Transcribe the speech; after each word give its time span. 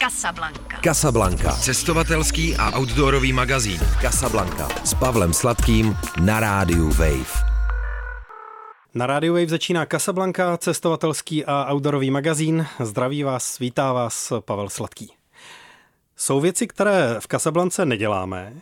Casablanca. 0.00 0.80
Casablanca. 0.80 1.52
Cestovatelský 1.52 2.56
a 2.56 2.72
outdoorový 2.78 3.32
magazín. 3.32 3.80
Casablanca. 4.00 4.68
S 4.84 4.94
Pavlem 4.94 5.32
Sladkým 5.32 5.96
na 6.24 6.40
rádiu 6.40 6.88
Wave. 6.88 7.44
Na 8.94 9.06
Radio 9.06 9.34
Wave 9.34 9.48
začíná 9.48 9.86
Casablanca, 9.86 10.56
cestovatelský 10.56 11.44
a 11.44 11.72
outdoorový 11.72 12.10
magazín. 12.10 12.66
Zdraví 12.80 13.22
vás, 13.22 13.58
vítá 13.58 13.92
vás 13.92 14.32
Pavel 14.40 14.68
Sladký. 14.68 15.12
Jsou 16.16 16.40
věci, 16.40 16.66
které 16.66 17.16
v 17.18 17.26
Casablance 17.28 17.86
neděláme, 17.86 18.52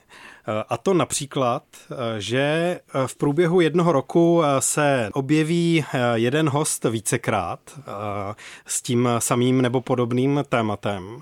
a 0.69 0.77
to 0.77 0.95
například, 0.95 1.63
že 2.19 2.81
v 3.07 3.17
průběhu 3.17 3.61
jednoho 3.61 3.93
roku 3.93 4.43
se 4.59 5.11
objeví 5.13 5.85
jeden 6.15 6.49
host 6.49 6.85
vícekrát 6.85 7.61
s 8.67 8.83
tím 8.83 9.09
samým 9.19 9.63
nebo 9.63 9.81
podobným 9.81 10.45
tématem. 10.49 11.21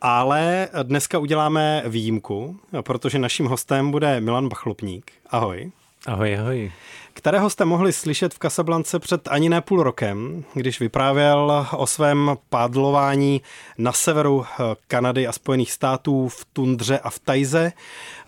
Ale 0.00 0.68
dneska 0.82 1.18
uděláme 1.18 1.82
výjimku, 1.86 2.56
protože 2.80 3.18
naším 3.18 3.46
hostem 3.46 3.90
bude 3.90 4.20
Milan 4.20 4.48
Bachlopník. 4.48 5.12
Ahoj. 5.30 5.70
Ahoj, 6.06 6.38
ahoj 6.38 6.72
kterého 7.16 7.50
jste 7.50 7.64
mohli 7.64 7.92
slyšet 7.92 8.34
v 8.34 8.38
Kasablance 8.38 8.98
před 8.98 9.28
ani 9.28 9.48
ne 9.48 9.60
půl 9.60 9.82
rokem, 9.82 10.44
když 10.54 10.80
vyprávěl 10.80 11.66
o 11.76 11.86
svém 11.86 12.30
pádlování 12.48 13.42
na 13.78 13.92
severu 13.92 14.46
Kanady 14.86 15.26
a 15.26 15.32
Spojených 15.32 15.72
států 15.72 16.28
v 16.28 16.46
tundře 16.52 16.98
a 16.98 17.10
v 17.10 17.18
Tajze 17.18 17.72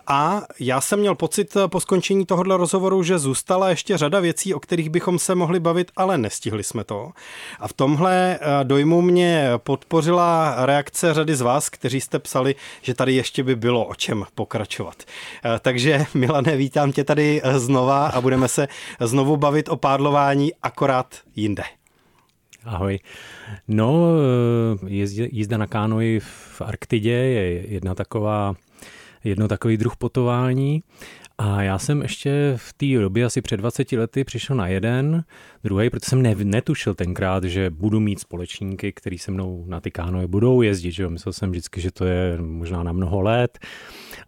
a 0.09 0.41
já 0.59 0.81
jsem 0.81 0.99
měl 0.99 1.15
pocit 1.15 1.57
po 1.67 1.79
skončení 1.79 2.25
tohohle 2.25 2.57
rozhovoru, 2.57 3.03
že 3.03 3.19
zůstala 3.19 3.69
ještě 3.69 3.97
řada 3.97 4.19
věcí, 4.19 4.53
o 4.53 4.59
kterých 4.59 4.89
bychom 4.89 5.19
se 5.19 5.35
mohli 5.35 5.59
bavit, 5.59 5.91
ale 5.95 6.17
nestihli 6.17 6.63
jsme 6.63 6.83
to. 6.83 7.11
A 7.59 7.67
v 7.67 7.73
tomhle 7.73 8.39
eh, 8.41 8.63
dojmu 8.63 9.01
mě 9.01 9.49
podpořila 9.57 10.55
reakce 10.65 11.13
řady 11.13 11.35
z 11.35 11.41
vás, 11.41 11.69
kteří 11.69 12.01
jste 12.01 12.19
psali, 12.19 12.55
že 12.81 12.93
tady 12.93 13.13
ještě 13.13 13.43
by 13.43 13.55
bylo 13.55 13.85
o 13.85 13.95
čem 13.95 14.25
pokračovat. 14.35 15.03
Eh, 15.45 15.59
takže 15.61 16.05
Milane, 16.13 16.57
vítám 16.57 16.91
tě 16.91 17.03
tady 17.03 17.41
eh, 17.43 17.59
znova 17.59 18.07
a 18.07 18.21
budeme 18.21 18.47
se 18.47 18.67
znovu 18.99 19.37
bavit 19.37 19.69
o 19.69 19.77
pádlování 19.77 20.51
akorát 20.63 21.15
jinde. 21.35 21.63
Ahoj. 22.65 22.99
No, 23.67 24.03
jízda 25.31 25.57
na 25.57 25.67
kánoji 25.67 26.19
v 26.19 26.61
Arktidě 26.61 27.11
je 27.11 27.73
jedna 27.73 27.95
taková 27.95 28.55
jedno 29.23 29.47
takový 29.47 29.77
druh 29.77 29.95
potování. 29.97 30.83
A 31.37 31.61
já 31.61 31.79
jsem 31.79 32.01
ještě 32.01 32.53
v 32.55 32.73
té 32.73 32.85
době, 32.99 33.25
asi 33.25 33.41
před 33.41 33.57
20 33.57 33.91
lety, 33.91 34.23
přišel 34.23 34.55
na 34.55 34.67
jeden, 34.67 35.23
druhý, 35.63 35.89
protože 35.89 36.09
jsem 36.09 36.21
ne, 36.21 36.35
netušil 36.43 36.93
tenkrát, 36.93 37.43
že 37.43 37.69
budu 37.69 37.99
mít 37.99 38.19
společníky, 38.19 38.91
který 38.91 39.17
se 39.17 39.31
mnou 39.31 39.65
na 39.67 39.79
ty 39.79 39.91
kánoje 39.91 40.27
budou 40.27 40.61
jezdit. 40.61 40.91
Že? 40.91 41.09
Myslel 41.09 41.33
jsem 41.33 41.51
vždycky, 41.51 41.81
že 41.81 41.91
to 41.91 42.05
je 42.05 42.37
možná 42.41 42.83
na 42.83 42.91
mnoho 42.91 43.21
let. 43.21 43.59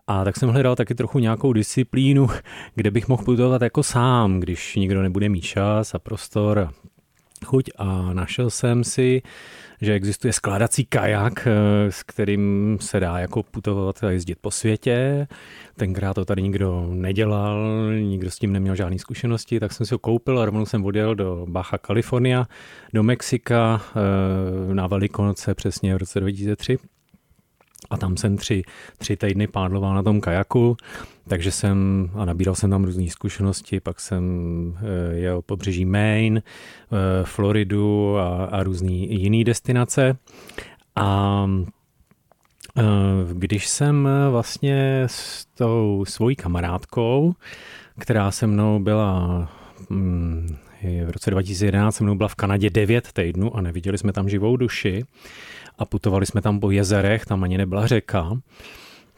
A 0.07 0.23
tak 0.23 0.37
jsem 0.37 0.49
hledal 0.49 0.75
taky 0.75 0.95
trochu 0.95 1.19
nějakou 1.19 1.53
disciplínu, 1.53 2.27
kde 2.75 2.91
bych 2.91 3.07
mohl 3.07 3.23
putovat 3.23 3.61
jako 3.61 3.83
sám, 3.83 4.39
když 4.39 4.75
nikdo 4.75 5.01
nebude 5.01 5.29
mít 5.29 5.41
čas 5.41 5.95
a 5.95 5.99
prostor 5.99 6.69
chuť 7.45 7.69
a 7.77 8.13
našel 8.13 8.49
jsem 8.49 8.83
si 8.83 9.21
že 9.81 9.93
existuje 9.93 10.33
skládací 10.33 10.85
kajak, 10.85 11.47
eh, 11.47 11.91
s 11.91 12.03
kterým 12.03 12.77
se 12.81 12.99
dá 12.99 13.19
jako 13.19 13.43
putovat 13.43 14.03
a 14.03 14.11
jezdit 14.11 14.37
po 14.41 14.51
světě. 14.51 15.27
Tenkrát 15.75 16.13
to 16.13 16.25
tady 16.25 16.41
nikdo 16.41 16.87
nedělal, 16.89 17.87
nikdo 17.93 18.31
s 18.31 18.39
tím 18.39 18.53
neměl 18.53 18.75
žádné 18.75 18.99
zkušenosti, 18.99 19.59
tak 19.59 19.71
jsem 19.73 19.85
si 19.85 19.93
ho 19.93 19.99
koupil 19.99 20.39
a 20.39 20.45
rovnou 20.45 20.65
jsem 20.65 20.85
odjel 20.85 21.15
do 21.15 21.45
Baja 21.49 21.77
California, 21.85 22.47
do 22.93 23.03
Mexika 23.03 23.81
eh, 23.89 24.73
na 24.73 24.87
Velikonoce 24.87 25.55
přesně 25.55 25.95
v 25.95 25.97
roce 25.97 26.19
2003 26.19 26.77
a 27.89 27.97
tam 27.97 28.17
jsem 28.17 28.37
tři, 28.37 28.61
tři 28.97 29.17
týdny 29.17 29.47
pádloval 29.47 29.95
na 29.95 30.03
tom 30.03 30.21
kajaku, 30.21 30.77
takže 31.27 31.51
jsem 31.51 32.09
a 32.15 32.25
nabíral 32.25 32.55
jsem 32.55 32.69
tam 32.69 32.83
různé 32.83 33.09
zkušenosti, 33.09 33.79
pak 33.79 33.99
jsem 33.99 34.23
eh, 34.77 35.15
jel 35.15 35.41
pobřeží 35.41 35.85
Maine, 35.85 36.41
eh, 36.41 36.95
Floridu 37.23 38.17
a, 38.17 38.45
a 38.45 38.63
různé 38.63 38.91
jiné 38.91 39.43
destinace. 39.43 40.17
A 40.95 41.47
eh, 42.77 42.83
když 43.33 43.67
jsem 43.67 44.09
vlastně 44.31 45.03
s 45.05 45.45
tou 45.45 46.05
svojí 46.07 46.35
kamarádkou, 46.35 47.33
která 47.99 48.31
se 48.31 48.47
mnou 48.47 48.79
byla 48.79 49.49
hm, 49.89 50.57
v 51.05 51.09
roce 51.09 51.31
2011 51.31 51.95
se 51.95 52.03
mnou 52.03 52.15
byla 52.15 52.29
v 52.29 52.35
Kanadě 52.35 52.69
9 52.69 53.11
týdnů 53.13 53.55
a 53.55 53.61
neviděli 53.61 53.97
jsme 53.97 54.13
tam 54.13 54.29
živou 54.29 54.57
duši, 54.57 55.03
a 55.81 55.85
putovali 55.85 56.25
jsme 56.25 56.41
tam 56.41 56.59
po 56.59 56.71
jezerech, 56.71 57.25
tam 57.25 57.43
ani 57.43 57.57
nebyla 57.57 57.87
řeka, 57.87 58.37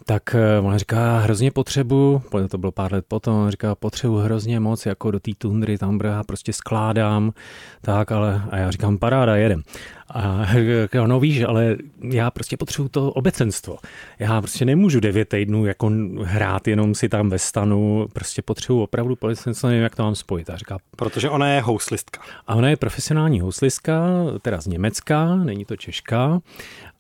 tak 0.06 0.36
eh, 0.36 0.60
ona 0.60 0.78
říká, 0.78 1.20
hrozně 1.20 1.52
potřebu, 1.52 2.22
to 2.50 2.58
bylo 2.58 2.72
pár 2.72 2.94
let 2.94 3.06
potom, 3.08 3.36
on 3.36 3.52
říká, 3.52 3.76
potřebu 3.76 4.18
hrozně 4.18 4.60
moc 4.60 4.86
jako 4.86 5.12
do 5.12 5.20
té 5.20 5.32
tundry, 5.38 5.78
tam 5.78 5.98
brá, 5.98 6.24
prostě 6.24 6.54
skládám, 6.54 7.34
tak, 7.82 8.12
ale, 8.12 8.42
a 8.50 8.58
já 8.58 8.72
říkám, 8.72 8.98
paráda, 8.98 9.36
jedem. 9.36 9.64
A 10.10 10.46
říká, 10.84 11.08
no 11.08 11.20
víš, 11.20 11.44
ale 11.44 11.78
já 12.04 12.32
prostě 12.32 12.58
potřebuju 12.58 12.90
to 12.90 13.12
obecenstvo. 13.12 13.78
Já 14.20 14.42
prostě 14.42 14.66
nemůžu 14.66 15.00
devět 15.00 15.30
týdnů 15.30 15.66
jako 15.66 15.92
hrát 16.24 16.68
jenom 16.68 16.96
si 16.96 17.10
tam 17.10 17.30
ve 17.30 17.40
stanu, 17.40 18.08
prostě 18.14 18.42
potřebuju 18.42 18.84
opravdu 18.84 19.18
obecenstvo, 19.20 19.70
nevím, 19.70 19.84
jak 19.84 19.96
to 19.96 20.04
mám 20.04 20.16
spojit. 20.16 20.50
A 20.50 20.58
říká, 20.58 20.78
Protože 20.96 21.30
ona 21.30 21.50
je 21.50 21.62
houslistka. 21.62 22.22
A 22.48 22.56
ona 22.56 22.70
je 22.70 22.78
profesionální 22.78 23.40
houslistka, 23.40 24.04
teda 24.42 24.62
z 24.62 24.68
Německa, 24.68 25.36
není 25.36 25.66
to 25.66 25.76
Češka. 25.76 26.42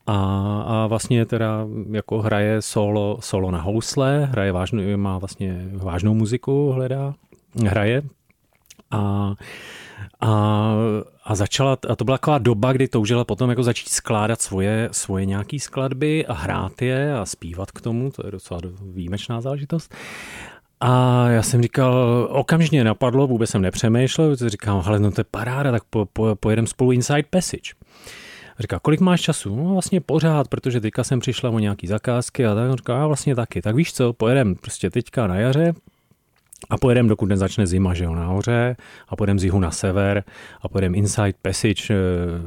A, 0.08 0.16
a 0.68 0.88
vlastně 0.88 1.26
teda 1.26 1.68
jako 1.92 2.22
hraje 2.22 2.62
solo, 2.62 3.18
solo 3.22 3.52
na 3.52 3.62
housle, 3.62 4.26
hraje 4.32 4.52
vážnou, 4.52 4.98
má 4.98 5.18
vlastně 5.18 5.70
vážnou 5.74 6.14
muziku, 6.14 6.72
hledá, 6.72 7.14
hraje. 7.66 8.02
A, 8.92 9.34
a, 10.22 10.74
a 11.24 11.36
začala, 11.36 11.78
a 11.90 11.96
to 11.96 12.06
byla 12.06 12.18
taková 12.18 12.38
doba, 12.38 12.74
kdy 12.74 12.88
toužila 12.88 13.24
potom 13.24 13.50
jako 13.50 13.64
začít 13.64 13.90
skládat 13.90 14.42
svoje, 14.42 14.90
svoje 14.92 15.26
nějaký 15.26 15.60
skladby 15.60 16.26
a 16.26 16.34
hrát 16.34 16.82
je 16.82 17.18
a 17.18 17.26
zpívat 17.26 17.72
k 17.72 17.82
tomu, 17.82 18.12
to 18.12 18.28
je 18.28 18.32
docela 18.32 18.60
výjimečná 18.82 19.42
záležitost. 19.42 19.96
A 20.80 21.26
já 21.30 21.42
jsem 21.42 21.62
říkal, 21.62 22.28
okamžitě 22.32 22.84
napadlo, 22.84 23.28
vůbec 23.28 23.50
jsem 23.50 23.62
nepřemýšlel, 23.62 24.36
říkám, 24.36 24.82
hele, 24.82 25.00
no 25.00 25.12
to 25.12 25.22
je 25.22 25.26
paráda, 25.32 25.72
tak 25.72 25.84
po, 25.90 26.06
po, 26.14 26.36
pojedeme 26.36 26.68
spolu 26.68 26.92
Inside 26.92 27.24
Passage. 27.30 27.74
Říká, 28.60 28.80
kolik 28.80 29.00
máš 29.00 29.22
času? 29.22 29.56
No 29.56 29.74
vlastně 29.74 30.02
pořád, 30.02 30.48
protože 30.48 30.82
teďka 30.82 31.04
jsem 31.04 31.20
přišla 31.20 31.50
o 31.50 31.60
nějaký 31.60 31.88
zakázky 31.88 32.46
a 32.46 32.56
tak. 32.56 32.72
On 32.72 32.78
říká, 32.78 33.04
a 33.04 33.08
vlastně 33.08 33.36
taky. 33.36 33.62
Tak 33.62 33.76
víš 33.76 33.94
co, 33.94 34.14
pojedem 34.14 34.56
prostě 34.56 34.90
teďka 34.90 35.28
na 35.28 35.36
jaře, 35.36 35.74
a 36.70 36.78
pojedeme, 36.78 37.10
dokud 37.10 37.26
nezačne 37.26 37.68
zima, 37.68 37.94
že 37.94 38.04
jo, 38.04 38.16
nahoře, 38.16 38.76
a 39.10 39.16
pojedeme 39.16 39.40
z 39.40 39.44
jihu 39.44 39.60
na 39.60 39.72
sever, 39.72 40.24
a 40.62 40.68
pojedeme 40.68 40.98
Inside 40.98 41.34
Passage. 41.42 41.94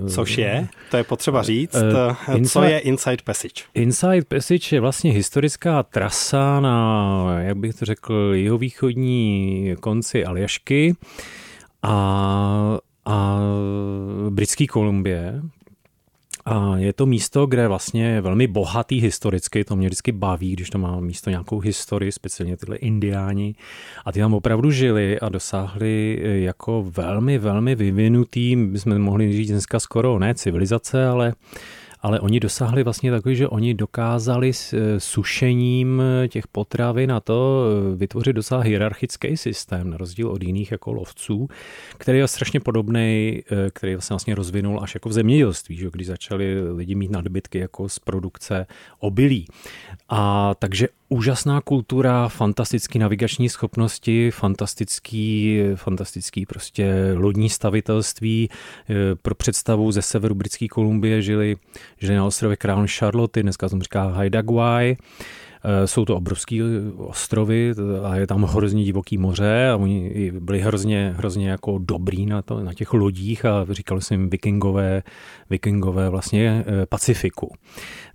Eh, 0.06 0.10
Což 0.10 0.38
je? 0.38 0.68
To 0.90 0.96
je 0.96 1.04
potřeba 1.04 1.42
říct. 1.42 1.74
Uh, 1.74 2.36
inside, 2.36 2.48
Co 2.48 2.62
je 2.62 2.78
Inside 2.78 3.22
Passage? 3.24 3.64
Inside 3.74 4.24
Passage 4.28 4.76
je 4.76 4.80
vlastně 4.80 5.12
historická 5.12 5.82
trasa 5.82 6.60
na, 6.60 7.36
jak 7.38 7.56
bych 7.56 7.74
to 7.74 7.84
řekl, 7.84 8.30
jihovýchodní 8.34 9.74
konci 9.80 10.24
Aljašky 10.24 10.94
a, 11.82 12.78
a 13.04 13.38
britský 14.30 14.66
Kolumbie, 14.66 15.42
a 15.42 15.55
je 16.76 16.92
to 16.92 17.06
místo, 17.06 17.46
kde 17.46 17.68
vlastně 17.68 18.06
je 18.06 18.20
velmi 18.20 18.46
bohatý 18.46 19.00
historicky, 19.00 19.64
to 19.64 19.76
mě 19.76 19.88
vždycky 19.88 20.12
baví, 20.12 20.52
když 20.52 20.70
to 20.70 20.78
má 20.78 21.00
místo 21.00 21.30
nějakou 21.30 21.58
historii, 21.58 22.12
speciálně 22.12 22.56
tyhle 22.56 22.76
indiáni. 22.76 23.54
A 24.04 24.12
ty 24.12 24.20
tam 24.20 24.34
opravdu 24.34 24.70
žili 24.70 25.20
a 25.20 25.28
dosáhli 25.28 26.22
eh, 26.22 26.38
jako 26.38 26.86
velmi, 26.90 27.38
velmi 27.38 27.74
vyvinutý, 27.74 28.56
bychom 28.56 28.98
mohli 28.98 29.32
říct 29.32 29.50
dneska 29.50 29.80
skoro 29.80 30.18
ne 30.18 30.34
civilizace, 30.34 31.06
ale 31.06 31.32
ale 32.06 32.20
oni 32.20 32.40
dosáhli 32.40 32.82
vlastně 32.82 33.10
takový, 33.10 33.36
že 33.36 33.48
oni 33.48 33.74
dokázali 33.74 34.52
s 34.52 34.72
eh, 34.72 35.00
sušením 35.00 36.02
eh, 36.02 36.28
těch 36.28 36.46
potravin 36.46 37.10
na 37.10 37.20
to 37.20 37.64
eh, 37.64 37.96
vytvořit 37.96 38.32
docela 38.32 38.60
hierarchický 38.60 39.36
systém, 39.36 39.90
na 39.90 39.96
rozdíl 39.96 40.28
od 40.28 40.42
jiných 40.42 40.72
jako 40.72 40.92
lovců, 40.92 41.48
který 41.98 42.18
je 42.18 42.28
strašně 42.28 42.60
podobný, 42.60 43.42
který 43.72 43.96
se 43.98 44.14
vlastně 44.14 44.34
rozvinul 44.34 44.80
až 44.82 44.94
jako 44.94 45.08
v 45.08 45.12
zemědělství, 45.12 45.76
že 45.76 45.88
když 45.92 46.06
začali 46.06 46.72
lidi 46.72 46.94
mít 46.94 47.10
nadbytky 47.10 47.58
jako 47.58 47.88
z 47.88 47.98
produkce 47.98 48.66
obilí. 48.98 49.46
A 50.08 50.54
takže 50.58 50.88
úžasná 51.08 51.60
kultura, 51.60 52.28
fantastický 52.28 52.98
navigační 52.98 53.48
schopnosti, 53.48 54.30
fantastický, 54.30 55.60
fantastický 55.74 56.46
prostě 56.46 57.14
lodní 57.16 57.50
stavitelství. 57.50 58.48
Pro 59.22 59.34
představu 59.34 59.92
ze 59.92 60.02
severu 60.02 60.34
Britské 60.34 60.68
Kolumbie 60.68 61.22
žili, 61.22 61.56
žili 61.98 62.16
na 62.16 62.24
ostrově 62.24 62.56
Crown 62.56 62.86
Charlotte, 62.86 63.42
dneska 63.42 63.68
tomu 63.68 63.82
říká 63.82 64.08
Haida 64.08 64.42
Gwaii 64.42 64.96
jsou 65.84 66.04
to 66.04 66.16
obrovské 66.16 66.62
ostrovy 66.96 67.74
a 68.02 68.16
je 68.16 68.26
tam 68.26 68.42
hrozně 68.42 68.84
divoký 68.84 69.18
moře 69.18 69.68
a 69.72 69.76
oni 69.76 70.32
byli 70.40 70.60
hrozně, 70.60 71.14
hrozně 71.16 71.50
jako 71.50 71.78
dobrý 71.78 72.26
na, 72.26 72.42
to, 72.42 72.60
na 72.60 72.74
těch 72.74 72.92
lodích 72.92 73.44
a 73.44 73.66
říkali 73.70 74.02
jsem 74.02 74.20
jim 74.20 74.30
vikingové, 74.30 75.02
vikingové 75.50 76.10
vlastně 76.10 76.64
eh, 76.66 76.86
Pacifiku. 76.86 77.54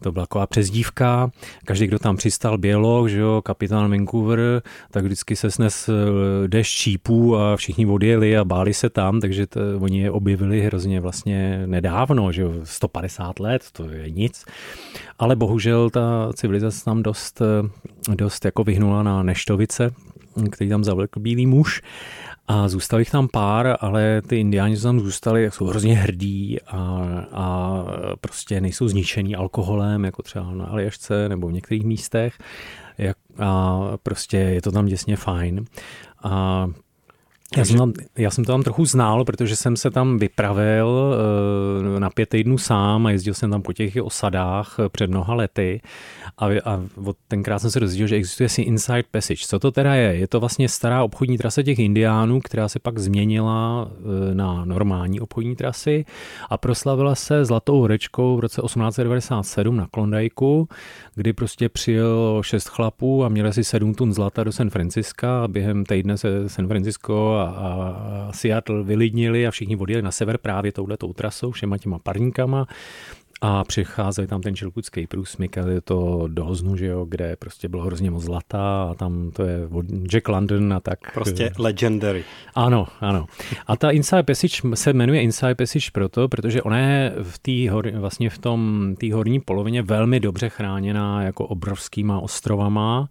To 0.01 0.11
byla 0.11 0.25
taková 0.25 0.47
přezdívka. 0.47 1.31
Každý, 1.65 1.87
kdo 1.87 1.99
tam 1.99 2.17
přistal, 2.17 2.57
bělo, 2.57 3.07
že 3.07 3.19
jo, 3.19 3.41
kapitán 3.45 3.91
Vancouver, 3.91 4.61
tak 4.91 5.03
vždycky 5.03 5.35
se 5.35 5.51
snes 5.51 5.89
eh, 5.89 6.47
dešť 6.47 6.77
čípů 6.77 7.37
a 7.37 7.55
všichni 7.55 7.85
odjeli 7.85 8.37
a 8.37 8.45
báli 8.45 8.73
se 8.73 8.89
tam, 8.89 9.19
takže 9.19 9.47
to, 9.47 9.59
oni 9.79 9.99
je 9.99 10.11
objevili 10.11 10.61
hrozně 10.61 11.01
vlastně 11.01 11.63
nedávno, 11.65 12.31
že 12.31 12.41
jo, 12.41 12.53
150 12.63 13.39
let, 13.39 13.63
to 13.71 13.89
je 13.89 14.09
nic. 14.09 14.45
Ale 15.19 15.35
bohužel 15.35 15.89
ta 15.89 16.29
civilizace 16.33 16.85
tam 16.85 17.03
dost, 17.03 17.40
eh, 17.41 18.15
dost 18.15 18.45
jako 18.45 18.63
vyhnula 18.63 19.03
na 19.03 19.23
neštovice, 19.23 19.93
který 20.51 20.69
tam 20.69 20.83
zavlekl 20.83 21.19
bílý 21.19 21.45
muž 21.45 21.81
a 22.47 22.67
zůstalo 22.67 22.99
jich 22.99 23.11
tam 23.11 23.27
pár, 23.27 23.77
ale 23.79 24.21
ty 24.21 24.39
indiáni, 24.39 24.77
co 24.77 24.83
tam 24.83 24.99
zůstali, 24.99 25.51
jsou 25.51 25.65
hrozně 25.65 25.95
hrdí 25.95 26.61
a, 26.61 26.77
a 27.31 27.83
prostě 28.21 28.61
nejsou 28.61 28.87
zničený 28.87 29.35
alkoholem, 29.35 30.05
jako 30.05 30.21
třeba 30.23 30.51
na 30.51 30.65
Aljašce 30.65 31.29
nebo 31.29 31.47
v 31.47 31.53
některých 31.53 31.83
místech. 31.83 32.37
A 33.39 33.79
prostě 34.03 34.37
je 34.37 34.61
to 34.61 34.71
tam 34.71 34.85
děsně 34.85 35.15
fajn. 35.15 35.65
A 36.23 36.67
já 37.57 37.65
jsem, 37.65 37.77
tam, 37.77 37.93
já 38.17 38.31
jsem 38.31 38.45
to 38.45 38.51
tam 38.51 38.63
trochu 38.63 38.85
znal, 38.85 39.25
protože 39.25 39.55
jsem 39.55 39.77
se 39.77 39.91
tam 39.91 40.17
vypravil 40.17 41.15
eh, 41.95 41.99
na 41.99 42.09
pět 42.09 42.29
týdnů 42.29 42.57
sám 42.57 43.05
a 43.05 43.11
jezdil 43.11 43.33
jsem 43.33 43.51
tam 43.51 43.61
po 43.61 43.73
těch 43.73 43.97
osadách 44.01 44.75
eh, 44.79 44.89
před 44.89 45.09
mnoha 45.09 45.33
lety 45.33 45.81
a, 46.37 46.45
a 46.45 46.83
tenkrát 47.27 47.59
jsem 47.59 47.71
se 47.71 47.79
dozvěděl, 47.79 48.07
že 48.07 48.15
existuje 48.15 48.49
si 48.49 48.61
Inside 48.61 49.03
Passage. 49.11 49.45
Co 49.47 49.59
to 49.59 49.71
teda 49.71 49.95
je? 49.95 50.15
Je 50.15 50.27
to 50.27 50.39
vlastně 50.39 50.69
stará 50.69 51.03
obchodní 51.03 51.37
trasa 51.37 51.63
těch 51.63 51.79
indiánů, 51.79 52.41
která 52.41 52.67
se 52.67 52.79
pak 52.79 52.99
změnila 52.99 53.91
eh, 53.91 54.35
na 54.35 54.65
normální 54.65 55.19
obchodní 55.19 55.55
trasy 55.55 56.05
a 56.49 56.57
proslavila 56.57 57.15
se 57.15 57.45
Zlatou 57.45 57.79
horečkou 57.79 58.37
v 58.37 58.39
roce 58.39 58.61
1897 58.61 59.77
na 59.77 59.87
Klondajku, 59.91 60.67
kdy 61.15 61.33
prostě 61.33 61.69
přijel 61.69 62.41
šest 62.43 62.67
chlapů 62.67 63.23
a 63.25 63.29
měli 63.29 63.53
si 63.53 63.63
sedm 63.63 63.93
tun 63.93 64.13
zlata 64.13 64.43
do 64.43 64.51
San 64.51 64.69
Francisca 64.69 65.43
a 65.43 65.47
během 65.47 65.85
týdne 65.85 66.17
se 66.17 66.49
San 66.49 66.67
Francisco 66.67 67.33
a, 67.33 67.43
a 67.43 68.31
Seattle 68.31 68.83
vylidnili 68.83 69.47
a 69.47 69.51
všichni 69.51 69.75
odjeli 69.75 70.01
na 70.01 70.11
sever 70.11 70.37
právě 70.37 70.71
touhletou 70.71 71.13
trasou, 71.13 71.51
všema 71.51 71.77
těma 71.77 71.99
parníkama 71.99 72.67
a 73.41 73.63
přicházeli 73.63 74.27
tam 74.27 74.41
ten 74.41 74.55
čilkutský 74.55 75.07
průsmyk 75.07 75.57
a 75.57 75.67
je 75.67 75.81
to 75.81 76.27
do 76.27 76.45
Hoznu, 76.45 76.75
že 76.75 76.85
jo, 76.85 77.05
kde 77.09 77.35
prostě 77.35 77.69
bylo 77.69 77.83
hrozně 77.83 78.11
moc 78.11 78.23
zlata 78.23 78.83
a 78.83 78.93
tam 78.93 79.31
to 79.31 79.43
je 79.43 79.59
Jack 80.13 80.27
London 80.27 80.73
a 80.73 80.79
tak. 80.79 81.13
Prostě 81.13 81.51
legendary. 81.59 82.23
Ano, 82.55 82.87
ano. 82.99 83.25
A 83.67 83.77
ta 83.77 83.91
Inside 83.91 84.23
Passage 84.23 84.57
se 84.73 84.93
jmenuje 84.93 85.21
Inside 85.21 85.55
Passage 85.55 85.89
proto, 85.93 86.29
protože 86.29 86.61
ona 86.61 86.79
je 86.79 87.13
v 87.21 87.39
té 87.39 87.71
hor, 87.71 87.89
vlastně 87.91 88.29
v 88.29 88.37
tom 88.37 88.93
té 88.99 89.13
horní 89.13 89.39
polovině 89.39 89.81
velmi 89.81 90.19
dobře 90.19 90.49
chráněná 90.49 91.23
jako 91.23 91.47
obrovskýma 91.47 92.19
ostrovama, 92.19 93.09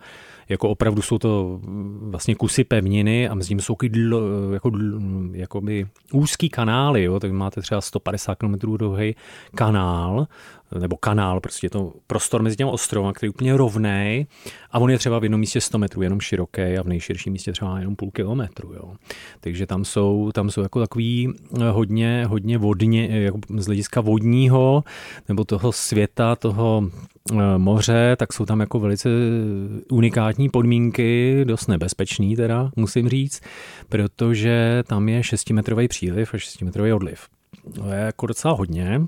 jako 0.51 0.69
opravdu 0.69 1.03
jsou 1.03 1.19
to 1.19 1.61
vlastně 2.01 2.35
kusy 2.35 2.65
pevniny 2.65 3.29
a 3.29 3.35
mezi 3.35 3.51
nimi 3.51 3.63
jsou 3.63 3.77
dl, 3.89 4.51
jako, 4.53 4.71
jakoby 5.33 5.87
úzký 6.13 6.49
kanály, 6.49 7.03
jo, 7.03 7.21
tak 7.21 7.33
máte 7.33 7.61
třeba 7.61 7.81
150 7.81 8.35
km 8.35 8.55
dlouhý 8.59 9.17
kanál, 9.55 10.27
nebo 10.79 10.97
kanál, 10.97 11.41
prostě 11.41 11.67
je 11.67 11.71
to 11.71 11.93
prostor 12.07 12.43
mezi 12.43 12.57
těmi 12.57 12.71
ostrovy, 12.71 13.13
který 13.15 13.27
je 13.27 13.31
úplně 13.31 13.57
rovný 13.57 14.27
a 14.71 14.79
on 14.79 14.91
je 14.91 14.99
třeba 14.99 15.19
v 15.19 15.23
jednom 15.23 15.41
místě 15.41 15.61
100 15.61 15.79
metrů 15.79 16.03
jenom 16.03 16.21
široký 16.21 16.63
a 16.63 16.83
v 16.83 16.87
nejširším 16.87 17.33
místě 17.33 17.53
třeba 17.53 17.79
jenom 17.79 17.97
půl 17.97 18.11
kilometru. 18.11 18.73
Jo. 18.73 18.95
Takže 19.41 19.67
tam 19.67 19.85
jsou, 19.85 20.31
tam 20.35 20.51
jsou 20.51 20.63
jako 20.63 20.81
takový 20.81 21.29
eh, 21.61 21.71
hodně, 21.71 22.25
hodně 22.29 22.59
vodně, 22.59 23.23
jako 23.23 23.39
z 23.57 23.67
hlediska 23.67 24.01
vodního 24.01 24.85
nebo 25.29 25.45
toho 25.45 25.73
světa, 25.73 26.37
toho 26.37 26.91
eh, 27.33 27.59
moře, 27.59 28.17
tak 28.19 28.33
jsou 28.33 28.47
tam 28.47 28.61
jako 28.61 28.81
velice 28.81 29.09
unikátní 29.91 30.49
podmínky, 30.49 31.41
dost 31.45 31.67
nebezpečný 31.67 32.37
teda, 32.37 32.71
musím 32.77 33.09
říct, 33.09 33.41
protože 33.89 34.83
tam 34.87 35.09
je 35.09 35.21
6-metrový 35.21 35.89
příliv 35.89 36.35
a 36.35 36.37
6-metrový 36.37 36.95
odliv. 36.95 37.29
To 37.75 37.91
je 37.91 38.01
jako 38.01 38.27
docela 38.27 38.55
hodně. 38.55 39.01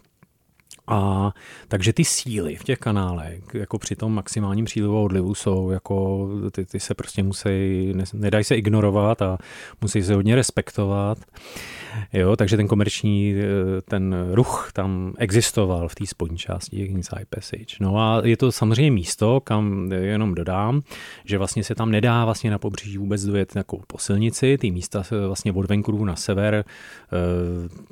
A 0.87 1.33
takže 1.69 1.93
ty 1.93 2.05
síly 2.05 2.57
v 2.57 2.65
těch 2.65 2.79
kanálech, 2.79 3.43
jako 3.55 3.79
při 3.79 3.97
tom 3.97 4.15
maximálním 4.15 4.65
přílivu 4.65 4.99
a 4.99 5.01
odlivu 5.01 5.35
jsou, 5.35 5.71
jako 5.71 6.29
ty, 6.53 6.65
ty 6.65 6.81
se 6.81 6.95
prostě 6.95 7.23
musí, 7.23 7.93
ne, 7.95 8.05
nedají 8.13 8.45
se 8.45 8.57
ignorovat 8.57 9.23
a 9.23 9.39
musí 9.81 10.03
se 10.03 10.15
hodně 10.15 10.37
respektovat. 10.37 11.19
Jo, 12.13 12.37
takže 12.37 12.57
ten 12.57 12.69
komerční, 12.69 13.35
eh, 13.35 13.83
ten 13.83 14.17
ruch 14.33 14.71
tam 14.75 15.15
existoval 15.19 15.89
v 15.89 15.95
té 15.95 16.07
spodní 16.07 16.39
části 16.39 16.77
Inside 16.77 17.27
Passage. 17.31 17.77
No 17.81 17.99
a 17.99 18.23
je 18.25 18.37
to 18.37 18.53
samozřejmě 18.53 18.91
místo, 18.91 19.41
kam 19.41 19.93
jenom 19.93 20.35
dodám, 20.35 20.83
že 21.25 21.39
vlastně 21.39 21.65
se 21.65 21.75
tam 21.75 21.91
nedá 21.91 22.25
vlastně 22.25 22.51
na 22.51 22.59
pobřeží 22.59 22.99
vůbec 22.99 23.25
dojet 23.25 23.57
jako 23.57 23.79
po 23.87 23.99
silnici, 23.99 24.59
ty 24.59 24.71
místa 24.71 25.03
vlastně 25.27 25.53
od 25.53 25.69
Vancouveru 25.69 26.05
na 26.05 26.17
sever, 26.17 26.55
eh, 26.55 26.65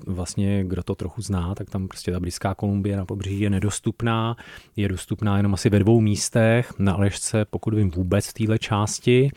vlastně 0.06 0.64
kdo 0.64 0.82
to 0.82 0.94
trochu 0.94 1.22
zná, 1.22 1.54
tak 1.54 1.70
tam 1.70 1.88
prostě 1.88 2.12
ta 2.12 2.20
blízká 2.20 2.54
Kolumbie 2.54 2.89
na 2.96 3.04
pobřeží 3.04 3.40
je 3.40 3.50
nedostupná, 3.50 4.37
je 4.76 4.88
dostupná 4.88 5.37
jenom 5.37 5.54
asi 5.54 5.70
ve 5.70 5.78
dvou 5.78 6.00
místech, 6.00 6.72
na 6.78 6.92
Alešce, 6.92 7.44
pokud 7.44 7.75
vím 7.75 7.90
vůbec 7.90 8.26
v 8.26 8.32
téhle 8.32 8.58
části, 8.58 9.31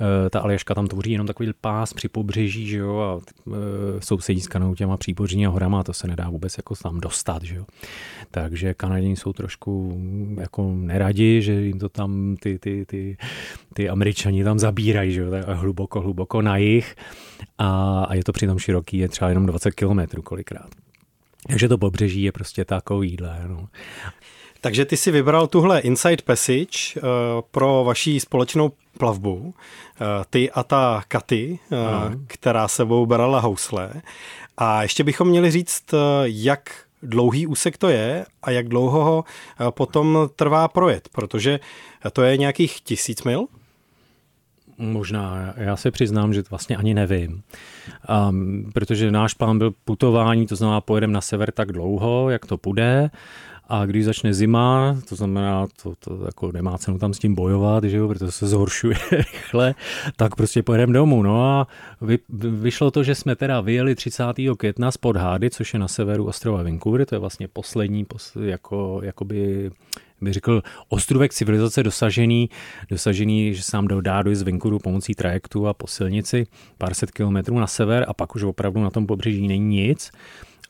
Eh, 0.00 0.30
ta 0.30 0.40
Aljaška 0.40 0.74
tam 0.74 0.86
tvoří 0.86 1.12
jenom 1.12 1.26
takový 1.26 1.50
pás 1.60 1.92
při 1.92 2.08
pobřeží, 2.08 2.66
že 2.66 2.78
jo, 2.78 2.98
a 2.98 3.20
eh, 3.48 3.52
sousedí 4.00 4.40
s 4.40 4.48
Kanadou 4.48 4.74
těma 4.74 4.96
přípořní 4.96 5.46
a 5.46 5.50
horama 5.50 5.84
to 5.84 5.92
se 5.92 6.08
nedá 6.08 6.30
vůbec 6.30 6.56
jako 6.56 6.74
tam 6.74 7.00
dostat, 7.00 7.42
že 7.42 7.56
jo. 7.56 7.64
Takže 8.30 8.74
Kanaděni 8.74 9.16
jsou 9.16 9.32
trošku 9.32 10.00
jako 10.40 10.74
neradi, 10.74 11.42
že 11.42 11.52
jim 11.52 11.78
to 11.78 11.88
tam 11.88 12.36
ty, 12.40 12.58
ty, 12.58 12.86
ty, 12.86 13.16
ty 13.74 13.88
Američani 13.88 14.44
tam 14.44 14.58
zabírají, 14.58 15.12
že 15.12 15.20
jo, 15.20 15.30
tak 15.30 15.48
hluboko, 15.48 16.00
hluboko 16.00 16.42
na 16.42 16.56
jich 16.56 16.96
a, 17.58 18.00
a 18.04 18.14
je 18.14 18.24
to 18.24 18.32
přitom 18.32 18.58
široký, 18.58 18.98
je 18.98 19.08
třeba 19.08 19.28
jenom 19.28 19.46
20 19.46 19.70
kilometrů 19.70 20.22
kolikrát. 20.22 20.83
Takže 21.48 21.68
to 21.68 21.78
pobřeží 21.78 22.22
je 22.22 22.32
prostě 22.32 22.64
takovýhle. 22.64 23.40
No. 23.46 23.68
Takže 24.60 24.84
ty 24.84 24.96
si 24.96 25.10
vybral 25.10 25.46
tuhle 25.46 25.80
Inside 25.80 26.22
Passage 26.24 26.96
uh, 26.96 27.02
pro 27.50 27.84
vaší 27.84 28.20
společnou 28.20 28.72
plavbu. 28.98 29.34
Uh, 29.34 29.54
ty 30.30 30.50
a 30.50 30.62
ta 30.62 31.02
Katy, 31.08 31.58
uh, 31.70 31.78
která 32.26 32.68
sebou 32.68 33.06
brala 33.06 33.40
housle. 33.40 33.90
A 34.56 34.82
ještě 34.82 35.04
bychom 35.04 35.28
měli 35.28 35.50
říct, 35.50 35.92
uh, 35.92 35.98
jak 36.24 36.84
dlouhý 37.02 37.46
úsek 37.46 37.78
to 37.78 37.88
je 37.88 38.26
a 38.42 38.50
jak 38.50 38.68
dlouho 38.68 39.04
ho 39.04 39.24
potom 39.70 40.28
trvá 40.36 40.68
projet, 40.68 41.08
protože 41.12 41.60
to 42.12 42.22
je 42.22 42.36
nějakých 42.36 42.80
tisíc 42.80 43.22
mil? 43.22 43.46
Možná, 44.78 45.54
já 45.56 45.76
se 45.76 45.90
přiznám, 45.90 46.34
že 46.34 46.42
vlastně 46.50 46.76
ani 46.76 46.94
nevím. 46.94 47.42
Um, 48.28 48.70
protože 48.74 49.10
náš 49.10 49.34
plán 49.34 49.58
byl 49.58 49.74
putování, 49.84 50.46
to 50.46 50.56
znamená 50.56 50.80
pojedeme 50.80 51.12
na 51.12 51.20
sever 51.20 51.52
tak 51.52 51.72
dlouho, 51.72 52.30
jak 52.30 52.46
to 52.46 52.58
půjde 52.58 53.10
a 53.68 53.86
když 53.86 54.04
začne 54.04 54.34
zima, 54.34 54.96
to 55.08 55.16
znamená, 55.16 55.66
to, 55.82 55.94
to 55.98 56.24
jako 56.26 56.52
nemá 56.52 56.78
cenu 56.78 56.98
tam 56.98 57.14
s 57.14 57.18
tím 57.18 57.34
bojovat, 57.34 57.84
že 57.84 57.96
jo, 57.96 58.08
protože 58.08 58.30
se 58.30 58.46
zhoršuje 58.46 58.96
rychle, 59.12 59.74
tak 60.16 60.34
prostě 60.34 60.62
pojedeme 60.62 60.92
domů. 60.92 61.22
No 61.22 61.44
a 61.44 61.66
vy, 62.00 62.18
vyšlo 62.38 62.90
to, 62.90 63.02
že 63.02 63.14
jsme 63.14 63.36
teda 63.36 63.60
vyjeli 63.60 63.94
30. 63.94 64.24
května 64.58 64.90
z 64.90 64.96
Podhády, 64.96 65.50
což 65.50 65.74
je 65.74 65.78
na 65.80 65.88
severu 65.88 66.26
ostrova 66.26 66.62
Vancouver, 66.62 67.06
to 67.06 67.14
je 67.14 67.18
vlastně 67.18 67.48
poslední, 67.48 68.04
pos, 68.04 68.36
jako, 68.44 69.00
jakoby 69.02 69.70
bych 70.24 70.32
řekl, 70.32 70.62
ostrůvek 70.88 71.32
civilizace 71.32 71.82
dosažený, 71.82 72.50
dosažený, 72.90 73.54
že 73.54 73.62
se 73.62 73.76
nám 73.76 73.88
dá 74.00 74.22
dojít 74.22 74.36
z 74.36 74.42
Vancouveru 74.42 74.78
pomocí 74.78 75.14
trajektu 75.14 75.68
a 75.68 75.74
po 75.74 75.86
silnici 75.86 76.46
pár 76.78 76.94
set 76.94 77.10
kilometrů 77.10 77.58
na 77.58 77.66
sever 77.66 78.04
a 78.08 78.14
pak 78.14 78.34
už 78.34 78.42
opravdu 78.42 78.82
na 78.82 78.90
tom 78.90 79.06
pobřeží 79.06 79.48
není 79.48 79.86
nic. 79.86 80.10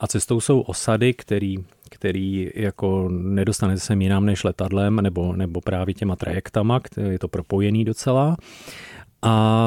A 0.01 0.07
cestou 0.07 0.41
jsou 0.41 0.61
osady, 0.61 1.15
který, 1.15 1.57
který 1.91 2.51
jako 2.55 3.09
nedostane 3.13 3.79
se 3.79 3.95
jinam 3.95 4.27
než 4.27 4.45
letadlem 4.45 4.97
nebo, 4.97 5.37
nebo 5.37 5.61
právě 5.61 5.95
těma 5.95 6.17
trajektama, 6.17 6.81
je 7.11 7.19
to 7.19 7.29
propojený 7.29 7.85
docela. 7.85 8.37
A 9.23 9.67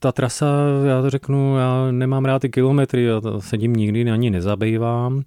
ta 0.00 0.12
trasa, 0.12 0.46
já 0.86 1.02
to 1.02 1.10
řeknu, 1.10 1.56
já 1.56 1.90
nemám 1.90 2.24
rád 2.24 2.38
ty 2.38 2.48
kilometry, 2.48 3.04
já 3.04 3.20
sedím 3.38 3.72
nikdy 3.72 4.04
na 4.04 4.16
ní 4.16 4.30
nezabývám, 4.30 5.22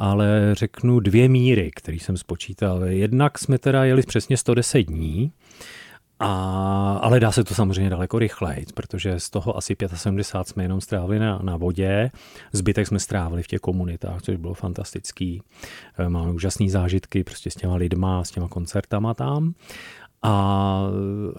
ale 0.00 0.54
řeknu 0.54 1.00
dvě 1.00 1.28
míry, 1.28 1.70
které 1.76 1.96
jsem 1.96 2.16
spočítal. 2.16 2.84
Jednak 2.84 3.38
jsme 3.38 3.58
teda 3.58 3.84
jeli 3.84 4.02
přesně 4.02 4.36
110 4.36 4.82
dní, 4.82 5.32
a, 6.18 6.98
ale 7.02 7.20
dá 7.20 7.32
se 7.32 7.44
to 7.44 7.54
samozřejmě 7.54 7.90
daleko 7.90 8.18
rychleji, 8.18 8.66
protože 8.74 9.20
z 9.20 9.30
toho 9.30 9.56
asi 9.56 9.76
75 9.94 10.48
jsme 10.48 10.64
jenom 10.64 10.80
strávili 10.80 11.18
na, 11.18 11.38
na 11.42 11.56
vodě, 11.56 12.10
zbytek 12.52 12.86
jsme 12.86 12.98
strávili 12.98 13.42
v 13.42 13.46
těch 13.46 13.60
komunitách, 13.60 14.22
což 14.22 14.36
bylo 14.36 14.54
fantastický. 14.54 15.42
E, 15.98 16.08
máme 16.08 16.32
úžasné 16.32 16.70
zážitky 16.70 17.24
prostě 17.24 17.50
s 17.50 17.54
těma 17.54 17.76
lidma, 17.76 18.24
s 18.24 18.30
těma 18.30 18.48
koncertama 18.48 19.14
tam. 19.14 19.54
A, 20.22 20.86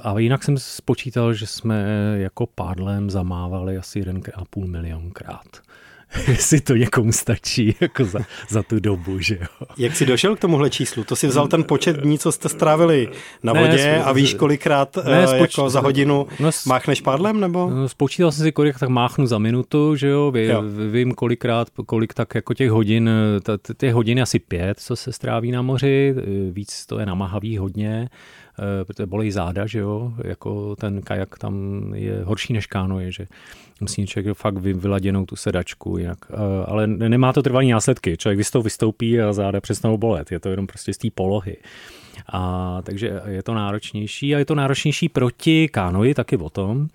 a 0.02 0.20
jinak 0.20 0.44
jsem 0.44 0.58
spočítal, 0.58 1.34
že 1.34 1.48
jsme 1.48 1.86
jako 2.18 2.48
pádlem 2.48 3.10
zamávali 3.10 3.78
asi 3.78 4.02
1,5 4.02 4.68
milion 4.68 5.12
krát. 5.12 5.62
jestli 6.28 6.62
to 6.62 6.76
někomu 6.76 7.12
stačí 7.12 7.76
jako 7.82 8.06
za, 8.06 8.20
za 8.50 8.64
tu 8.64 8.80
dobu, 8.80 9.20
že 9.20 9.38
jo. 9.42 9.68
Jak 9.78 9.96
jsi 9.96 10.06
došel 10.06 10.36
k 10.36 10.40
tomuhle 10.40 10.70
číslu? 10.70 11.04
To 11.04 11.16
si 11.16 11.28
vzal 11.28 11.48
ten 11.48 11.64
počet 11.64 11.98
dní, 11.98 12.20
co 12.20 12.32
jste 12.32 12.50
strávili 12.50 13.10
na 13.44 13.54
vodě 13.54 13.78
ne, 13.78 14.04
a 14.04 14.12
víš, 14.12 14.34
kolikrát 14.34 14.98
ne, 15.06 15.28
spoč... 15.28 15.58
jako 15.58 15.70
za 15.70 15.80
hodinu 15.80 16.28
no, 16.40 16.50
máchneš 16.66 17.02
pádlem, 17.02 17.40
nebo? 17.40 17.70
No, 17.70 17.90
spočítal 17.90 18.32
jsem 18.32 18.46
si, 18.46 18.52
kolik 18.52 18.80
tak 18.80 18.90
máchnu 18.90 19.28
za 19.28 19.38
minutu, 19.38 19.96
že 19.96 20.08
jo, 20.08 20.32
Ví, 20.32 20.46
jo. 20.46 20.64
vím 20.92 21.14
kolikrát, 21.14 21.68
kolik 21.86 22.14
tak 22.14 22.36
jako 22.36 22.54
těch 22.54 22.72
hodin, 22.72 23.10
těch 23.78 23.94
hodin 23.94 24.22
asi 24.22 24.40
pět, 24.40 24.80
co 24.80 24.96
se 24.96 25.12
stráví 25.12 25.52
na 25.52 25.62
moři, 25.62 26.16
víc 26.52 26.86
to 26.86 27.00
je 27.00 27.06
namahavý 27.06 27.58
hodně, 27.58 28.10
Eh, 28.60 28.86
protože 28.86 29.06
bolí 29.06 29.32
záda, 29.32 29.66
že 29.66 29.80
jo, 29.80 30.14
jako 30.24 30.76
ten 30.76 31.02
kajak 31.02 31.38
tam 31.38 31.84
je 31.96 32.22
horší 32.24 32.54
než 32.54 32.68
je, 33.00 33.12
že 33.12 33.28
musí 33.82 34.08
člověk 34.08 34.38
fakt 34.38 34.58
vyladěnou 34.58 35.26
tu 35.26 35.36
sedačku, 35.36 35.98
jinak, 35.98 36.18
eh, 36.30 36.36
ale 36.66 36.88
nemá 36.88 37.34
to 37.34 37.44
trvalý 37.44 37.72
následky, 37.72 38.18
člověk 38.18 38.38
vystou 38.38 38.62
vystoupí 38.62 39.22
a 39.22 39.34
záda 39.34 39.62
přestanou 39.62 39.98
bolet, 39.98 40.32
je 40.32 40.40
to 40.40 40.50
jenom 40.50 40.68
prostě 40.68 40.94
z 40.94 40.98
té 40.98 41.08
polohy. 41.16 41.58
A 42.34 42.78
takže 42.84 43.22
je 43.28 43.44
to 43.44 43.54
náročnější 43.54 44.36
a 44.36 44.40
je 44.40 44.46
to 44.46 44.56
náročnější 44.56 45.10
proti 45.10 45.68
kánoji 45.68 46.14
taky 46.14 46.38
o 46.38 46.50
tom, 46.50 46.88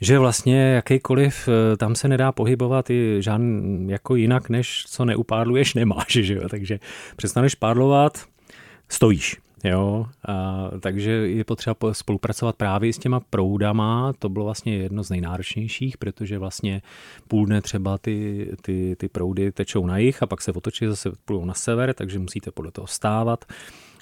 že 0.00 0.18
vlastně 0.18 0.58
jakýkoliv, 0.58 1.48
eh, 1.48 1.76
tam 1.76 1.94
se 1.94 2.08
nedá 2.08 2.32
pohybovat 2.32 2.90
i 2.90 3.16
žádný, 3.20 3.90
jako 3.90 4.16
jinak, 4.16 4.48
než 4.48 4.84
co 4.88 5.04
neupádluješ, 5.04 5.74
nemáš, 5.74 6.12
že 6.12 6.34
jo? 6.34 6.48
takže 6.48 6.80
přestaneš 7.16 7.54
pádlovat, 7.54 8.18
stojíš. 8.88 9.41
Jo, 9.64 10.06
a, 10.28 10.70
takže 10.80 11.10
je 11.10 11.44
potřeba 11.44 11.76
spolupracovat 11.92 12.56
právě 12.56 12.92
s 12.92 12.98
těma 12.98 13.20
proudama, 13.20 14.12
to 14.18 14.28
bylo 14.28 14.44
vlastně 14.44 14.76
jedno 14.76 15.04
z 15.04 15.10
nejnáročnějších, 15.10 15.98
protože 15.98 16.38
vlastně 16.38 16.82
půl 17.28 17.46
dne 17.46 17.62
třeba 17.62 17.98
ty, 17.98 18.48
ty, 18.62 18.96
ty 18.98 19.08
proudy 19.08 19.52
tečou 19.52 19.86
na 19.86 19.98
jich 19.98 20.22
a 20.22 20.26
pak 20.26 20.40
se 20.40 20.52
otočí 20.52 20.86
zase 20.86 21.10
půjdou 21.24 21.44
na 21.44 21.54
sever, 21.54 21.94
takže 21.94 22.18
musíte 22.18 22.50
podle 22.50 22.72
toho 22.72 22.86
stávat 22.86 23.44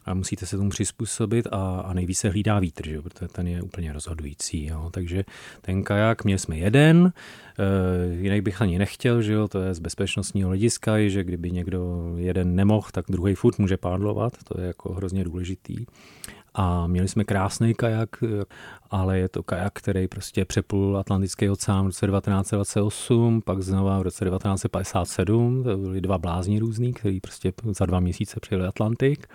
a 0.04 0.14
musíte 0.14 0.46
se 0.46 0.56
tomu 0.56 0.70
přizpůsobit 0.70 1.46
a, 1.50 1.80
a 1.80 1.92
nejvíce 1.92 2.28
hlídá 2.28 2.58
vítr, 2.58 2.88
že? 2.88 3.02
protože 3.02 3.28
ten 3.28 3.48
je 3.48 3.62
úplně 3.62 3.92
rozhodující. 3.92 4.66
Jo? 4.66 4.88
Takže 4.90 5.24
ten 5.60 5.82
kajak, 5.82 6.24
měli 6.24 6.38
jsme 6.38 6.58
jeden, 6.58 7.12
e, 7.58 8.14
jinak 8.14 8.42
bych 8.42 8.62
ani 8.62 8.78
nechtěl, 8.78 9.22
že 9.22 9.32
jo? 9.32 9.48
to 9.48 9.60
je 9.60 9.74
z 9.74 9.78
bezpečnostního 9.78 10.48
hlediska, 10.48 11.08
že 11.08 11.24
kdyby 11.24 11.50
někdo 11.50 12.12
jeden 12.16 12.54
nemohl, 12.54 12.88
tak 12.92 13.04
druhý 13.08 13.34
furt 13.34 13.58
může 13.58 13.76
pádlovat, 13.76 14.32
to 14.44 14.60
je 14.60 14.66
jako 14.66 14.92
hrozně 14.92 15.24
důležitý. 15.24 15.86
A 16.54 16.86
měli 16.86 17.08
jsme 17.08 17.24
krásný 17.24 17.74
kajak, 17.74 18.08
ale 18.90 19.18
je 19.18 19.28
to 19.28 19.42
kajak, 19.42 19.72
který 19.72 20.08
prostě 20.08 20.44
přeplul 20.44 20.98
Atlantický 20.98 21.50
oceán 21.50 21.82
v 21.82 21.86
roce 21.86 22.06
1928, 22.06 23.42
pak 23.42 23.62
znova 23.62 23.98
v 23.98 24.02
roce 24.02 24.24
1957, 24.24 25.64
to 25.64 25.76
byly 25.76 26.00
dva 26.00 26.18
blázni 26.18 26.58
různý, 26.58 26.92
který 26.92 27.20
prostě 27.20 27.52
za 27.64 27.86
dva 27.86 28.00
měsíce 28.00 28.40
přijeli 28.40 28.66
Atlantik 28.66 29.28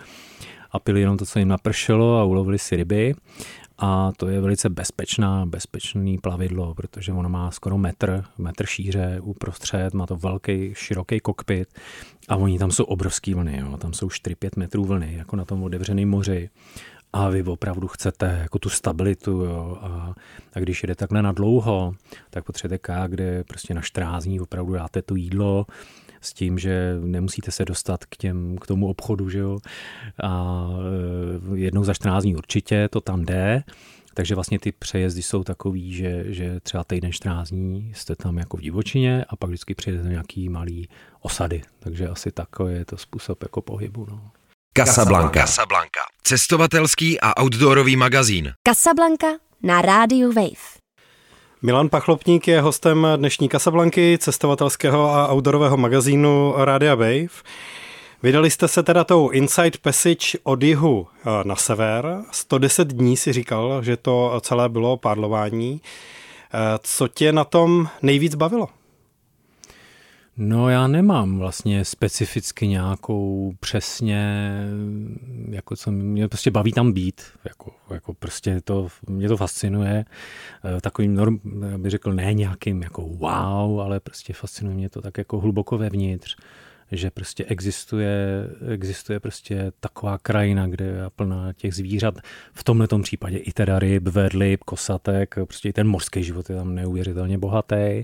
a 0.75 0.79
pili 0.79 1.01
jenom 1.01 1.17
to, 1.17 1.25
co 1.25 1.39
jim 1.39 1.47
napršelo 1.47 2.17
a 2.17 2.23
ulovili 2.23 2.59
si 2.59 2.75
ryby. 2.75 3.15
A 3.77 4.11
to 4.17 4.27
je 4.27 4.41
velice 4.41 4.69
bezpečná, 4.69 5.45
bezpečný 5.45 6.17
plavidlo, 6.17 6.73
protože 6.73 7.13
ono 7.13 7.29
má 7.29 7.51
skoro 7.51 7.77
metr, 7.77 8.23
metr 8.37 8.65
šíře 8.65 9.19
uprostřed, 9.21 9.93
má 9.93 10.05
to 10.05 10.15
velký, 10.15 10.71
široký 10.73 11.19
kokpit 11.19 11.69
a 12.29 12.35
oni 12.35 12.59
tam 12.59 12.71
jsou 12.71 12.83
obrovský 12.83 13.33
vlny, 13.33 13.59
jo. 13.61 13.77
tam 13.77 13.93
jsou 13.93 14.07
4-5 14.07 14.49
metrů 14.57 14.85
vlny, 14.85 15.15
jako 15.17 15.35
na 15.35 15.45
tom 15.45 15.63
otevřeném 15.63 16.09
moři 16.09 16.49
a 17.13 17.29
vy 17.29 17.43
opravdu 17.43 17.87
chcete 17.87 18.39
jako 18.41 18.59
tu 18.59 18.69
stabilitu 18.69 19.31
jo, 19.31 19.77
a, 19.81 20.13
a 20.55 20.59
když 20.59 20.83
jede 20.83 20.95
takhle 20.95 21.21
na 21.21 21.31
dlouho, 21.31 21.93
tak 22.29 22.43
potřebujete 22.43 22.81
kajak, 22.81 23.11
kde 23.11 23.43
prostě 23.43 23.73
na 23.73 23.81
14 23.81 24.23
dní 24.23 24.39
opravdu 24.39 24.73
dáte 24.73 25.01
to 25.01 25.15
jídlo, 25.15 25.65
s 26.21 26.33
tím, 26.33 26.59
že 26.59 26.95
nemusíte 27.03 27.51
se 27.51 27.65
dostat 27.65 28.05
k, 28.05 28.17
těm, 28.17 28.57
k 28.57 28.67
tomu 28.67 28.87
obchodu, 28.87 29.29
že 29.29 29.39
jo. 29.39 29.57
A 30.23 30.67
e, 31.53 31.57
jednou 31.57 31.83
za 31.83 31.93
14 31.93 32.23
dní 32.23 32.35
určitě 32.35 32.89
to 32.91 33.01
tam 33.01 33.25
jde, 33.25 33.63
takže 34.13 34.35
vlastně 34.35 34.59
ty 34.59 34.71
přejezdy 34.71 35.21
jsou 35.21 35.43
takový, 35.43 35.93
že, 35.93 36.23
že 36.27 36.59
třeba 36.59 36.83
týden 36.83 37.11
14 37.11 37.49
dní 37.49 37.91
jste 37.95 38.15
tam 38.15 38.37
jako 38.37 38.57
v 38.57 38.61
divočině 38.61 39.25
a 39.29 39.35
pak 39.35 39.49
vždycky 39.49 39.75
přijedete 39.75 40.09
nějaký 40.09 40.49
malý 40.49 40.89
osady. 41.21 41.61
Takže 41.79 42.07
asi 42.07 42.31
takový 42.31 42.73
je 42.73 42.85
to 42.85 42.97
způsob 42.97 43.43
jako 43.43 43.61
pohybu. 43.61 44.07
No. 44.09 44.31
Casablanca. 44.77 45.39
Casablanca. 45.39 46.01
Cestovatelský 46.23 47.21
a 47.21 47.41
outdoorový 47.41 47.95
magazín. 47.95 48.53
Casablanca 48.67 49.27
na 49.63 49.81
rádiu 49.81 50.31
Wave. 50.31 50.84
Milan 51.65 51.89
Pachlopník 51.89 52.47
je 52.47 52.61
hostem 52.61 53.07
dnešní 53.15 53.49
Kasablanky, 53.49 54.17
cestovatelského 54.21 55.09
a 55.09 55.33
outdoorového 55.33 55.77
magazínu 55.77 56.53
Rádia 56.57 56.95
Wave. 56.95 57.27
Vydali 58.23 58.51
jste 58.51 58.67
se 58.67 58.83
teda 58.83 59.03
tou 59.03 59.29
Inside 59.29 59.77
Passage 59.81 60.37
od 60.43 60.63
jihu 60.63 61.07
eh, 61.07 61.29
na 61.43 61.55
sever. 61.55 62.21
110 62.31 62.87
dní 62.87 63.17
si 63.17 63.33
říkal, 63.33 63.83
že 63.83 63.97
to 63.97 64.39
celé 64.41 64.69
bylo 64.69 64.97
pádlování. 64.97 65.81
Eh, 66.53 66.57
co 66.83 67.07
tě 67.07 67.31
na 67.31 67.43
tom 67.43 67.87
nejvíc 68.01 68.35
bavilo? 68.35 68.67
No 70.37 70.69
já 70.69 70.87
nemám 70.87 71.37
vlastně 71.37 71.85
specificky 71.85 72.67
nějakou 72.67 73.53
přesně, 73.59 74.51
jako 75.49 75.75
co 75.75 75.91
mě 75.91 76.27
prostě 76.27 76.51
baví 76.51 76.71
tam 76.71 76.93
být, 76.93 77.21
jako, 77.45 77.71
jako 77.89 78.13
prostě 78.13 78.61
to, 78.63 78.87
mě 79.09 79.27
to 79.27 79.37
fascinuje, 79.37 80.05
eh, 80.77 80.81
takovým 80.81 81.15
norm, 81.15 81.39
bych 81.77 81.91
řekl 81.91 82.13
ne 82.13 82.33
nějakým 82.33 82.81
jako 82.81 83.01
wow, 83.01 83.81
ale 83.81 83.99
prostě 83.99 84.33
fascinuje 84.33 84.75
mě 84.75 84.89
to 84.89 85.01
tak 85.01 85.17
jako 85.17 85.39
hluboko 85.39 85.77
vevnitř, 85.77 86.35
že 86.91 87.11
prostě 87.11 87.45
existuje, 87.45 88.47
existuje 88.73 89.19
prostě 89.19 89.71
taková 89.79 90.17
krajina, 90.17 90.67
kde 90.67 90.85
je 90.85 91.01
plná 91.15 91.53
těch 91.53 91.75
zvířat, 91.75 92.15
v 92.53 92.63
tomhle 92.63 92.87
případě 93.01 93.37
i 93.37 93.51
teda 93.51 93.79
ryb, 93.79 94.07
vedlib, 94.07 94.63
kosatek, 94.63 95.35
prostě 95.45 95.69
i 95.69 95.73
ten 95.73 95.87
mořský 95.87 96.23
život 96.23 96.49
je 96.49 96.55
tam 96.55 96.75
neuvěřitelně 96.75 97.37
bohatý 97.37 98.03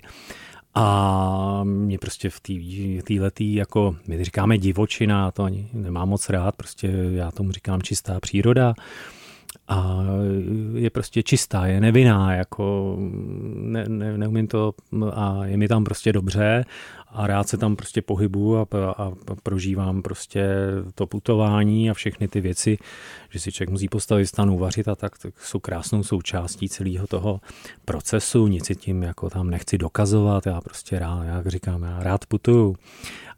a 0.75 1.61
mě 1.63 1.97
prostě 1.97 2.29
v 2.29 2.39
té 3.03 3.13
letý, 3.19 3.53
jako 3.53 3.95
my 4.07 4.23
říkáme 4.23 4.57
divočina, 4.57 5.31
to 5.31 5.43
ani 5.43 5.69
nemám 5.73 6.09
moc 6.09 6.29
rád, 6.29 6.55
prostě 6.55 6.93
já 7.11 7.31
tomu 7.31 7.51
říkám 7.51 7.81
čistá 7.81 8.19
příroda 8.19 8.73
a 9.67 10.03
je 10.73 10.89
prostě 10.89 11.23
čistá, 11.23 11.65
je 11.65 11.81
nevinná, 11.81 12.33
jako 12.33 12.97
ne, 13.55 13.85
ne, 13.87 14.17
neumím 14.17 14.47
to 14.47 14.73
a 15.13 15.45
je 15.45 15.57
mi 15.57 15.67
tam 15.67 15.83
prostě 15.83 16.13
dobře 16.13 16.65
a 17.13 17.27
rád 17.27 17.47
se 17.47 17.57
tam 17.57 17.75
prostě 17.75 18.01
pohybu 18.01 18.57
a, 18.57 18.65
a 18.97 19.11
prožívám 19.43 20.01
prostě 20.01 20.49
to 20.95 21.07
putování 21.07 21.89
a 21.89 21.93
všechny 21.93 22.27
ty 22.27 22.41
věci, 22.41 22.77
že 23.29 23.39
si 23.39 23.51
člověk 23.51 23.69
musí 23.69 23.87
postavit 23.87 24.27
stanu, 24.27 24.57
vařit 24.57 24.87
a 24.87 24.95
tak, 24.95 25.17
tak 25.17 25.39
jsou 25.39 25.59
krásnou 25.59 26.03
součástí 26.03 26.69
celého 26.69 27.07
toho 27.07 27.41
procesu, 27.85 28.47
nic 28.47 28.65
si 28.65 28.75
tím 28.75 29.03
jako 29.03 29.29
tam 29.29 29.49
nechci 29.49 29.77
dokazovat, 29.77 30.45
já 30.45 30.61
prostě 30.61 30.99
rád, 30.99 31.23
jak 31.23 31.47
říkám, 31.47 31.83
já 31.83 32.03
rád 32.03 32.25
putuju. 32.25 32.75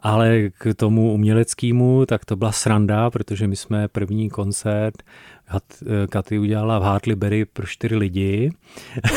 Ale 0.01 0.50
k 0.50 0.74
tomu 0.74 1.13
uměleckému, 1.13 2.05
tak 2.05 2.25
to 2.25 2.36
byla 2.36 2.51
sranda, 2.51 3.10
protože 3.10 3.48
my 3.48 3.55
jsme 3.55 3.88
první 3.88 4.29
koncert 4.29 5.03
Katy 6.09 6.39
udělala 6.39 6.79
v 6.79 6.83
Hartleyberry 6.83 7.45
pro 7.45 7.65
čtyři 7.67 7.95
lidi. 7.95 8.51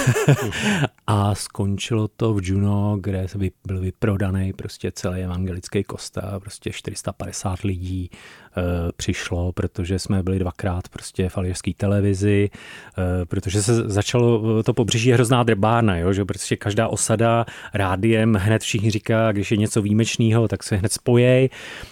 A 1.06 1.34
skončilo 1.34 2.08
to 2.08 2.34
v 2.34 2.40
Juno, 2.42 2.98
kde 3.00 3.26
byl 3.66 3.80
vyprodaný 3.80 4.52
prostě 4.52 4.92
celý 4.92 5.20
evangelický 5.20 5.84
kostel, 5.84 6.40
prostě 6.40 6.72
450 6.72 7.60
lidí 7.60 8.10
e, 8.10 8.62
přišlo, 8.96 9.52
protože 9.52 9.98
jsme 9.98 10.22
byli 10.22 10.38
dvakrát 10.38 10.88
prostě 10.88 11.28
v 11.28 11.38
alžírské 11.38 11.70
televizi, 11.76 12.50
e, 13.22 13.24
protože 13.24 13.62
se 13.62 13.74
začalo, 13.74 14.62
to 14.62 14.74
pobřeží 14.74 15.12
hrozná 15.12 15.42
drbárna, 15.42 15.98
jo, 15.98 16.12
že 16.12 16.24
prostě 16.24 16.56
každá 16.56 16.88
osada 16.88 17.46
rádiem 17.74 18.34
hned 18.34 18.62
všichni 18.62 18.90
říká, 18.90 19.32
když 19.32 19.50
je 19.50 19.56
něco 19.56 19.82
výjimečného, 19.82 20.48
tak 20.48 20.62
se 20.62 20.76
hned 20.76 20.92
spojej. 20.92 21.50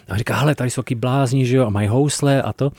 A 0.09 0.17
říká, 0.17 0.37
hele, 0.37 0.55
tady 0.55 0.71
jsou 0.71 0.83
taky 0.83 0.95
blázni, 0.95 1.47
že 1.47 1.57
jo, 1.57 1.67
a 1.67 1.71
mají 1.71 1.89
housle 1.89 2.43
a 2.43 2.53
to. 2.53 2.71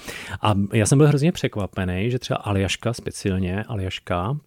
A 0.42 0.54
já 0.74 0.86
jsem 0.86 0.98
byl 0.98 1.08
hrozně 1.08 1.32
překvapený, 1.46 2.12
že 2.12 2.20
třeba 2.20 2.38
Aljaška 2.38 2.94
speciálně, 2.94 3.64
Aljaška, 3.64 4.38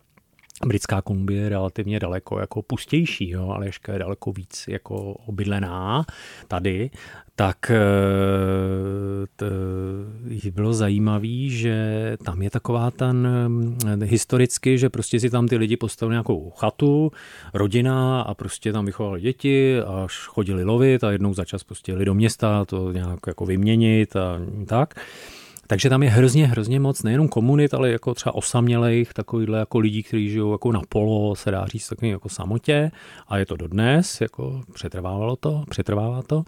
Britská 0.67 1.03
Kolumbie 1.03 1.43
je 1.43 1.49
relativně 1.49 2.01
daleko 2.01 2.39
jako 2.39 2.63
pustější, 2.63 3.31
jo, 3.31 3.49
Aljaška 3.49 3.93
je 3.93 3.99
daleko 3.99 4.33
víc 4.33 4.65
jako 4.69 4.97
obydlená 5.13 6.05
tady, 6.49 6.91
tak 7.37 7.71
eh, 7.71 9.27
t, 9.37 10.51
bylo 10.51 10.73
zajímavé, 10.73 11.49
že 11.49 12.17
tam 12.25 12.43
je 12.43 12.51
taková 12.51 12.91
ten 12.91 13.29
eh, 13.87 14.05
historicky, 14.05 14.79
že 14.79 14.89
prostě 14.89 15.21
si 15.21 15.31
tam 15.31 15.49
ty 15.49 15.57
lidi 15.57 15.77
postavili 15.77 16.15
nějakou 16.15 16.51
chatu, 16.51 17.13
rodina 17.55 18.23
a 18.23 18.35
prostě 18.35 18.73
tam 18.73 18.87
vychovali 18.87 19.21
děti 19.21 19.81
a 19.81 20.07
chodili 20.27 20.65
lovit 20.65 21.05
a 21.05 21.11
jednou 21.11 21.35
za 21.35 21.45
čas 21.45 21.65
prostě 21.65 21.93
jeli 21.93 22.05
do 22.05 22.15
města 22.15 22.65
to 22.65 22.93
nějak 22.93 23.21
jako 23.27 23.47
vyměnit 23.47 24.17
a 24.17 24.41
tak 24.67 24.95
Takže 25.71 25.89
tam 25.89 26.03
je 26.03 26.11
hrozně, 26.11 26.47
hrozně 26.47 26.81
moc 26.81 27.03
nejenom 27.03 27.29
komunit, 27.29 27.75
ale 27.75 27.91
jako 27.91 28.15
třeba 28.15 28.35
osamělejch, 28.35 29.13
takovýhle 29.13 29.59
jako 29.59 29.79
lidí, 29.79 30.03
kteří 30.03 30.31
žijou 30.31 30.53
jako 30.53 30.73
na 30.73 30.81
polo, 30.89 31.37
se 31.37 31.51
dá 31.51 31.67
říct 31.67 31.89
takový 31.89 32.11
jako 32.11 32.29
samotě 32.29 32.91
a 33.29 33.39
je 33.39 33.47
to 33.47 33.57
dodnes, 33.57 34.21
jako 34.21 34.61
přetrvávalo 34.75 35.37
to, 35.37 35.65
přetrvává 35.71 36.23
to. 36.23 36.43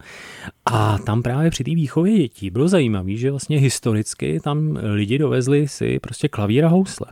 A 0.67 0.99
tam 0.99 1.23
právě 1.23 1.51
při 1.51 1.65
té 1.65 1.71
výchově 1.71 2.19
dětí 2.19 2.51
bylo 2.51 2.69
zajímavé, 2.69 3.17
že 3.17 3.31
vlastně 3.31 3.59
historicky 3.59 4.41
tam 4.41 4.79
lidi 4.83 5.19
dovezli 5.19 5.69
si 5.69 5.99
prostě 5.99 6.29
klavír 6.29 6.65
a 6.65 6.69
housle. 6.69 7.07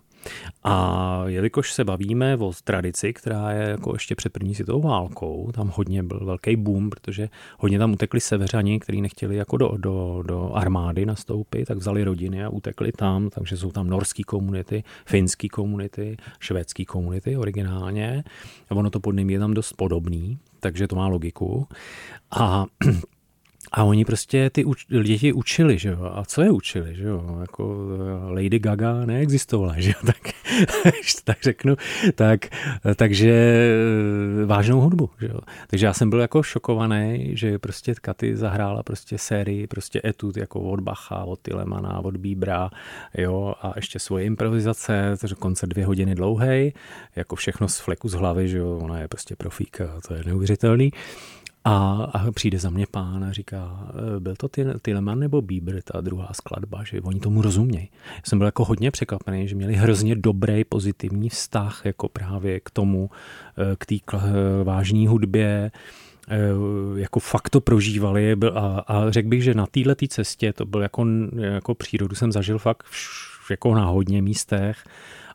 A 0.64 1.22
jelikož 1.26 1.72
se 1.72 1.84
bavíme 1.84 2.37
o 2.37 2.52
tradici, 2.64 3.12
která 3.12 3.52
je 3.52 3.68
jako 3.68 3.92
ještě 3.92 4.14
před 4.14 4.32
první 4.32 4.54
světovou 4.54 4.80
válkou, 4.80 5.50
tam 5.54 5.72
hodně 5.75 6.02
byl 6.02 6.20
velký 6.25 6.56
boom, 6.56 6.90
protože 6.90 7.28
hodně 7.58 7.78
tam 7.78 7.92
utekli 7.92 8.20
severani, 8.20 8.80
kteří 8.80 9.00
nechtěli 9.00 9.37
jako 9.37 9.56
do, 9.56 9.75
do, 9.76 10.22
do 10.26 10.52
armády 10.54 11.06
nastoupit, 11.06 11.64
tak 11.64 11.78
vzali 11.78 12.04
rodiny 12.04 12.44
a 12.44 12.48
utekli 12.48 12.92
tam, 12.92 13.30
takže 13.30 13.56
jsou 13.56 13.72
tam 13.72 13.87
norský 13.87 14.22
komunity, 14.22 14.84
finský 15.06 15.48
komunity, 15.48 16.16
švédský 16.40 16.84
komunity 16.84 17.37
originálně. 17.37 18.25
A 18.70 18.75
ono 18.75 18.90
to 18.90 19.00
pod 19.00 19.12
ním 19.12 19.30
je 19.30 19.38
tam 19.38 19.54
dost 19.54 19.72
podobný, 19.72 20.38
takže 20.60 20.88
to 20.88 20.96
má 20.96 21.06
logiku. 21.06 21.66
A 22.30 22.66
a 23.72 23.84
oni 23.84 24.04
prostě 24.04 24.50
ty 24.50 24.64
uč, 24.64 24.87
děti 25.02 25.32
učili, 25.32 25.78
že 25.78 25.88
jo. 25.88 26.12
A 26.14 26.25
co 26.25 26.42
je 26.42 26.50
učili, 26.50 26.94
že 26.94 27.04
jo? 27.04 27.38
Jako 27.40 27.76
eh, 28.28 28.32
Lady 28.32 28.58
Gaga 28.58 29.06
neexistovala, 29.06 29.75
že 29.78 29.90
jo. 29.90 29.94
Tak, 30.12 30.34
tak 31.25 31.42
řeknu. 31.42 31.76
Tak, 32.14 32.46
takže 32.96 33.30
eh, 34.42 34.46
vážnou 34.46 34.80
hudbu, 34.80 35.10
že 35.20 35.26
jo. 35.26 35.40
Takže 35.66 35.87
já 35.87 35.92
jsem 35.92 36.10
byl 36.10 36.20
jako 36.20 36.42
šokovaný, 36.42 37.30
že 37.37 37.58
prostě 37.58 37.94
Katy 38.00 38.37
zahrála 38.37 38.82
prostě 38.82 39.18
sérii, 39.18 39.66
prostě 39.66 40.00
etud 40.04 40.37
jako 40.37 40.60
od 40.60 40.80
Bacha, 40.80 41.25
od 41.25 41.40
Tilemana, 41.40 41.98
od 41.98 42.16
Bíbra, 42.16 42.70
jo. 43.18 43.54
A 43.62 43.72
ještě 43.76 43.98
svoje 43.98 44.25
improvizace, 44.25 45.16
to 45.20 45.37
konce 45.37 45.66
dvě 45.66 45.87
hodiny 45.87 46.14
dlouhý, 46.14 46.72
jako 47.16 47.37
všechno 47.37 47.68
z 47.68 47.78
fleku 47.78 48.08
z 48.08 48.14
hlavy, 48.14 48.48
že 48.48 48.58
jo. 48.58 48.78
Ona 48.82 48.98
je 48.98 49.08
prostě 49.08 49.37
profíka, 49.37 50.00
to 50.08 50.14
je 50.14 50.22
neuvěřitelný. 50.26 50.90
A, 51.68 52.08
a 52.12 52.32
přijde 52.32 52.58
za 52.58 52.70
mě 52.70 52.87
pán 52.90 53.25
a 53.25 53.32
říká, 53.32 53.88
e, 54.16 54.20
byl 54.20 54.37
to 54.37 54.48
Tileman 54.82 55.18
nebo 55.18 55.42
Bieber, 55.42 55.82
ta 55.82 56.00
druhá 56.00 56.28
skladba, 56.32 56.84
že 56.84 57.00
oni 57.00 57.20
tomu 57.20 57.42
rozumějí. 57.42 57.88
Jsem 58.25 58.38
byl 58.38 58.46
jako 58.46 58.64
hodně 58.64 58.90
překvapený, 58.90 59.48
že 59.48 59.54
měli 59.54 59.75
hrozně 59.75 60.14
dobrý, 60.14 60.64
pozitivní 60.64 61.28
vztah 61.28 61.82
jako 61.84 62.08
právě 62.08 62.60
k 62.60 62.70
tomu, 62.70 63.10
e, 63.72 63.76
k 63.76 63.87
té 63.87 63.94
vážné 64.64 65.08
hudbě, 65.08 65.70
e, 66.28 66.40
jako 66.96 67.20
fakt 67.20 67.50
to 67.50 67.60
prožívali 67.60 68.37
a, 68.54 68.84
a 68.87 69.10
řekl 69.10 69.28
bych, 69.28 69.42
že 69.42 69.54
na 69.54 69.66
této 69.66 70.06
cestě 70.08 70.52
to 70.52 70.66
byl 70.66 70.82
jako, 70.82 71.06
jako 71.37 71.75
přírodu 71.75 72.14
jsem 72.14 72.32
zažil 72.32 72.58
fakt 72.58 72.84
jako 73.50 73.75
na 73.75 73.84
hodně 73.84 74.22
místech, 74.22 74.84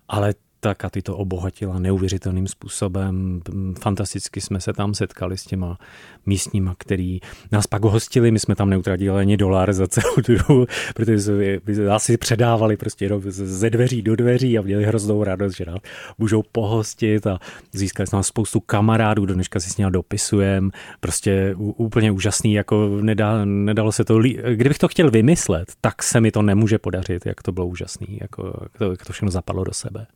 ale 0.10 0.34
tak 0.64 0.86
a 0.86 0.90
ty 0.90 1.02
to 1.02 1.18
obohatila 1.18 1.80
neuvěřitelným 1.80 2.48
způsobem. 2.48 3.42
Fantasticky 3.80 4.42
jsme 4.42 4.62
se 4.62 4.74
tam 4.74 4.94
setkali 4.94 5.38
s 5.38 5.44
těma 5.44 5.78
místníma, 6.26 6.76
který 6.78 7.20
nás 7.52 7.68
pak 7.68 7.84
hostili. 7.84 8.32
My 8.32 8.40
jsme 8.40 8.56
tam 8.56 8.70
neutratili 8.70 9.20
ani 9.20 9.38
dolar 9.38 9.74
za 9.74 9.88
celou 9.88 10.16
dobu, 10.28 10.66
protože 10.96 11.60
nás 11.88 12.04
si 12.04 12.18
předávali 12.18 12.78
prostě 12.78 13.10
ze 13.30 13.70
dveří 13.70 14.02
do 14.02 14.16
dveří 14.16 14.58
a 14.58 14.62
měli 14.62 14.86
hroznou 14.86 15.24
radost, 15.24 15.56
že 15.56 15.66
nás 15.66 15.80
můžou 16.18 16.44
pohostit 16.52 17.28
a 17.28 17.40
získali 17.74 18.08
jsme 18.08 18.24
spoustu 18.24 18.60
kamarádů, 18.60 19.26
do 19.26 19.34
dneška 19.34 19.60
si 19.60 19.70
s 19.70 19.78
ním 19.78 19.92
dopisujeme. 19.92 20.70
Prostě 21.00 21.56
úplně 21.58 22.12
úžasný, 22.12 22.54
jako 22.54 22.90
nedá, 23.02 23.46
nedalo 23.46 23.92
se 23.92 24.04
to, 24.04 24.20
kdybych 24.56 24.78
to 24.78 24.88
chtěl 24.88 25.12
vymyslet, 25.12 25.74
tak 25.82 26.04
se 26.04 26.22
mi 26.22 26.32
to 26.32 26.42
nemůže 26.42 26.78
podařit, 26.78 27.26
jak 27.26 27.42
to 27.42 27.52
bylo 27.52 27.68
úžasný, 27.68 28.18
jako, 28.22 28.60
jak, 28.64 28.78
to, 28.78 28.92
jak 28.92 29.06
to 29.06 29.14
všechno 29.14 29.32
zapadlo 29.32 29.64
do 29.64 29.74
sebe. 29.74 30.08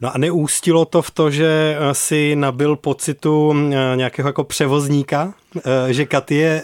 No 0.00 0.14
a 0.14 0.18
neústilo 0.18 0.84
to 0.84 1.02
v 1.02 1.10
to, 1.10 1.30
že 1.30 1.76
eh, 1.76 1.94
si 1.94 2.36
nabil 2.36 2.76
pocitu 2.76 3.54
eh, 3.54 3.96
nějakého 3.96 4.28
jako 4.28 4.44
převozníka, 4.44 5.34
že 5.88 6.06
Katy 6.06 6.34
je 6.34 6.62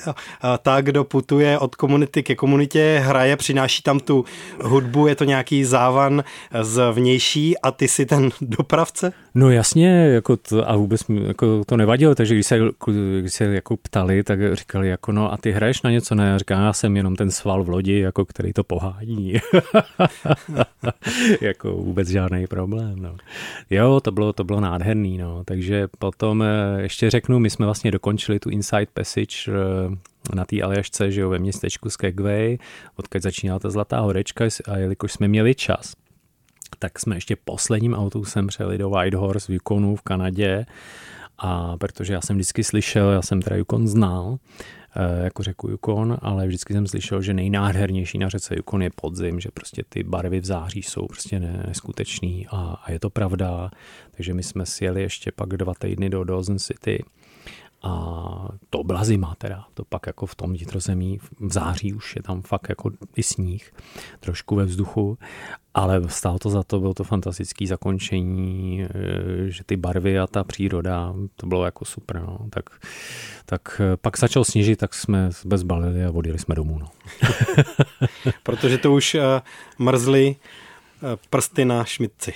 ta, 0.62 0.80
kdo 0.80 1.04
putuje 1.04 1.58
od 1.58 1.74
komunity 1.74 2.22
ke 2.22 2.34
komunitě, 2.34 3.02
hraje, 3.04 3.36
přináší 3.36 3.82
tam 3.82 4.00
tu 4.00 4.24
hudbu, 4.62 5.06
je 5.06 5.14
to 5.14 5.24
nějaký 5.24 5.64
závan 5.64 6.24
z 6.60 6.92
vnější 6.92 7.58
a 7.58 7.70
ty 7.70 7.88
si 7.88 8.06
ten 8.06 8.30
dopravce? 8.40 9.12
No 9.34 9.50
jasně, 9.50 9.88
jako 9.88 10.36
to, 10.36 10.70
a 10.70 10.76
vůbec 10.76 11.04
jako 11.26 11.64
to 11.64 11.76
nevadilo, 11.76 12.14
takže 12.14 12.34
když 12.34 12.46
se, 12.46 12.58
když 13.20 13.32
se 13.32 13.44
jako 13.44 13.76
ptali, 13.76 14.22
tak 14.22 14.54
říkali 14.54 14.88
jako 14.88 15.12
no 15.12 15.32
a 15.32 15.36
ty 15.36 15.52
hraješ 15.52 15.82
na 15.82 15.90
něco, 15.90 16.14
ne? 16.14 16.38
Říká, 16.38 16.54
já 16.54 16.72
jsem 16.72 16.96
jenom 16.96 17.16
ten 17.16 17.30
sval 17.30 17.64
v 17.64 17.68
lodi, 17.68 17.98
jako 17.98 18.24
který 18.24 18.52
to 18.52 18.64
pohání. 18.64 19.32
jako 21.40 21.72
vůbec 21.72 22.08
žádný 22.08 22.46
problém, 22.46 22.94
no. 22.96 23.16
Jo, 23.70 24.00
to 24.00 24.12
bylo, 24.12 24.32
to 24.32 24.44
bylo 24.44 24.60
nádherný, 24.60 25.18
no. 25.18 25.44
Takže 25.44 25.88
potom 25.98 26.42
eh, 26.42 26.82
ještě 26.82 27.10
řeknu, 27.10 27.38
my 27.38 27.50
jsme 27.50 27.66
vlastně 27.66 27.90
dokončili 27.90 28.38
tu 28.38 28.50
Inside 28.50 28.81
Passage 28.90 29.36
eh, 29.48 30.34
na 30.34 30.44
té 30.44 30.62
Aljašce, 30.62 31.12
že 31.12 31.20
jo, 31.20 31.30
ve 31.30 31.38
městečku 31.38 31.90
Skagway, 31.90 32.58
odkud 32.96 33.22
začínala 33.22 33.58
ta 33.58 33.70
Zlatá 33.70 34.00
horečka 34.00 34.44
a 34.68 34.76
jelikož 34.76 35.12
jsme 35.12 35.28
měli 35.28 35.54
čas, 35.54 35.92
tak 36.78 36.98
jsme 36.98 37.16
ještě 37.16 37.36
posledním 37.36 37.94
autobusem 37.94 38.46
přeli 38.46 38.78
do 38.78 38.90
Whitehorse 38.90 39.52
v 39.52 39.54
Yukonu 39.54 39.96
v 39.96 40.02
Kanadě 40.02 40.66
a 41.38 41.76
protože 41.76 42.12
já 42.12 42.20
jsem 42.20 42.36
vždycky 42.36 42.64
slyšel, 42.64 43.10
já 43.10 43.22
jsem 43.22 43.42
teda 43.42 43.56
Yukon 43.56 43.88
znal, 43.88 44.38
Eh, 44.96 45.24
jako 45.24 45.42
řeku 45.42 45.68
Yukon, 45.68 46.18
ale 46.22 46.46
vždycky 46.46 46.72
jsem 46.72 46.86
slyšel, 46.86 47.22
že 47.22 47.34
nejnádhernější 47.34 48.18
na 48.18 48.28
řece 48.28 48.54
Yukon 48.56 48.82
je 48.82 48.90
podzim, 48.94 49.40
že 49.40 49.48
prostě 49.54 49.82
ty 49.88 50.02
barvy 50.02 50.40
v 50.40 50.44
září 50.44 50.82
jsou 50.82 51.06
prostě 51.06 51.40
neskutečný 51.40 52.46
a, 52.50 52.56
a 52.84 52.92
je 52.92 53.00
to 53.00 53.10
pravda. 53.10 53.70
Takže 54.10 54.34
my 54.34 54.42
jsme 54.42 54.66
sjeli 54.66 55.02
ještě 55.02 55.32
pak 55.32 55.48
dva 55.48 55.74
týdny 55.74 56.10
do 56.10 56.24
Dawson 56.24 56.58
City 56.58 57.04
a 57.82 58.48
to 58.70 58.84
byla 58.84 59.04
zima 59.04 59.34
teda, 59.38 59.64
to 59.74 59.84
pak 59.84 60.06
jako 60.06 60.26
v 60.26 60.34
tom 60.34 60.50
vnitrozemí, 60.50 61.18
v 61.18 61.52
září 61.52 61.94
už 61.94 62.16
je 62.16 62.22
tam 62.22 62.42
fakt 62.42 62.68
jako 62.68 62.90
i 63.16 63.22
sníh, 63.22 63.72
trošku 64.20 64.56
ve 64.56 64.64
vzduchu, 64.64 65.18
ale 65.74 66.02
stálo 66.08 66.38
to 66.38 66.50
za 66.50 66.62
to, 66.62 66.80
bylo 66.80 66.94
to 66.94 67.04
fantastické 67.04 67.66
zakončení, 67.66 68.82
eh, 68.82 68.88
že 69.50 69.64
ty 69.64 69.76
barvy 69.76 70.18
a 70.18 70.26
ta 70.26 70.44
příroda, 70.44 71.14
to 71.36 71.46
bylo 71.46 71.64
jako 71.64 71.84
super, 71.84 72.20
no. 72.20 72.38
tak, 72.50 72.70
tak 73.46 73.80
eh, 73.80 73.96
pak 73.96 74.18
začal 74.18 74.44
sněžit, 74.44 74.78
tak 74.78 74.94
jsme 74.94 75.30
bezbalili 75.44 76.04
a 76.04 76.10
odjeli 76.10 76.38
jsme 76.38 76.54
domů. 76.54 76.78
No. 76.78 76.86
Protože 78.42 78.78
to 78.78 78.92
už 78.92 79.14
uh, 79.14 79.20
mrzly 79.78 80.36
prsty 81.30 81.64
na 81.64 81.84
šmitci. 81.84 82.32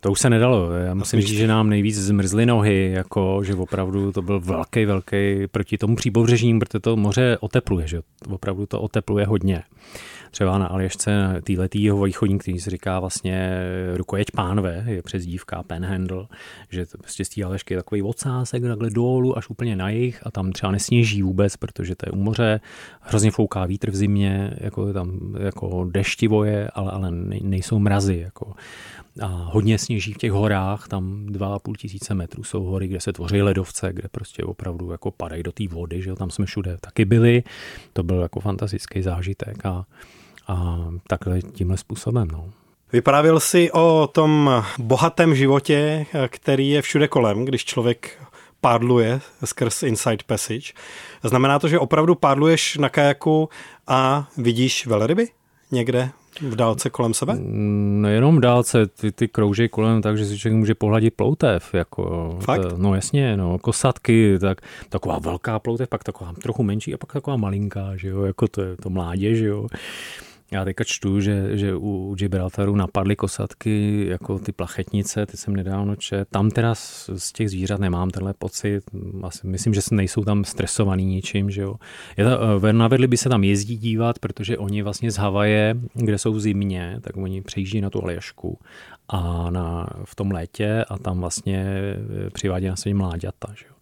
To 0.00 0.10
už 0.10 0.20
se 0.20 0.30
nedalo. 0.30 0.72
Já 0.72 0.94
musím 0.94 1.20
říct, 1.20 1.38
že 1.38 1.46
nám 1.46 1.68
nejvíc 1.68 1.96
zmrzly 1.96 2.46
nohy, 2.46 2.92
jako, 2.92 3.40
že 3.44 3.54
opravdu 3.54 4.12
to 4.12 4.22
byl 4.22 4.40
velký, 4.40 4.84
velký 4.84 5.46
proti 5.50 5.78
tomu 5.78 5.96
příbouřežím, 5.96 6.58
protože 6.58 6.80
to 6.80 6.96
moře 6.96 7.38
otepluje, 7.40 7.88
že 7.88 8.00
opravdu 8.28 8.66
to 8.66 8.80
otepluje 8.80 9.26
hodně. 9.26 9.62
Třeba 10.30 10.58
na 10.58 10.66
Aljašce 10.66 11.40
týhletý 11.44 11.82
jeho 11.82 12.02
východník, 12.02 12.42
který 12.42 12.58
se 12.60 12.70
říká 12.70 13.00
vlastně 13.00 13.58
rukojeť 13.94 14.30
pánve, 14.30 14.84
je 14.86 15.02
přes 15.02 15.26
dívka 15.26 15.62
Penhandle, 15.62 16.26
že 16.70 16.86
to 16.86 16.98
prostě 16.98 17.24
z 17.24 17.28
té 17.28 17.44
Aljašky 17.44 17.74
je 17.74 17.78
takový 17.78 18.02
ocásek 18.02 18.62
takhle 18.62 18.90
dolů 18.90 19.38
až 19.38 19.50
úplně 19.50 19.76
na 19.76 19.90
jich 19.90 20.26
a 20.26 20.30
tam 20.30 20.52
třeba 20.52 20.72
nesněží 20.72 21.22
vůbec, 21.22 21.56
protože 21.56 21.94
to 21.94 22.08
je 22.08 22.12
u 22.12 22.16
moře, 22.16 22.60
hrozně 23.00 23.30
fouká 23.30 23.66
vítr 23.66 23.90
v 23.90 23.96
zimě, 23.96 24.56
jako 24.60 24.92
tam 24.92 25.34
jako 25.38 25.88
deštivo 25.90 26.44
je, 26.44 26.70
ale, 26.74 26.90
ale 26.90 27.08
nejsou 27.42 27.78
mrazy. 27.78 28.18
Jako 28.24 28.54
a 29.22 29.26
hodně 29.26 29.78
sněží 29.78 30.12
v 30.12 30.18
těch 30.18 30.32
horách, 30.32 30.88
tam 30.88 31.26
2,5 31.26 31.76
tisíce 31.76 32.14
metrů 32.14 32.44
jsou 32.44 32.64
hory, 32.64 32.88
kde 32.88 33.00
se 33.00 33.12
tvoří 33.12 33.42
ledovce, 33.42 33.92
kde 33.92 34.08
prostě 34.08 34.44
opravdu 34.44 34.90
jako 34.90 35.10
padají 35.10 35.42
do 35.42 35.52
té 35.52 35.68
vody, 35.68 36.02
že 36.02 36.10
jo, 36.10 36.16
tam 36.16 36.30
jsme 36.30 36.46
všude 36.46 36.76
taky 36.80 37.04
byli, 37.04 37.42
to 37.92 38.02
byl 38.02 38.20
jako 38.20 38.40
fantastický 38.40 39.02
zážitek 39.02 39.66
a, 39.66 39.84
a 40.48 40.86
takhle 41.06 41.42
tímhle 41.42 41.76
způsobem, 41.76 42.28
no. 42.28 42.50
Vyprávěl 42.92 43.40
si 43.40 43.72
o 43.72 44.08
tom 44.12 44.62
bohatém 44.78 45.34
životě, 45.34 46.06
který 46.28 46.70
je 46.70 46.82
všude 46.82 47.08
kolem, 47.08 47.44
když 47.44 47.64
člověk 47.64 48.26
pádluje 48.60 49.20
skrz 49.44 49.82
Inside 49.82 50.24
Passage. 50.26 50.72
Znamená 51.24 51.58
to, 51.58 51.68
že 51.68 51.78
opravdu 51.78 52.14
pádluješ 52.14 52.76
na 52.76 52.88
kajaku 52.88 53.48
a 53.86 54.28
vidíš 54.36 54.86
velryby 54.86 55.28
někde 55.70 56.10
v 56.40 56.56
dálce 56.56 56.90
kolem 56.90 57.14
sebe? 57.14 57.34
Mm, 57.34 58.02
nejenom 58.02 58.36
v 58.36 58.40
dálce, 58.40 58.86
ty, 58.86 59.12
ty 59.12 59.28
krouží 59.28 59.68
kolem 59.68 60.02
tak, 60.02 60.18
že 60.18 60.26
si 60.26 60.38
člověk 60.38 60.58
může 60.58 60.74
pohladit 60.74 61.14
ploutev. 61.14 61.74
Jako, 61.74 62.36
Fakt? 62.40 62.60
To, 62.60 62.76
no 62.78 62.94
jasně, 62.94 63.36
no, 63.36 63.58
kosatky, 63.58 64.38
tak, 64.38 64.60
taková 64.88 65.18
velká 65.18 65.58
ploutev, 65.58 65.88
pak 65.88 66.04
taková 66.04 66.32
trochu 66.42 66.62
menší 66.62 66.94
a 66.94 66.98
pak 66.98 67.12
taková 67.12 67.36
malinká, 67.36 67.96
že 67.96 68.08
jo, 68.08 68.22
jako 68.22 68.48
to 68.48 68.62
je 68.62 68.76
to 68.76 68.90
mládě, 68.90 69.34
že 69.34 69.46
jo. 69.46 69.66
Já 70.50 70.64
teďka 70.64 70.84
čtu, 70.84 71.20
že, 71.20 71.58
že 71.58 71.74
u 71.74 72.14
Gibraltaru 72.14 72.76
napadly 72.76 73.16
kosatky 73.16 74.06
jako 74.08 74.38
ty 74.38 74.52
plachetnice, 74.52 75.26
ty 75.26 75.36
jsem 75.36 75.56
nedávno 75.56 75.96
čet. 75.96 76.28
Tam 76.30 76.50
teda 76.50 76.74
z, 76.74 77.10
z 77.16 77.32
těch 77.32 77.50
zvířat 77.50 77.80
nemám 77.80 78.10
tenhle 78.10 78.34
pocit. 78.34 78.80
Asi 79.22 79.46
myslím, 79.46 79.74
že 79.74 79.80
nejsou 79.90 80.24
tam 80.24 80.44
stresovaný 80.44 81.04
ničím. 81.04 81.50
Že 81.50 81.62
jo. 81.62 81.74
Je 82.16 82.24
ta, 82.24 82.38
eh, 82.68 82.72
navedli 82.72 83.06
by 83.06 83.16
se 83.16 83.28
tam 83.28 83.44
jezdí 83.44 83.76
dívat, 83.76 84.18
protože 84.18 84.58
oni 84.58 84.82
vlastně 84.82 85.10
z 85.10 85.16
Havaje, 85.16 85.74
kde 85.94 86.18
jsou 86.18 86.32
v 86.32 86.40
zimě, 86.40 86.98
tak 87.00 87.16
oni 87.16 87.42
přejíždí 87.42 87.80
na 87.80 87.90
tu 87.90 88.04
Aljašku 88.04 88.58
a 89.08 89.50
na, 89.50 89.86
v 90.04 90.14
tom 90.14 90.30
létě 90.30 90.84
a 90.88 90.98
tam 90.98 91.20
vlastně 91.20 91.66
eh, 92.26 92.30
přivádí 92.30 92.66
na 92.66 92.76
své 92.76 92.94
mláďata. 92.94 93.54
Že 93.54 93.66
jo. 93.68 93.75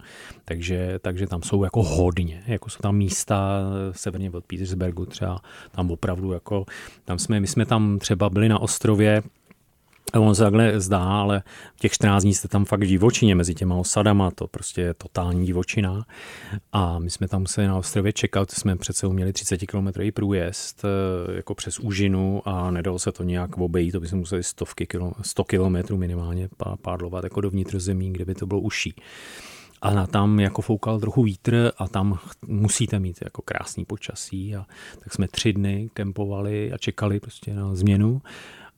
Takže, 0.44 0.98
takže 1.02 1.26
tam 1.26 1.42
jsou 1.42 1.64
jako 1.64 1.83
hodně, 1.83 2.42
jako 2.46 2.70
jsou 2.70 2.78
tam 2.83 2.96
místa 2.96 3.61
severně 3.92 4.30
od 4.30 4.44
Petersbergu 4.44 5.07
třeba, 5.07 5.40
tam 5.70 5.90
opravdu 5.90 6.33
jako, 6.33 6.64
tam 7.04 7.18
jsme, 7.18 7.40
my 7.40 7.46
jsme 7.46 7.66
tam 7.66 7.98
třeba 7.98 8.30
byli 8.30 8.48
na 8.48 8.59
ostrově, 8.59 9.22
On 10.20 10.35
se 10.35 10.42
takhle 10.42 10.80
zdá, 10.80 11.04
ale 11.04 11.42
těch 11.78 11.92
14 11.92 12.22
dní 12.22 12.35
jste 12.35 12.48
tam 12.48 12.64
fakt 12.64 12.87
divočině 12.87 13.35
mezi 13.35 13.54
těma 13.54 13.76
osadama, 13.76 14.30
to 14.30 14.46
prostě 14.46 14.80
je 14.80 14.94
totální 14.94 15.46
divočina. 15.46 16.07
A 16.72 16.98
my 16.98 17.11
jsme 17.11 17.28
tam 17.28 17.40
museli 17.40 17.66
na 17.66 17.76
ostrově 17.76 18.12
čekat, 18.12 18.50
jsme 18.50 18.76
přece 18.76 19.09
měli 19.09 19.33
30 19.33 19.66
km 19.66 19.88
průjezd 20.14 20.85
eh, 20.85 21.37
jako 21.37 21.54
přes 21.54 21.78
úžinu 21.78 22.42
a 22.44 22.70
nedalo 22.70 22.98
se 22.98 23.12
to 23.12 23.22
nějak 23.22 23.59
obejít, 23.59 23.92
to 23.92 24.00
by 24.00 24.09
se 24.09 24.16
museli 24.16 24.42
stovky 24.42 24.87
kilo, 24.87 25.12
100 25.22 25.44
km 25.44 25.96
minimálně 25.96 26.48
pádlovat 26.83 27.24
jako 27.24 27.40
do 27.40 27.50
vnitrozemí, 27.50 28.12
kde 28.12 28.24
by 28.24 28.35
to 28.35 28.46
bylo 28.46 28.61
uší 28.61 28.94
a 29.85 30.07
tam 30.07 30.40
jako 30.40 30.62
foukal 30.62 31.01
trochu 31.01 31.23
vítr 31.23 31.73
a 31.79 31.88
tam 31.88 32.18
musíte 32.47 32.99
mít 32.99 33.18
jako 33.25 33.42
krásný 33.42 33.85
počasí 33.85 34.57
a 34.57 34.66
tak 35.05 35.14
jsme 35.14 35.29
tři 35.29 35.53
dny 35.53 35.90
kempovali 35.94 36.73
a 36.73 36.79
čekali 36.79 37.20
prostě 37.20 37.55
na 37.55 37.75
změnu. 37.75 38.23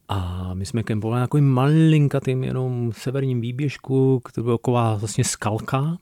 A 0.09 0.51
my 0.55 0.67
jsme 0.67 0.83
kempovali 0.83 1.21
na 1.21 1.27
takovým 1.27 1.49
malinkatým 1.49 2.45
jenom 2.45 2.93
severním 2.93 3.41
výběžku, 3.41 4.21
který 4.21 4.45
byl 4.45 4.59
taková 4.59 4.95
vlastně 4.95 5.25
skalka, 5.25 5.99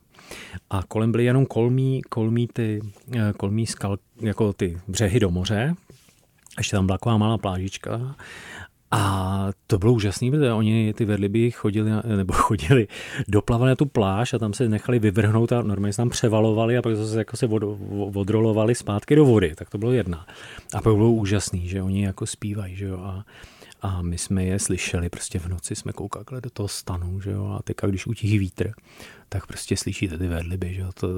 a 0.71 0.83
kolem 0.88 1.12
byly 1.12 1.25
jenom 1.25 1.47
kolmí, 1.47 2.03
kolmí, 2.03 2.49
ty, 2.53 2.81
eh, 3.17 3.33
kolmí 3.37 3.67
skal, 3.67 3.99
jako 4.21 4.53
ty 4.53 4.79
břehy 4.88 5.21
do 5.21 5.31
moře. 5.31 5.75
Ještě 6.59 6.77
tam 6.77 6.87
byla 6.87 6.99
taková 6.99 7.17
malá 7.17 7.38
plážička 7.38 8.14
a 8.95 9.49
to 9.67 9.79
bylo 9.79 9.93
úžasné, 9.93 10.31
protože 10.31 10.53
oni 10.53 10.95
ty 10.95 11.05
vedliby 11.05 11.51
chodili, 11.51 11.91
nebo 12.17 12.33
chodili, 12.37 12.89
doplavali 13.29 13.69
na 13.69 13.77
tu 13.77 13.87
pláž 13.87 14.35
a 14.35 14.39
tam 14.39 14.53
se 14.53 14.69
nechali 14.69 14.99
vyvrhnout 14.99 15.53
a 15.53 15.63
normálně 15.63 15.93
se 15.93 15.97
tam 15.97 16.11
převalovali 16.11 16.79
a 16.79 16.83
pak 16.83 16.97
zase 16.97 17.19
jako 17.19 17.37
se 17.37 17.47
od, 17.47 17.63
odrolovali 18.15 18.75
zpátky 18.75 19.17
do 19.17 19.25
vody, 19.25 19.53
tak 19.55 19.71
to 19.71 19.79
bylo 19.79 19.93
jedna. 19.93 20.27
A 20.75 20.83
pak 20.83 20.95
bylo 20.95 21.13
úžasný, 21.13 21.69
že 21.69 21.83
oni 21.83 22.05
jako 22.05 22.27
zpívají, 22.27 22.77
že 22.77 22.87
jo, 22.87 22.99
a 22.99 23.25
a 23.83 24.03
my 24.03 24.19
jsme 24.19 24.45
je 24.45 24.59
slyšeli, 24.59 25.09
prostě 25.09 25.39
v 25.39 25.49
noci 25.49 25.77
jsme 25.77 25.93
koukali 25.93 26.41
do 26.41 26.51
toho 26.51 26.69
stanu, 26.69 27.21
že 27.21 27.31
jo, 27.31 27.57
a 27.59 27.63
teďka, 27.63 27.87
když 27.87 28.07
utíhí 28.07 28.39
vítr, 28.39 28.73
tak 29.35 29.47
prostě 29.47 29.77
slyšíte 29.77 30.18
ty 30.18 30.29
vedliby, 30.29 30.75
že 30.75 30.81
jo, 30.81 30.90
to, 30.94 31.09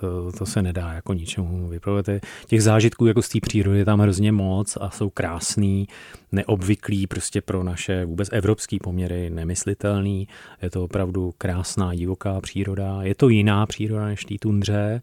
to, 0.00 0.32
to, 0.32 0.46
se 0.46 0.62
nedá 0.62 0.92
jako 0.92 1.12
ničemu 1.12 1.68
vyprovovat. 1.68 2.06
Těch 2.46 2.62
zážitků 2.62 3.06
jako 3.06 3.22
z 3.22 3.28
té 3.28 3.38
přírody 3.40 3.78
je 3.78 3.84
tam 3.84 4.00
hrozně 4.00 4.32
moc 4.32 4.78
a 4.80 4.90
jsou 4.90 5.10
krásný, 5.10 5.88
neobvyklý 6.32 7.06
prostě 7.06 7.40
pro 7.40 7.62
naše 7.62 8.04
vůbec 8.04 8.28
evropský 8.32 8.78
poměry 8.78 9.30
nemyslitelný. 9.30 10.28
Je 10.62 10.70
to 10.70 10.84
opravdu 10.84 11.34
krásná 11.38 11.94
divoká 11.94 12.40
příroda, 12.40 13.02
je 13.02 13.14
to 13.14 13.28
jiná 13.28 13.66
příroda 13.66 14.04
než 14.04 14.24
té 14.24 14.34
tundře, 14.40 15.02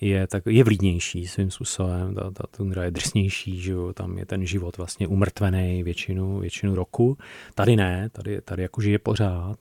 je, 0.00 0.26
tak, 0.26 0.42
je 0.46 0.64
vlídnější 0.64 1.26
svým 1.26 1.50
způsobem, 1.50 2.14
ta, 2.14 2.30
ta 2.30 2.44
tundra 2.56 2.84
je 2.84 2.90
drsnější, 2.90 3.60
že 3.60 3.72
jo? 3.72 3.92
tam 3.92 4.18
je 4.18 4.26
ten 4.26 4.46
život 4.46 4.76
vlastně 4.76 5.06
umrtvený 5.06 5.82
většinu, 5.82 6.38
většinu 6.38 6.74
roku. 6.74 7.18
Tady 7.54 7.76
ne, 7.76 8.08
tady, 8.12 8.40
tady 8.40 8.62
jako 8.62 8.80
žije 8.80 8.98
pořád. 8.98 9.56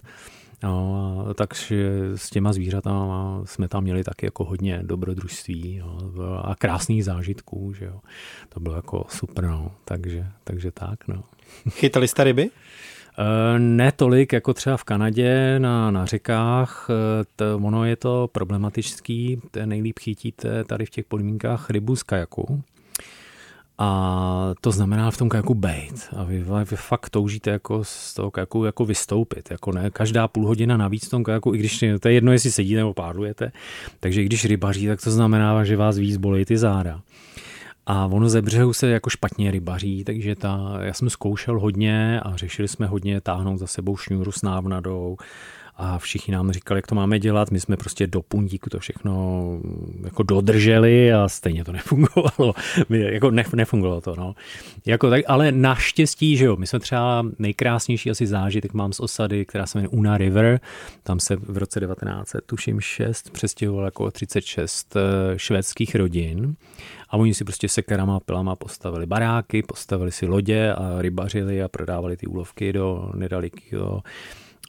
No, 0.63 1.26
takže 1.36 1.89
s 2.15 2.30
těma 2.30 2.54
zvířatama 2.54 3.41
jsme 3.45 3.67
tam 3.67 3.84
měli 3.84 4.04
taky 4.04 4.26
jako 4.26 4.43
hodně 4.43 4.80
dobrodružství 4.84 5.76
jo, 5.76 5.99
a 6.43 6.56
krásných 6.56 7.06
zážitků, 7.06 7.73
že 7.73 7.86
jo. 7.86 7.99
To 8.49 8.60
bylo 8.60 8.76
jako 8.76 9.06
super, 9.10 9.43
no. 9.43 9.71
takže, 9.86 10.28
takže 10.43 10.71
tak, 10.71 11.08
no. 11.08 11.23
Chytali 11.69 12.08
jste 12.08 12.23
ryby? 12.23 12.49
Eh, 13.19 13.60
ne 13.60 13.91
tolik 13.91 14.34
jako 14.34 14.54
třeba 14.54 14.78
v 14.78 14.84
Kanadě 14.84 15.60
na, 15.60 15.91
na 15.91 16.06
řekách, 16.06 16.88
eh, 16.89 17.26
to, 17.36 17.58
ono 17.58 17.86
je 17.86 17.95
to 17.95 18.30
problematický, 18.32 19.41
to 19.52 19.65
nejlíp 19.65 19.99
chytíte 19.99 20.63
tady 20.63 20.86
v 20.86 20.89
těch 20.89 21.06
podmínkách 21.06 21.69
rybu 21.69 21.95
z 21.95 22.04
kajaku. 22.04 22.63
A 23.78 24.54
to 24.62 24.72
znamená 24.72 25.12
v 25.12 25.18
tom 25.18 25.30
kajaku 25.30 25.54
bejt. 25.54 26.10
A 26.18 26.24
vy, 26.24 26.46
vy 26.70 26.76
fakt 26.76 27.10
toužíte 27.10 27.50
jako 27.50 27.84
z 27.84 28.14
toho 28.14 28.32
kajaku 28.32 28.66
jako 28.66 28.86
vystoupit. 28.86 29.52
Jako 29.52 29.72
ne, 29.72 29.90
každá 29.90 30.28
půl 30.28 30.48
hodina 30.48 30.78
navíc 30.78 31.08
v 31.08 31.10
tom 31.10 31.24
kajaku, 31.24 31.56
i 31.56 31.58
když 31.58 31.84
to 32.00 32.08
je 32.08 32.14
jedno, 32.14 32.32
jestli 32.32 32.52
sedíte 32.52 32.78
nebo 32.78 32.94
pádlujete. 32.94 33.52
Takže 34.00 34.24
když 34.24 34.46
rybaří, 34.46 34.88
tak 34.88 35.02
to 35.02 35.12
znamená, 35.12 35.64
že 35.64 35.78
vás 35.78 35.98
víc 35.98 36.18
bolí 36.18 36.46
ty 36.46 36.58
záda. 36.58 37.02
A 37.86 38.06
ono 38.06 38.30
ze 38.30 38.42
břehu 38.42 38.74
se 38.74 38.90
jako 38.90 39.10
špatně 39.10 39.52
rybaří, 39.52 40.04
takže 40.04 40.36
ta, 40.36 40.78
já 40.82 40.94
jsem 40.94 41.10
zkoušel 41.10 41.60
hodně 41.60 42.20
a 42.20 42.36
řešili 42.36 42.68
jsme 42.68 42.88
hodně 42.88 43.22
táhnout 43.22 43.60
za 43.60 43.68
sebou 43.68 43.98
šňůru 43.98 44.32
s 44.32 44.42
návnadou 44.42 45.18
a 45.84 46.00
všichni 46.00 46.34
nám 46.34 46.52
říkali, 46.52 46.78
jak 46.78 46.88
to 46.88 46.96
máme 46.96 47.19
dělat. 47.19 47.52
My 47.52 47.60
jsme 47.60 47.78
prostě 47.78 48.08
do 48.08 48.22
puntíku 48.22 48.69
to 48.69 48.80
všechno 48.80 49.43
jako 50.04 50.24
dodrželi 50.24 51.13
a 51.13 51.30
stejně 51.30 51.63
to 51.63 51.72
nefungovalo. 51.80 52.54
jako 52.89 53.32
ne, 53.32 53.43
nefungovalo 53.56 54.02
to, 54.02 54.15
no. 54.15 54.36
Jako 54.86 55.10
tak, 55.10 55.22
ale 55.28 55.52
naštěstí, 55.52 56.38
že 56.38 56.46
jo, 56.46 56.56
my 56.56 56.67
jsme 56.67 56.80
třeba 56.80 57.26
nejkrásnější 57.39 58.12
asi 58.12 58.28
zážitek 58.28 58.74
mám 58.74 58.93
z 58.93 59.00
osady, 59.00 59.46
která 59.46 59.65
se 59.65 59.78
jmenuje 59.78 59.89
Una 59.89 60.17
River. 60.17 60.60
Tam 61.04 61.19
se 61.19 61.36
v 61.36 61.58
roce 61.58 61.80
19, 61.80 62.36
tuším 62.46 62.82
6, 62.82 63.30
přestěhovalo 63.30 63.86
jako 63.86 64.12
36 64.12 64.96
eh, 64.96 65.00
švédských 65.39 65.96
rodin 65.96 66.56
a 67.10 67.17
oni 67.17 67.34
si 67.34 67.43
prostě 67.43 67.69
sekerama 67.69 68.15
a 68.15 68.19
pilama 68.19 68.56
postavili 68.56 69.06
baráky, 69.06 69.63
postavili 69.63 70.12
si 70.12 70.26
lodě 70.26 70.74
a 70.74 71.02
rybařili 71.02 71.63
a 71.63 71.67
prodávali 71.67 72.17
ty 72.17 72.28
úlovky 72.28 72.74
do 72.74 73.12
nedalekého 73.15 74.02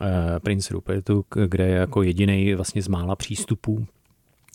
Eh, 0.02 0.40
Prince 0.40 0.74
Rupertu, 0.74 1.24
kde 1.46 1.66
je 1.66 1.74
jako 1.74 2.02
jediný 2.02 2.54
vlastně 2.54 2.82
z 2.82 2.88
mála 2.88 3.16
přístupů 3.16 3.86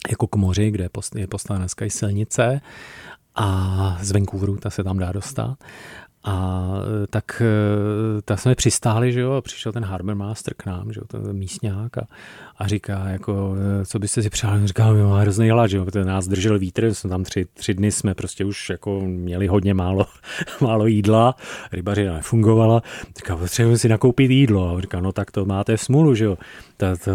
jako 0.09 0.27
k 0.27 0.35
moři, 0.35 0.71
kde 0.71 0.89
je 1.15 1.27
postavena 1.27 1.63
dneska 1.63 1.85
silnice 1.87 2.61
a 3.35 3.97
z 4.01 4.11
Vancouveru 4.11 4.57
ta 4.57 4.69
se 4.69 4.83
tam 4.83 4.97
dá 4.97 5.11
dostat. 5.11 5.57
A 6.23 6.65
e, 7.03 7.07
tak, 7.07 7.41
e, 7.41 8.21
tak 8.21 8.39
jsme 8.39 8.55
přistáli, 8.55 9.13
že 9.13 9.19
jo, 9.19 9.31
a 9.31 9.41
přišel 9.41 9.71
ten 9.71 9.85
Harbor 9.85 10.15
Master 10.15 10.53
k 10.53 10.65
nám, 10.65 10.93
že 10.93 10.99
jo, 10.99 11.07
ten 11.07 11.33
místňák 11.33 11.97
a, 11.97 12.07
a 12.57 12.67
říká, 12.67 13.09
jako, 13.09 13.55
e, 13.81 13.85
co 13.85 13.99
byste 13.99 14.21
si 14.21 14.29
přáli, 14.29 14.67
říká, 14.67 14.85
jo, 14.85 15.09
má 15.09 15.19
hrozný 15.19 15.49
hlad, 15.49 15.67
že 15.67 15.77
jo, 15.77 15.85
protože 15.85 16.05
nás 16.05 16.27
držel 16.27 16.59
vítr, 16.59 16.93
jsme 16.93 17.09
tam 17.09 17.23
tři, 17.23 17.45
tři 17.53 17.73
dny 17.73 17.91
jsme 17.91 18.15
prostě 18.15 18.45
už 18.45 18.69
jako 18.69 19.01
měli 19.01 19.47
hodně 19.47 19.73
málo, 19.73 20.05
málo 20.61 20.87
jídla, 20.87 21.35
rybařina 21.71 22.13
nefungovala, 22.13 22.83
říká, 23.17 23.37
potřebujeme 23.37 23.77
si 23.77 23.89
nakoupit 23.89 24.31
jídlo, 24.31 24.77
a 24.77 24.81
říká, 24.81 24.99
no 24.99 25.11
tak 25.11 25.31
to 25.31 25.45
máte 25.45 25.77
smůlu, 25.77 26.15
že 26.15 26.25
jo, 26.25 26.37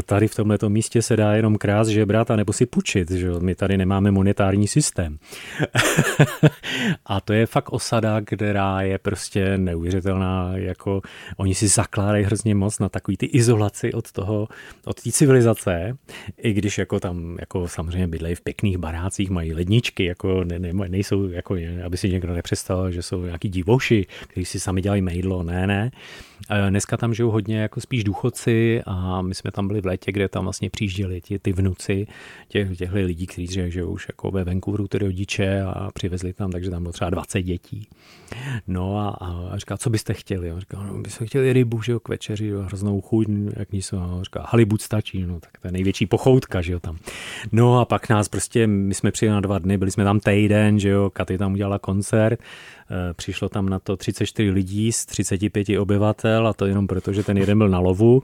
tady 0.07 0.29
v 0.29 0.35
tomto 0.35 0.69
místě 0.69 1.03
se 1.03 1.17
dá 1.17 1.33
jenom 1.33 1.57
krás 1.57 1.89
žebrat 1.89 2.31
a 2.31 2.37
nebo 2.37 2.53
si 2.53 2.67
půjčit, 2.67 3.11
že 3.11 3.27
jo? 3.27 3.41
my 3.41 3.55
tady 3.55 3.77
nemáme 3.77 4.11
monetární 4.11 4.69
systém. 4.69 5.19
a 7.07 7.21
to 7.21 7.33
je 7.33 7.47
fakt 7.47 7.73
osada, 7.73 8.21
která 8.21 8.83
je 8.83 8.94
prostě 8.99 9.59
neuvěřitelná, 9.59 10.53
jako 10.55 11.01
oni 11.37 11.55
si 11.55 11.69
zakládají 11.69 12.25
hrozně 12.25 12.55
moc 12.55 12.79
na 12.79 12.89
takový 12.89 13.17
ty 13.17 13.27
izolaci 13.27 13.93
od 13.93 14.13
toho, 14.13 14.49
od 14.85 15.03
té 15.03 15.13
civilizace, 15.13 15.97
i 16.39 16.53
když 16.53 16.79
jako 16.79 17.01
tam 17.01 17.37
jako 17.41 17.69
samozřejmě 17.69 18.09
bydlejí 18.09 18.35
v 18.35 18.41
pěkných 18.41 18.79
barácích, 18.79 19.31
mají 19.31 19.55
ledničky, 19.55 20.05
jako 20.05 20.45
ne, 20.45 20.59
ne, 20.59 20.73
nejsou, 20.89 21.29
jako, 21.29 21.57
aby 21.85 21.97
si 21.97 22.11
někdo 22.11 22.33
nepřestal, 22.35 22.91
že 22.91 23.03
jsou 23.03 23.25
nějaký 23.25 23.49
divoši, 23.49 24.07
kteří 24.27 24.45
si 24.45 24.61
sami 24.61 24.81
dělají 24.83 25.03
mejdlo, 25.03 25.43
ne, 25.43 25.67
ne. 25.67 25.91
Dneska 26.69 26.97
tam 26.97 27.15
žijou 27.15 27.31
hodně 27.31 27.61
jako 27.61 27.81
spíš 27.81 28.05
důchodci 28.05 28.83
a 28.87 29.23
my 29.23 29.35
jsme 29.35 29.51
tam 29.51 29.69
byli 29.69 29.81
v 29.81 29.87
létě, 29.87 30.13
kde 30.13 30.29
tam 30.29 30.45
vlastně 30.45 30.71
přijížděli 30.71 31.21
ti, 31.21 31.39
ty 31.39 31.53
vnuci 31.53 32.07
těch, 32.49 32.79
těchto 32.79 32.97
lidí, 32.97 33.27
kteří 33.27 33.71
žijou 33.71 33.91
už 33.91 34.07
jako 34.09 34.31
ve 34.31 34.45
Vancouveru, 34.45 34.89
ty 34.89 34.99
rodiče 34.99 35.63
a 35.63 35.91
přivezli 35.95 36.33
tam, 36.33 36.51
takže 36.51 36.71
tam 36.71 36.83
bylo 36.83 36.93
třeba 36.93 37.11
20 37.11 37.43
dětí. 37.43 37.89
No 38.67 38.99
a, 38.99 39.09
a 39.09 39.59
říká, 39.59 39.77
co 39.77 39.91
byste 39.91 40.15
chtěli? 40.15 40.51
A 40.51 40.61
říká, 40.61 40.83
no, 40.83 40.99
byste 40.99 41.27
chtěli 41.27 41.53
rybu, 41.53 41.83
že 41.83 41.93
jo, 41.93 42.01
k 42.01 42.09
večeři, 42.09 42.47
jo, 42.47 42.63
hroznou 42.63 43.01
chuť, 43.01 43.27
jak 43.57 43.73
jsou. 43.73 43.99
A 43.99 44.21
říká, 44.23 44.47
halibut 44.49 44.83
stačí, 44.83 45.23
no, 45.23 45.41
tak 45.41 45.51
to 45.61 45.69
je 45.69 45.73
největší 45.73 46.07
pochoutka, 46.07 46.61
že 46.61 46.73
jo, 46.73 46.81
tam. 46.81 46.99
No 47.53 47.81
a 47.81 47.85
pak 47.85 48.09
nás 48.09 48.29
prostě, 48.29 48.67
my 48.67 48.95
jsme 48.95 49.11
přijeli 49.11 49.35
na 49.35 49.41
dva 49.41 49.59
dny, 49.59 49.79
byli 49.79 49.91
jsme 49.91 50.05
tam 50.05 50.21
týden, 50.21 50.81
že 50.81 50.89
jo, 50.89 51.11
Katy 51.11 51.39
tam 51.39 51.53
udělala 51.53 51.79
koncert, 51.79 52.41
Eh, 52.84 52.84
přišlo 53.13 53.49
tam 53.49 53.69
na 53.69 53.79
to 53.79 53.97
34 53.97 54.51
lidí 54.51 54.93
z 54.93 55.07
35 55.07 55.69
obyvatel 55.79 56.49
a 56.49 56.53
to 56.53 56.67
jenom 56.67 56.87
proto, 56.87 57.13
že 57.13 57.23
ten 57.23 57.39
jeden 57.39 57.59
byl 57.59 57.69
na 57.69 57.79
lovu. 57.79 58.23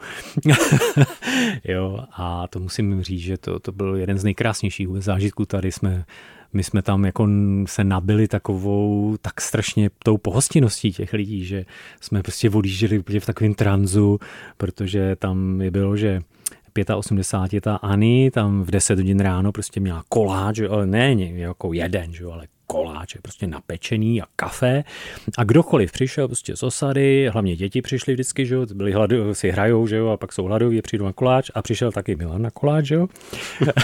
jo, 1.64 1.99
a 2.12 2.49
to 2.49 2.61
musím 2.61 3.03
říct, 3.03 3.20
že 3.20 3.38
to, 3.38 3.61
to 3.61 3.73
byl 3.73 3.96
jeden 3.96 4.18
z 4.18 4.25
nejkrásnějších 4.25 4.88
zážitků. 4.99 5.46
Tady 5.46 5.73
jsme 5.73 6.05
my 6.53 6.62
jsme 6.64 6.83
tam 6.83 7.05
jako 7.05 7.29
se 7.66 7.85
nabili 7.85 8.29
takovou 8.29 9.16
tak 9.23 9.40
strašně 9.40 9.90
tou 10.05 10.18
pohostinností 10.18 10.92
těch 10.92 11.12
lidí, 11.12 11.44
že 11.44 11.64
jsme 12.01 12.23
prostě 12.23 12.51
odjížděli 12.51 13.03
v 13.20 13.27
takovém 13.27 13.55
tranzu, 13.55 14.18
protože 14.57 15.16
tam 15.16 15.61
je 15.61 15.70
bylo, 15.70 15.96
že 15.96 16.20
85 16.96 17.61
ta 17.61 17.77
Ani 17.77 18.31
tam 18.31 18.62
v 18.62 18.70
10 18.70 18.99
hodin 18.99 19.20
ráno 19.20 19.53
prostě 19.53 19.81
měla 19.81 20.05
koláč, 20.09 20.61
ale 20.61 20.87
ne 20.87 21.14
jako 21.14 21.73
jeden, 21.73 22.12
že, 22.12 22.25
ale 22.25 22.46
koláče, 22.70 23.18
prostě 23.22 23.46
napečený 23.46 24.22
a 24.22 24.24
kafe. 24.37 24.85
A 25.38 25.44
kdokoliv 25.44 25.92
přišel 25.92 26.28
prostě 26.28 26.56
z 26.56 26.62
osady, 26.62 27.28
hlavně 27.33 27.56
děti 27.56 27.83
přišly 27.83 28.12
vždycky, 28.12 28.46
že 28.46 28.54
jo, 28.54 28.66
byli 28.74 28.92
hladu, 28.92 29.35
si 29.35 29.50
hrajou, 29.50 29.87
že 29.87 29.96
jo, 29.96 30.09
a 30.09 30.16
pak 30.16 30.33
jsou 30.33 30.44
hladoví, 30.44 30.83
přijdu 30.83 31.04
na 31.04 31.12
koláč 31.12 31.50
a 31.54 31.62
přišel 31.62 31.92
taky 31.92 32.16
Milan 32.16 32.42
na 32.42 32.50
koláč, 32.50 32.85
že 32.85 32.94
jo. 32.94 33.06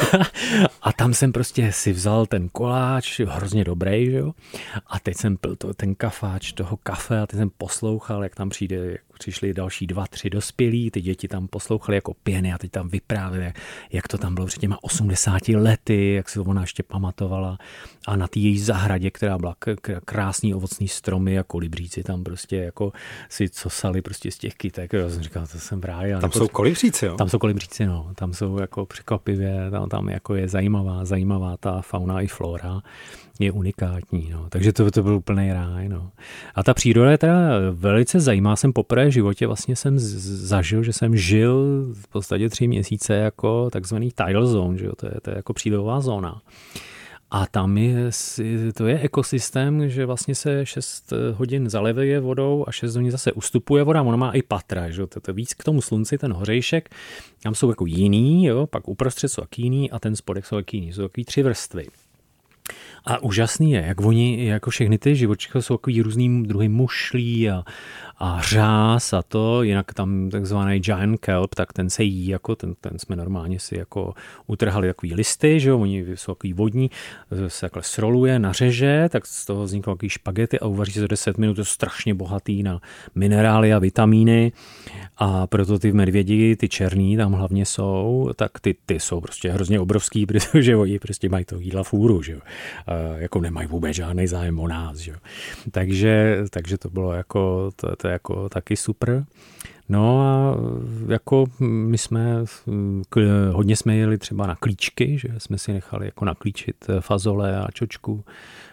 a 0.82 0.92
tam 0.92 1.14
jsem 1.14 1.32
prostě 1.32 1.72
si 1.72 1.92
vzal 1.92 2.26
ten 2.26 2.48
koláč, 2.48 3.20
hrozně 3.20 3.64
dobrý, 3.64 4.10
že 4.10 4.16
jo. 4.16 4.32
A 4.86 5.00
teď 5.00 5.16
jsem 5.16 5.36
pil 5.36 5.56
to, 5.56 5.74
ten 5.74 5.94
kafáč 5.94 6.52
toho 6.52 6.76
kafe 6.76 7.20
a 7.20 7.26
teď 7.26 7.38
jsem 7.38 7.50
poslouchal, 7.58 8.22
jak 8.22 8.34
tam 8.34 8.48
přijde, 8.48 8.76
jak 8.76 9.00
přišli 9.18 9.54
další 9.54 9.86
dva, 9.86 10.06
tři 10.06 10.30
dospělí, 10.30 10.90
ty 10.90 11.00
děti 11.00 11.28
tam 11.28 11.48
poslouchali 11.48 11.96
jako 11.96 12.14
pěny 12.14 12.52
a 12.52 12.58
teď 12.58 12.70
tam 12.70 12.88
vyprávěli, 12.88 13.52
jak 13.92 14.08
to 14.08 14.18
tam 14.18 14.34
bylo 14.34 14.46
před 14.46 14.60
těma 14.60 14.78
80 14.82 15.48
lety, 15.48 16.12
jak 16.12 16.28
se 16.28 16.34
to 16.34 16.44
ona 16.44 16.60
ještě 16.60 16.82
pamatovala 16.82 17.58
a 18.06 18.16
na 18.16 18.28
té 18.28 18.38
její 18.38 18.58
zahradě, 18.58 19.10
která 19.10 19.38
byla 19.38 19.56
krásný 20.04 20.54
ovocný 20.54 20.88
stromy 20.88 21.38
a 21.38 21.42
kolibříci 21.42 22.02
tam 22.02 22.24
prostě 22.24 22.56
jako 22.56 22.92
si 23.28 23.48
cosali 23.48 24.02
prostě 24.02 24.30
z 24.30 24.38
těch 24.38 24.54
kytek. 24.54 24.92
Já 24.92 25.08
jsem 25.08 25.22
říkal, 25.22 25.46
to 25.46 25.58
jsem 25.58 25.80
v 25.80 25.84
ráji. 25.84 26.14
Tam 26.20 26.32
jsou 26.32 26.48
kolibříci, 26.48 27.06
jo? 27.06 27.16
Tam 27.16 27.28
jsou 27.28 27.38
kolibříci, 27.38 27.86
no. 27.86 28.12
Tam 28.14 28.34
jsou 28.34 28.58
jako 28.58 28.86
překvapivě, 28.86 29.70
tam, 29.70 29.88
tam 29.88 30.08
jako 30.08 30.34
je 30.34 30.48
zajímavá, 30.48 31.04
zajímavá 31.04 31.56
ta 31.56 31.80
fauna 31.82 32.20
i 32.20 32.26
flora 32.26 32.82
je 33.38 33.52
unikátní. 33.52 34.28
No. 34.32 34.46
Takže 34.48 34.72
to, 34.72 34.90
to 34.90 35.02
byl 35.02 35.14
úplný 35.14 35.52
ráj. 35.52 35.88
No. 35.88 36.10
A 36.54 36.62
ta 36.62 36.74
příroda 36.74 37.10
je 37.10 37.18
teda 37.18 37.36
velice 37.72 38.20
zajímá. 38.20 38.56
Jsem 38.56 38.72
poprvé 38.72 39.05
životě 39.10 39.46
vlastně 39.46 39.76
jsem 39.76 39.94
zažil, 39.98 40.82
že 40.82 40.92
jsem 40.92 41.16
žil 41.16 41.84
v 41.92 42.08
podstatě 42.08 42.48
tři 42.48 42.68
měsíce 42.68 43.14
jako 43.14 43.70
takzvaný 43.70 44.10
tidal 44.12 44.46
zone, 44.46 44.78
že 44.78 44.86
jo? 44.86 44.92
To, 44.96 45.06
je, 45.06 45.12
to 45.22 45.30
je 45.30 45.36
jako 45.36 45.52
přídová 45.52 46.00
zóna. 46.00 46.42
A 47.30 47.46
tam 47.46 47.78
je, 47.78 48.10
to 48.74 48.86
je 48.86 49.00
ekosystém, 49.00 49.88
že 49.88 50.06
vlastně 50.06 50.34
se 50.34 50.66
6 50.66 51.12
hodin 51.34 51.70
zalevuje 51.70 52.20
vodou 52.20 52.64
a 52.68 52.72
6 52.72 52.96
hodin 52.96 53.10
zase 53.10 53.32
ustupuje 53.32 53.84
voda. 53.84 54.02
Ona 54.02 54.16
má 54.16 54.30
i 54.32 54.42
patra, 54.42 54.90
že 54.90 55.06
to, 55.06 55.20
to 55.20 55.32
víc 55.32 55.54
k 55.54 55.64
tomu 55.64 55.82
slunci, 55.82 56.18
ten 56.18 56.32
hořejšek. 56.32 56.88
Tam 57.42 57.54
jsou 57.54 57.68
jako 57.68 57.86
jiný, 57.86 58.46
jo? 58.46 58.66
pak 58.66 58.88
uprostřed 58.88 59.28
jsou 59.28 59.42
taky 59.42 59.62
jiný 59.62 59.90
a 59.90 59.98
ten 59.98 60.16
spodek 60.16 60.46
jsou 60.46 60.56
taky 60.56 60.76
jiný. 60.76 60.92
Jsou 60.92 61.02
takový 61.02 61.24
tři 61.24 61.42
vrstvy. 61.42 61.86
A 63.04 63.22
úžasný 63.22 63.72
je, 63.72 63.84
jak 63.86 64.00
oni, 64.00 64.46
jako 64.46 64.70
všechny 64.70 64.98
ty 64.98 65.16
živočichy 65.16 65.62
jsou 65.62 65.76
takový 65.76 66.02
různý 66.02 66.42
druhy 66.42 66.68
mušlí 66.68 67.50
a, 67.50 67.64
a 68.18 68.42
řáz 68.42 69.12
a 69.12 69.22
to, 69.22 69.62
jinak 69.62 69.94
tam 69.94 70.30
takzvaný 70.30 70.80
giant 70.80 71.20
kelp, 71.20 71.54
tak 71.54 71.72
ten 71.72 71.90
se 71.90 72.02
jí, 72.02 72.28
jako 72.28 72.56
ten, 72.56 72.74
ten 72.80 72.98
jsme 72.98 73.16
normálně 73.16 73.60
si 73.60 73.78
jako 73.78 74.14
utrhali 74.46 74.88
takový 74.88 75.14
listy, 75.14 75.60
že 75.60 75.68
jo, 75.68 75.78
oni 75.78 76.04
jsou 76.14 76.34
takový 76.34 76.52
vodní, 76.52 76.90
se 77.48 77.60
takhle 77.60 77.82
sroluje, 77.82 78.38
nařeže, 78.38 79.08
tak 79.12 79.26
z 79.26 79.46
toho 79.46 79.64
vzniknou 79.64 79.94
takový 79.94 80.08
špagety 80.08 80.60
a 80.60 80.66
uvaří 80.66 80.92
se 80.92 81.00
za 81.00 81.06
10 81.06 81.38
minut, 81.38 81.54
to 81.54 81.60
je 81.60 81.64
strašně 81.64 82.14
bohatý 82.14 82.62
na 82.62 82.80
minerály 83.14 83.72
a 83.72 83.78
vitamíny 83.78 84.52
a 85.16 85.46
proto 85.46 85.78
ty 85.78 85.92
medvědi, 85.92 86.56
ty 86.56 86.68
černý 86.68 87.16
tam 87.16 87.32
hlavně 87.32 87.66
jsou, 87.66 88.30
tak 88.36 88.60
ty, 88.60 88.76
ty 88.86 89.00
jsou 89.00 89.20
prostě 89.20 89.50
hrozně 89.50 89.80
obrovský, 89.80 90.26
protože 90.26 90.76
oni 90.76 90.98
prostě 90.98 91.28
mají 91.28 91.44
to 91.44 91.58
jídla 91.58 91.82
fůru, 91.82 92.22
že 92.22 92.32
jo. 92.32 92.40
A 92.86 92.92
jako 93.18 93.40
nemají 93.40 93.68
vůbec 93.68 93.96
žádný 93.96 94.26
zájem 94.26 94.60
o 94.60 94.68
nás, 94.68 94.98
že 94.98 95.10
jo. 95.10 95.16
Takže, 95.70 96.44
takže 96.50 96.78
to 96.78 96.90
bylo 96.90 97.12
jako, 97.12 97.70
to, 97.76 97.96
to 97.96 98.05
je 98.06 98.12
jako 98.12 98.48
taky 98.48 98.76
super. 98.76 99.24
No 99.88 100.20
a 100.20 100.56
jako 101.08 101.44
my 101.60 101.98
jsme, 101.98 102.44
hodně 103.52 103.76
jsme 103.76 103.96
jeli 103.96 104.18
třeba 104.18 104.46
na 104.46 104.56
klíčky, 104.56 105.18
že 105.18 105.28
jsme 105.38 105.58
si 105.58 105.72
nechali 105.72 106.06
jako 106.06 106.24
naklíčit 106.24 106.86
fazole 107.00 107.60
a 107.60 107.70
čočku 107.70 108.24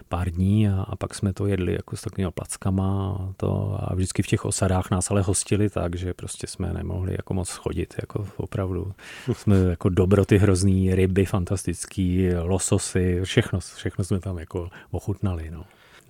pár 0.10 0.30
dní 0.30 0.70
a, 0.70 0.82
a 0.82 0.96
pak 0.96 1.16
jsme 1.16 1.34
to 1.34 1.48
jedli 1.48 1.74
jako 1.74 1.96
s 1.96 2.02
takovými 2.02 2.32
plackama 2.32 3.18
a, 3.20 3.34
to, 3.38 3.78
a 3.80 3.96
vždycky 3.96 4.24
v 4.24 4.28
těch 4.28 4.46
osadách 4.46 4.92
nás 4.92 5.12
ale 5.12 5.22
hostili 5.22 5.70
tak, 5.70 5.96
že 5.96 6.14
prostě 6.14 6.48
jsme 6.48 6.74
nemohli 6.74 7.12
jako 7.12 7.34
moc 7.34 7.50
chodit, 7.50 7.96
jako 8.02 8.28
opravdu 8.38 8.92
jsme 9.34 9.58
jako 9.58 9.90
dobroty 9.90 10.38
hrozný, 10.38 10.96
ryby 10.96 11.26
fantastický, 11.26 12.30
lososy, 12.34 13.22
všechno, 13.24 13.60
všechno 13.60 14.04
jsme 14.04 14.20
tam 14.20 14.38
jako 14.38 14.70
ochutnali. 14.92 15.52
No. 15.52 15.64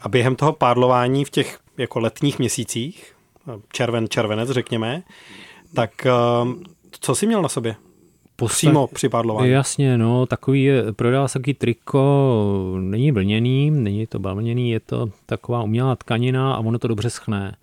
A 0.04 0.10
během 0.10 0.36
toho 0.36 0.54
pádlování 0.54 1.26
v 1.26 1.30
těch 1.30 1.60
jako 1.78 2.00
letních 2.00 2.40
měsících, 2.40 3.16
červen, 3.72 4.10
červenec 4.10 4.50
řekněme, 4.50 5.04
tak 5.76 6.06
ehm, 6.06 6.64
co 7.00 7.16
jsi 7.16 7.28
měl 7.28 7.42
na 7.42 7.50
sobě? 7.50 7.76
Přímo 8.48 8.88
při 8.88 9.10
pádlování. 9.10 9.50
Jasně, 9.50 9.98
no, 9.98 10.26
takový 10.26 10.64
je, 10.64 10.94
prodal 10.94 11.28
se 11.28 11.40
takový 11.40 11.54
triko, 11.54 12.78
není 12.80 13.12
vlněný, 13.12 13.72
není 13.72 14.08
to 14.08 14.20
bavlněný, 14.20 14.72
je 14.72 14.80
to 14.80 15.08
taková 15.26 15.64
umělá 15.64 15.96
tkanina 15.96 16.54
a 16.54 16.60
ono 16.60 16.80
to 16.80 16.88
dobře 16.88 17.10
schne. 17.10 17.56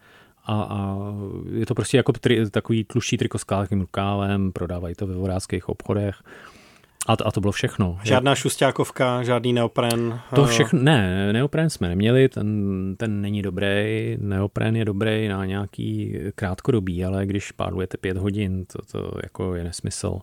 A, 0.44 0.62
a 0.62 0.96
je 1.52 1.66
to 1.66 1.74
prostě 1.74 1.96
jako 1.96 2.12
tri, 2.12 2.50
takový 2.50 2.84
tlušší 2.84 3.16
triko 3.16 3.38
s 3.38 3.44
rukávem, 3.70 4.52
prodávají 4.52 4.94
to 4.94 5.06
ve 5.06 5.14
vodáckých 5.14 5.68
obchodech. 5.68 6.22
A 7.10 7.16
to, 7.16 7.26
a 7.26 7.30
to 7.30 7.40
bylo 7.40 7.52
všechno. 7.52 7.98
Žádná 8.02 8.34
šustákovka, 8.34 9.22
žádný 9.22 9.52
neopren? 9.52 10.20
To 10.34 10.46
všechno, 10.46 10.82
ne, 10.82 11.32
neopren 11.32 11.70
jsme 11.70 11.88
neměli, 11.88 12.28
ten, 12.28 12.96
ten 12.96 13.20
není 13.20 13.42
dobrý, 13.42 14.16
neopren 14.20 14.76
je 14.76 14.84
dobrý 14.84 15.28
na 15.28 15.44
nějaký 15.44 16.18
krátkodobí, 16.34 17.04
ale 17.04 17.26
když 17.26 17.52
pádujete 17.52 17.96
pět 17.96 18.16
hodin, 18.16 18.64
to, 18.64 18.78
to 18.92 19.12
jako 19.22 19.54
je 19.54 19.64
nesmysl, 19.64 20.18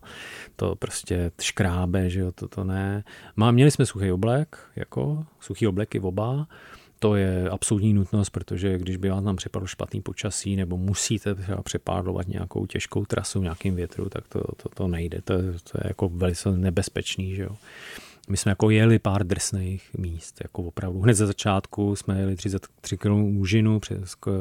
to 0.56 0.76
prostě 0.76 1.30
škrábe, 1.40 2.10
že 2.10 2.20
jo, 2.20 2.32
to, 2.32 2.48
to 2.48 2.64
ne. 2.64 3.04
Má, 3.36 3.50
měli 3.50 3.70
jsme 3.70 3.86
suchý 3.86 4.12
oblek, 4.12 4.58
jako 4.76 5.24
suchý 5.40 5.66
obleky 5.66 6.00
oba, 6.00 6.46
to 6.98 7.16
je 7.16 7.50
absolutní 7.50 7.94
nutnost, 7.94 8.30
protože 8.30 8.78
když 8.78 8.96
by 8.96 9.08
vám 9.08 9.24
tam 9.24 9.36
připadlo 9.36 9.66
špatný 9.66 10.00
počasí 10.00 10.56
nebo 10.56 10.76
musíte 10.76 11.34
třeba 11.34 11.62
přepádlovat 11.62 12.28
nějakou 12.28 12.66
těžkou 12.66 13.04
trasu 13.04 13.40
v 13.40 13.42
nějakým 13.42 13.74
větru, 13.74 14.08
tak 14.08 14.28
to, 14.28 14.40
to, 14.56 14.68
to 14.68 14.88
nejde. 14.88 15.22
To, 15.24 15.34
to 15.72 15.78
je 15.78 15.84
jako 15.84 16.08
velice 16.08 16.50
nebezpečný. 16.50 17.34
Že 17.34 17.42
jo. 17.42 17.56
My 18.28 18.36
jsme 18.36 18.50
jako 18.50 18.70
jeli 18.70 18.98
pár 18.98 19.26
drsných 19.26 19.90
míst, 19.98 20.40
jako 20.42 20.62
opravdu. 20.62 21.00
Hned 21.00 21.14
ze 21.14 21.26
začátku 21.26 21.96
jsme 21.96 22.20
jeli 22.20 22.36
33 22.36 22.96
km 22.96 23.38
úžinu, 23.38 23.80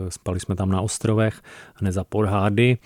spali 0.10 0.40
jsme 0.40 0.56
tam 0.56 0.70
na 0.70 0.82
ostrovech, 0.82 1.42
hned 1.76 1.92
za 1.92 2.04
podhády 2.04 2.78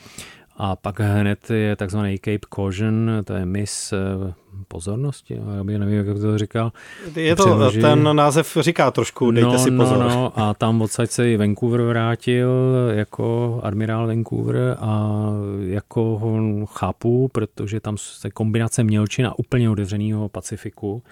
a 0.64 0.76
pak 0.76 1.00
hned 1.00 1.50
je 1.50 1.76
takzvaný 1.76 2.18
Cape 2.18 2.48
Caution, 2.56 3.12
to 3.24 3.34
je 3.34 3.46
mis 3.46 3.94
eh, 3.94 4.34
pozornosti, 4.68 5.40
já 5.58 5.64
bych 5.64 5.78
nevím, 5.78 5.96
jak 5.96 6.20
to 6.20 6.38
říkal. 6.38 6.72
Je 7.16 7.36
to, 7.36 7.44
Přeloží... 7.44 7.82
ten 7.82 8.16
název 8.16 8.58
říká 8.62 8.92
trošku, 8.92 9.32
dejte 9.32 9.52
no, 9.52 9.60
si 9.60 9.72
pozor. 9.72 9.98
No, 9.98 10.10
no, 10.10 10.40
a 10.40 10.54
tam 10.54 10.82
odsaď 10.82 11.10
se 11.10 11.32
i 11.32 11.38
Vancouver 11.38 11.82
vrátil 11.82 12.50
jako 12.94 13.60
admirál 13.64 14.08
Vancouver 14.08 14.78
a 14.80 15.20
jako 15.60 16.02
ho 16.02 16.66
chápu, 16.66 17.28
protože 17.28 17.80
tam 17.80 17.98
je 18.24 18.32
kombinace 18.32 18.84
mělčina 18.84 19.40
úplně 19.40 19.70
otevřeného 19.70 20.30
Pacifiku 20.30 21.04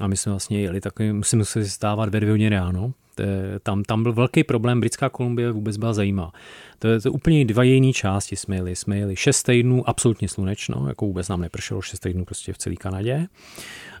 a 0.00 0.06
my 0.06 0.16
jsme 0.16 0.32
vlastně 0.32 0.60
jeli 0.60 0.80
taky, 0.80 1.12
musím 1.12 1.44
se 1.44 1.64
stávat 1.64 2.08
ve 2.08 2.20
dvě 2.20 2.32
hodiny 2.32 2.48
ráno, 2.48 2.92
tam, 3.62 3.82
tam 3.82 4.02
byl 4.02 4.12
velký 4.12 4.44
problém, 4.44 4.80
Britská 4.80 5.08
Kolumbie 5.08 5.52
vůbec 5.52 5.76
byla 5.76 5.92
zajímavá. 5.92 6.32
To 6.78 6.88
je 6.88 7.00
to 7.00 7.12
úplně 7.12 7.44
dva 7.44 7.62
jiné 7.62 7.92
části 7.92 8.36
jsme 8.36 8.56
jeli. 8.56 8.76
Jsme 8.76 8.98
jeli 8.98 9.16
šest 9.16 9.42
týdnů 9.42 9.88
absolutně 9.88 10.28
slunečno, 10.28 10.88
jako 10.88 11.06
vůbec 11.06 11.28
nám 11.28 11.40
nepršelo 11.40 11.82
šest 11.82 12.00
týdnů 12.00 12.24
prostě 12.24 12.52
v 12.52 12.58
celé 12.58 12.76
Kanadě. 12.76 13.26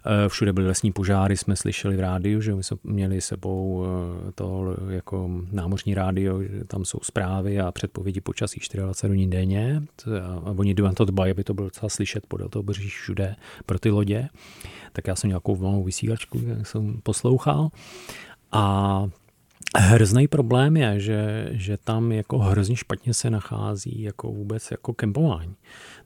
Eh, 0.06 0.28
všude 0.28 0.52
byly 0.52 0.66
lesní 0.66 0.92
požáry, 0.92 1.36
jsme 1.36 1.56
slyšeli 1.56 1.96
v 1.96 2.00
rádiu, 2.00 2.40
že 2.40 2.54
my 2.54 2.62
jsme 2.62 2.76
měli 2.84 3.20
sebou 3.20 3.84
eh, 3.84 4.32
to 4.32 4.76
jako 4.88 5.30
námořní 5.52 5.94
rádio, 5.94 6.40
tam 6.66 6.84
jsou 6.84 6.98
zprávy 7.02 7.60
a 7.60 7.72
předpovědi 7.72 8.20
počasí 8.20 8.60
24 8.74 9.08
hodin 9.08 9.30
denně. 9.30 9.82
A 10.22 10.50
oni 10.56 10.74
jdou 10.74 10.92
to 10.92 11.04
dbají, 11.04 11.30
aby 11.30 11.44
to 11.44 11.54
bylo 11.54 11.66
docela 11.66 11.88
slyšet 11.88 12.26
podél 12.26 12.48
toho 12.48 12.62
brží 12.62 12.88
všude 12.88 13.36
pro 13.66 13.78
ty 13.78 13.90
lodě. 13.90 14.28
Tak 14.92 15.06
já 15.06 15.16
jsem 15.16 15.28
nějakou 15.28 15.56
malou 15.56 15.84
vysílačku, 15.84 16.40
jak 16.46 16.66
jsem 16.66 17.00
poslouchal. 17.02 17.70
A 18.54 19.08
Hrozný 19.76 20.28
problém 20.28 20.76
je, 20.76 21.00
že, 21.00 21.48
že 21.50 21.76
tam 21.76 22.12
jako 22.12 22.38
hrozně 22.38 22.76
špatně 22.76 23.14
se 23.14 23.30
nachází 23.30 24.02
jako 24.02 24.28
vůbec 24.28 24.70
jako 24.70 24.92
kempování. 24.92 25.54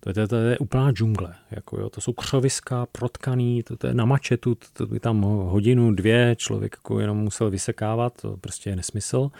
To 0.01 0.11
je, 0.11 0.15
to, 0.15 0.29
to 0.29 0.37
je 0.37 0.59
úplná 0.59 0.93
džungle. 0.93 1.35
Jako 1.51 1.81
jo, 1.81 1.91
to 1.91 2.01
jsou 2.01 2.13
křoviska, 2.13 2.87
protkaný, 2.93 3.63
to, 3.63 3.77
to 3.77 3.87
je 3.87 3.95
na 3.95 4.05
mačetu, 4.05 4.55
to, 4.55 4.67
to 4.73 4.87
by 4.87 5.01
tam 5.01 5.23
hodinu, 5.23 5.95
dvě 5.95 6.37
člověk 6.39 6.77
jako 6.77 7.01
jenom 7.01 7.19
musel 7.19 7.51
vysekávat, 7.51 8.23
to 8.23 8.37
prostě 8.37 8.71
je 8.71 8.77
nesmysl. 8.77 9.31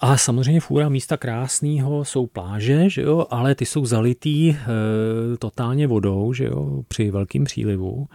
A 0.00 0.16
samozřejmě 0.16 0.60
fůra 0.60 0.88
místa 0.88 1.16
krásného 1.16 2.04
jsou 2.04 2.26
pláže, 2.26 2.90
že 2.90 3.02
jo, 3.02 3.26
ale 3.30 3.54
ty 3.54 3.66
jsou 3.66 3.86
zalitý 3.86 4.50
e, 4.50 4.56
totálně 5.38 5.86
vodou, 5.86 6.32
že 6.32 6.44
jo, 6.44 6.82
při 6.88 7.10
velkém 7.10 7.44
přílivu. 7.44 8.08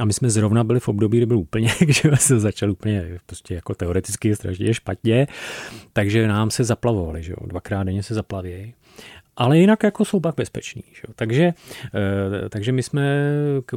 A 0.00 0.04
my 0.04 0.12
jsme 0.12 0.30
zrovna 0.30 0.64
byli 0.64 0.80
v 0.80 0.88
období, 0.88 1.18
kdy 1.18 1.26
byl 1.26 1.38
úplně, 1.38 1.68
že 1.88 2.10
se 2.16 2.40
začal 2.40 2.70
úplně 2.70 3.18
prostě 3.26 3.54
jako 3.54 3.74
teoreticky 3.74 4.36
strašně 4.36 4.74
špatně, 4.74 5.26
takže 5.92 6.28
nám 6.28 6.50
se 6.50 6.64
zaplavovali, 6.64 7.22
že 7.22 7.32
jo, 7.32 7.46
dvakrát 7.46 7.84
denně 7.84 8.02
se 8.02 8.14
zaplavějí. 8.14 8.74
Ale 9.36 9.58
jinak 9.58 9.82
jako 9.82 10.04
jsou 10.04 10.20
pak 10.20 10.34
bezpeční. 10.34 10.82
Že? 10.92 11.02
Takže, 11.14 11.44
eh, 11.44 12.48
takže 12.48 12.72
my 12.72 12.82
jsme 12.82 13.30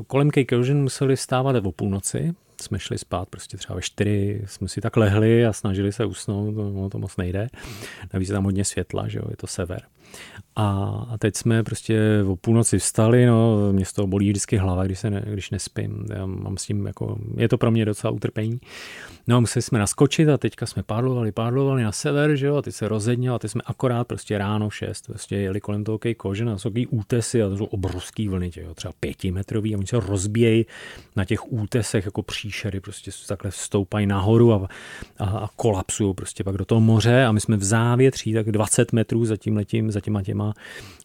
kolem 0.08 0.32
Cake 0.32 0.74
museli 0.74 1.18
stávat 1.18 1.66
o 1.66 1.72
půlnoci, 1.72 2.34
jsme 2.62 2.80
šli 2.80 2.98
spát 2.98 3.30
prostě 3.30 3.58
třeba 3.58 3.76
ve 3.76 3.82
čtyři, 3.82 4.42
jsme 4.46 4.68
si 4.68 4.82
tak 4.82 4.98
lehli 4.98 5.46
a 5.46 5.54
snažili 5.54 5.92
se 5.92 6.06
usnout, 6.06 6.56
no, 6.56 6.90
to 6.90 6.98
moc 6.98 7.18
nejde. 7.18 7.48
Navíc 8.14 8.30
je 8.30 8.34
tam 8.34 8.44
hodně 8.44 8.66
světla, 8.66 9.08
že 9.08 9.20
jo, 9.20 9.26
je 9.30 9.38
to 9.38 9.48
sever. 9.48 9.82
A, 10.56 11.16
teď 11.20 11.36
jsme 11.36 11.64
prostě 11.64 12.00
o 12.28 12.36
půlnoci 12.36 12.80
vstali, 12.80 13.26
no, 13.26 13.58
mě 13.72 13.86
z 13.86 13.94
toho 13.94 14.08
bolí 14.08 14.30
vždycky 14.30 14.58
hlava, 14.58 14.84
když, 14.84 15.00
se 15.00 15.10
ne, 15.10 15.24
když 15.26 15.50
nespím. 15.50 16.06
Já 16.14 16.26
mám 16.26 16.58
s 16.58 16.66
tím 16.66 16.86
jako, 16.86 17.18
je 17.38 17.50
to 17.50 17.58
pro 17.58 17.72
mě 17.72 17.86
docela 17.86 18.12
utrpení. 18.12 18.60
No 19.28 19.38
a 19.38 19.40
museli 19.40 19.64
jsme 19.64 19.80
naskočit 19.80 20.30
a 20.30 20.38
teďka 20.38 20.66
jsme 20.66 20.84
pádlovali, 20.84 21.32
pádlovali 21.32 21.84
na 21.84 21.92
sever, 21.92 22.36
že 22.36 22.46
jo, 22.48 22.56
a 22.56 22.62
teď 22.62 22.76
se 22.76 22.88
rozednil 22.88 23.36
a 23.36 23.40
teď 23.40 23.52
jsme 23.52 23.62
akorát 23.66 24.08
prostě 24.08 24.38
ráno 24.38 24.70
šest, 24.70 25.06
prostě 25.08 25.36
jeli 25.36 25.62
kolem 25.62 25.84
toho 25.84 25.98
kej 25.98 26.16
kože 26.16 26.46
na 26.46 26.58
jsou 26.58 26.72
útesy 26.90 27.44
a 27.44 27.50
to 27.50 27.58
jsou 27.58 27.66
obrovský 27.66 28.28
vlny, 28.28 28.52
jo, 28.58 28.74
třeba 28.74 28.94
pětimetrový 29.00 29.76
a 29.76 29.78
oni 29.78 29.88
se 29.88 30.00
rozbíjejí 30.00 30.66
na 31.16 31.26
těch 31.26 31.54
útesech 31.54 32.06
jako 32.06 32.22
příšery, 32.22 32.80
prostě 32.80 33.12
takhle 33.28 33.52
stoupají 33.52 34.06
nahoru 34.06 34.54
a, 34.54 34.68
a, 35.20 35.26
a 35.26 35.48
kolapsují 35.56 36.14
prostě 36.14 36.44
pak 36.44 36.58
do 36.58 36.66
toho 36.66 36.82
moře 36.82 37.26
a 37.26 37.32
my 37.32 37.42
jsme 37.42 37.58
v 37.58 37.64
závětří 37.64 38.34
tak 38.34 38.52
20 38.52 38.94
metrů 38.94 39.26
za 39.26 39.38
tím 39.38 39.56
letím, 39.58 39.92
za 39.92 40.00
těma 40.06 40.24
těma 40.24 40.54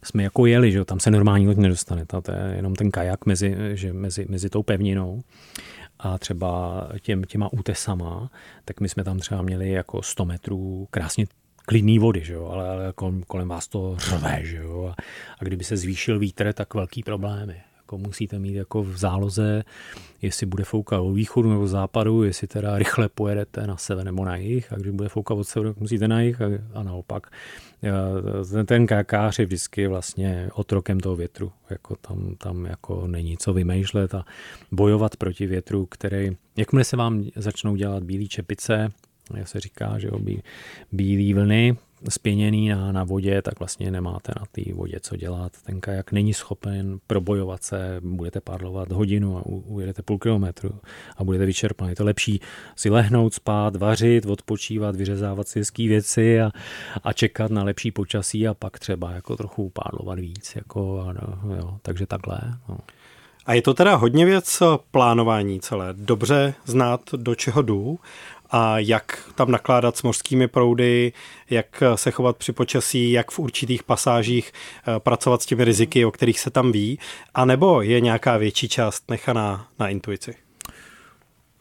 jsme 0.03 0.23
jako 0.23 0.45
jeli, 0.45 0.71
že 0.71 0.85
tam 0.85 0.99
se 0.99 1.11
normální 1.11 1.47
loď 1.47 1.57
nedostane, 1.57 2.05
to 2.05 2.21
je 2.31 2.55
jenom 2.55 2.75
ten 2.75 2.91
kajak 2.91 3.25
mezi, 3.25 3.55
že 3.73 3.93
mezi, 3.93 4.25
mezi 4.29 4.49
tou 4.49 4.63
pevninou 4.63 5.21
a 5.99 6.17
třeba 6.17 6.81
těm, 7.01 7.23
těma 7.23 7.53
útesama, 7.53 8.31
tak 8.65 8.79
my 8.79 8.89
jsme 8.89 9.03
tam 9.03 9.19
třeba 9.19 9.41
měli 9.41 9.71
jako 9.71 10.01
100 10.01 10.25
metrů 10.25 10.87
krásně 10.91 11.25
klidný 11.65 11.99
vody, 11.99 12.21
že 12.23 12.33
jo? 12.33 12.45
ale, 12.45 12.69
ale 12.69 12.93
kolem, 12.95 13.23
kolem 13.23 13.47
vás 13.47 13.67
to 13.67 13.95
řve, 13.97 14.39
že 14.43 14.57
jo? 14.57 14.85
A, 14.91 15.01
a 15.39 15.43
kdyby 15.43 15.63
se 15.63 15.77
zvýšil 15.77 16.19
vítr, 16.19 16.53
tak 16.53 16.73
velký 16.73 17.03
problémy 17.03 17.61
jako 17.91 18.07
musíte 18.07 18.39
mít 18.39 18.55
jako 18.55 18.83
v 18.83 18.97
záloze, 18.97 19.63
jestli 20.21 20.45
bude 20.45 20.63
foukat 20.63 20.99
od 20.99 21.13
východu 21.13 21.49
nebo 21.49 21.67
západu, 21.67 22.23
jestli 22.23 22.47
teda 22.47 22.77
rychle 22.77 23.09
pojedete 23.09 23.67
na 23.67 23.77
sever 23.77 24.05
nebo 24.05 24.25
na 24.25 24.35
jih 24.35 24.73
a 24.73 24.75
když 24.75 24.91
bude 24.91 25.09
foukat 25.09 25.37
od 25.37 25.43
severu, 25.43 25.75
musíte 25.79 26.07
na 26.07 26.21
jih 26.21 26.41
a, 26.41 26.45
a 26.73 26.83
naopak. 26.83 27.27
Ten, 28.51 28.65
ten 28.65 28.87
kajákář 28.87 29.39
je 29.39 29.45
vždycky 29.45 29.87
vlastně 29.87 30.49
otrokem 30.53 30.99
toho 30.99 31.15
větru. 31.15 31.51
Jako 31.69 31.95
tam, 31.95 32.35
tam 32.35 32.65
jako 32.65 33.07
není 33.07 33.37
co 33.37 33.53
vymýšlet 33.53 34.15
a 34.15 34.25
bojovat 34.71 35.15
proti 35.15 35.47
větru, 35.47 35.85
který, 35.85 36.37
jakmile 36.57 36.83
se 36.83 36.97
vám 36.97 37.25
začnou 37.35 37.75
dělat 37.75 38.03
bílé 38.03 38.25
čepice, 38.25 38.91
jak 39.35 39.47
se 39.47 39.59
říká, 39.59 39.99
že 39.99 40.07
jo, 40.07 40.19
bílé 40.91 41.41
vlny, 41.41 41.77
spěněný 42.09 42.69
na, 42.69 42.91
na 42.91 43.03
vodě, 43.03 43.41
tak 43.41 43.59
vlastně 43.59 43.91
nemáte 43.91 44.33
na 44.39 44.45
té 44.51 44.73
vodě 44.73 44.99
co 45.01 45.15
dělat. 45.15 45.51
Ten 45.65 45.81
kajak 45.81 46.11
není 46.11 46.33
schopen 46.33 46.99
probojovat 47.07 47.63
se, 47.63 48.01
budete 48.03 48.41
pádlovat 48.41 48.91
hodinu 48.91 49.37
a 49.37 49.45
ujedete 49.45 50.01
půl 50.01 50.17
kilometru 50.17 50.71
a 51.17 51.23
budete 51.23 51.45
vyčerpaný. 51.45 51.91
Je 51.91 51.95
to 51.95 52.05
lepší 52.05 52.41
si 52.75 52.89
lehnout, 52.89 53.33
spát, 53.33 53.75
vařit, 53.75 54.25
odpočívat, 54.25 54.95
vyřezávat 54.95 55.47
si 55.47 55.59
hezký 55.59 55.87
věci 55.87 56.41
a, 56.41 56.51
a 57.03 57.13
čekat 57.13 57.51
na 57.51 57.63
lepší 57.63 57.91
počasí 57.91 58.47
a 58.47 58.53
pak 58.53 58.79
třeba 58.79 59.11
jako 59.11 59.37
trochu 59.37 59.69
pádlovat 59.69 60.19
víc. 60.19 60.55
Jako, 60.55 61.07
no, 61.13 61.55
jo, 61.55 61.77
takže 61.81 62.05
takhle. 62.05 62.39
No. 62.69 62.77
A 63.45 63.53
je 63.53 63.61
to 63.61 63.73
teda 63.73 63.95
hodně 63.95 64.25
věc 64.25 64.63
plánování 64.91 65.59
celé. 65.59 65.93
Dobře 65.93 66.53
znát, 66.65 67.01
do 67.17 67.35
čeho 67.35 67.61
jdu 67.61 67.99
a 68.51 68.79
jak 68.79 69.29
tam 69.35 69.51
nakládat 69.51 69.97
s 69.97 70.03
mořskými 70.03 70.47
proudy, 70.47 71.13
jak 71.49 71.83
se 71.95 72.11
chovat 72.11 72.37
při 72.37 72.51
počasí, 72.51 73.11
jak 73.11 73.31
v 73.31 73.39
určitých 73.39 73.83
pasážích 73.83 74.51
eh, 74.53 74.99
pracovat 74.99 75.41
s 75.41 75.45
těmi 75.45 75.63
riziky, 75.63 76.05
o 76.05 76.11
kterých 76.11 76.39
se 76.39 76.49
tam 76.49 76.71
ví, 76.71 76.99
a 77.33 77.45
nebo 77.45 77.81
je 77.81 78.01
nějaká 78.01 78.37
větší 78.37 78.69
část 78.69 79.09
nechaná 79.09 79.67
na 79.79 79.87
intuici? 79.87 80.35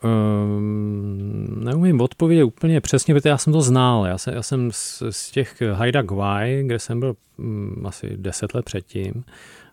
Um, 0.04 1.60
neumím 1.64 2.00
odpovědět 2.00 2.44
úplně 2.44 2.80
přesně, 2.80 3.14
protože 3.14 3.28
já 3.28 3.38
jsem 3.38 3.52
to 3.52 3.62
znal. 3.62 4.06
Já 4.06 4.18
jsem, 4.18 4.34
já 4.34 4.42
jsem 4.42 4.72
z, 4.72 5.02
z 5.10 5.30
těch 5.30 5.62
Haida 5.72 6.02
Gvaj, 6.02 6.62
kde 6.62 6.78
jsem 6.78 7.00
byl 7.00 7.14
um, 7.36 7.86
asi 7.86 8.16
deset 8.16 8.54
let 8.54 8.64
předtím, 8.64 9.24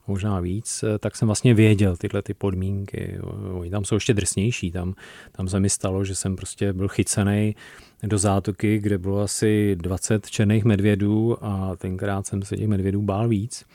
možná 0.08 0.40
víc, 0.40 0.84
eh, 0.84 1.00
tak 1.00 1.16
jsem 1.16 1.26
vlastně 1.26 1.54
věděl 1.54 1.98
tyhle 1.98 2.22
ty 2.22 2.34
podmínky. 2.34 3.18
Oni 3.54 3.70
tam 3.70 3.86
jsou 3.86 3.96
ještě 3.96 4.14
drsnější. 4.14 4.72
Tam, 4.72 4.94
tam 5.32 5.48
se 5.48 5.60
mi 5.60 5.70
stalo, 5.70 6.06
že 6.06 6.16
jsem 6.16 6.36
prostě 6.36 6.74
byl 6.74 6.88
chycený 6.88 7.56
do 8.04 8.18
zátoky, 8.18 8.80
kde 8.80 8.98
bylo 8.98 9.22
asi 9.22 9.76
20 9.76 10.30
černých 10.30 10.66
medvědů 10.66 11.38
a 11.42 11.76
tenkrát 11.76 12.28
jsem 12.28 12.42
se 12.42 12.58
těch 12.58 12.68
medvědů 12.68 13.02
bál 13.02 13.28
víc 13.28 13.66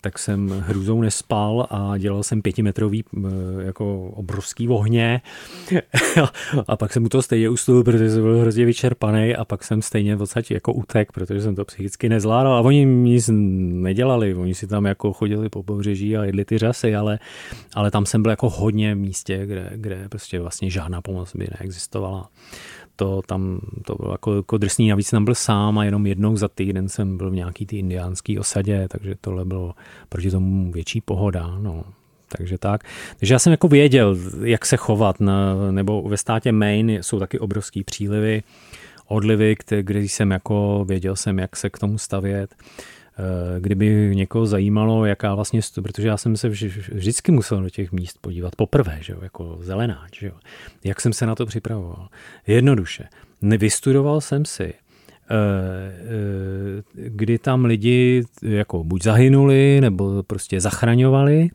tak 0.00 0.18
jsem 0.18 0.48
hrůzou 0.48 1.00
nespal 1.00 1.66
a 1.70 1.98
dělal 1.98 2.22
jsem 2.22 2.42
pětimetrový 2.42 3.04
jako 3.58 4.10
obrovský 4.14 4.68
ohně. 4.68 5.20
A 6.68 6.76
pak 6.76 6.92
jsem 6.92 7.02
mu 7.02 7.08
to 7.08 7.22
stejně 7.22 7.48
usnul, 7.48 7.84
protože 7.84 8.10
jsem 8.10 8.22
byl 8.22 8.40
hrozně 8.40 8.64
vyčerpaný 8.64 9.34
a 9.34 9.44
pak 9.44 9.64
jsem 9.64 9.82
stejně 9.82 10.16
v 10.16 10.18
podstatě 10.18 10.54
jako 10.54 10.72
utek, 10.72 11.12
protože 11.12 11.42
jsem 11.42 11.54
to 11.54 11.64
psychicky 11.64 12.08
nezvládal. 12.08 12.54
A 12.54 12.60
oni 12.60 12.84
nic 12.84 13.30
nedělali, 13.32 14.34
oni 14.34 14.54
si 14.54 14.66
tam 14.66 14.84
jako 14.84 15.12
chodili 15.12 15.48
po 15.48 15.62
pobřeží 15.62 16.16
a 16.16 16.24
jedli 16.24 16.44
ty 16.44 16.58
řasy, 16.58 16.96
ale, 16.96 17.18
ale 17.74 17.90
tam 17.90 18.06
jsem 18.06 18.22
byl 18.22 18.30
jako 18.30 18.50
hodně 18.50 18.94
v 18.94 18.98
místě, 18.98 19.46
kde, 19.46 19.70
kde 19.74 20.08
prostě 20.08 20.40
vlastně 20.40 20.70
žádná 20.70 21.02
pomoc 21.02 21.36
by 21.36 21.48
neexistovala 21.60 22.30
to 22.96 23.22
tam 23.26 23.60
to 23.86 23.94
bylo 23.94 24.12
jako, 24.12 24.36
jako 24.36 24.58
drsný. 24.58 24.88
Navíc 24.88 25.10
tam 25.10 25.24
byl 25.24 25.34
sám 25.34 25.78
a 25.78 25.84
jenom 25.84 26.06
jednou 26.06 26.36
za 26.36 26.48
týden 26.48 26.88
jsem 26.88 27.16
byl 27.16 27.30
v 27.30 27.34
nějaký 27.34 27.66
ty 27.66 27.78
indiánský 27.78 28.38
osadě, 28.38 28.88
takže 28.90 29.14
tohle 29.20 29.44
bylo 29.44 29.74
proti 30.08 30.30
tomu 30.30 30.72
větší 30.72 31.00
pohoda. 31.00 31.58
No. 31.60 31.84
Takže 32.28 32.58
tak. 32.58 32.84
Takže 33.18 33.34
já 33.34 33.38
jsem 33.38 33.50
jako 33.50 33.68
věděl, 33.68 34.16
jak 34.44 34.66
se 34.66 34.76
chovat, 34.76 35.20
na, 35.20 35.54
nebo 35.70 36.02
ve 36.02 36.16
státě 36.16 36.52
Maine 36.52 37.02
jsou 37.02 37.18
taky 37.18 37.38
obrovský 37.38 37.84
přílivy, 37.84 38.42
odlivy, 39.08 39.56
kde 39.80 40.00
jsem 40.00 40.30
jako 40.30 40.84
věděl 40.88 41.16
jsem, 41.16 41.38
jak 41.38 41.56
se 41.56 41.70
k 41.70 41.78
tomu 41.78 41.98
stavět. 41.98 42.54
Eh, 43.18 43.60
kdyby 43.60 44.10
někoho 44.16 44.46
zajímalo, 44.46 45.04
jaká 45.04 45.34
vlastně, 45.34 45.60
protože 45.82 46.08
já 46.08 46.16
jsem 46.16 46.36
se 46.36 46.48
vždycky 46.48 47.32
musel 47.32 47.62
do 47.62 47.70
těch 47.70 47.92
míst 47.92 48.18
podívat 48.20 48.56
poprvé, 48.56 48.98
že 49.00 49.12
jo, 49.12 49.18
jako 49.22 49.58
zelenáč, 49.60 50.18
že 50.18 50.26
jo. 50.26 50.32
jak 50.84 51.00
jsem 51.00 51.12
se 51.12 51.26
na 51.26 51.34
to 51.34 51.46
připravoval. 51.46 52.08
Jednoduše. 52.46 53.04
Nevystudoval 53.42 54.20
jsem 54.20 54.44
si, 54.44 54.64
eh, 54.64 54.74
eh, 55.30 56.82
kdy 56.94 57.38
tam 57.38 57.64
lidi 57.64 58.24
jako 58.42 58.84
buď 58.84 59.02
zahynuli, 59.02 59.80
nebo 59.80 60.22
prostě 60.22 60.60
zachraňovali 60.60 61.48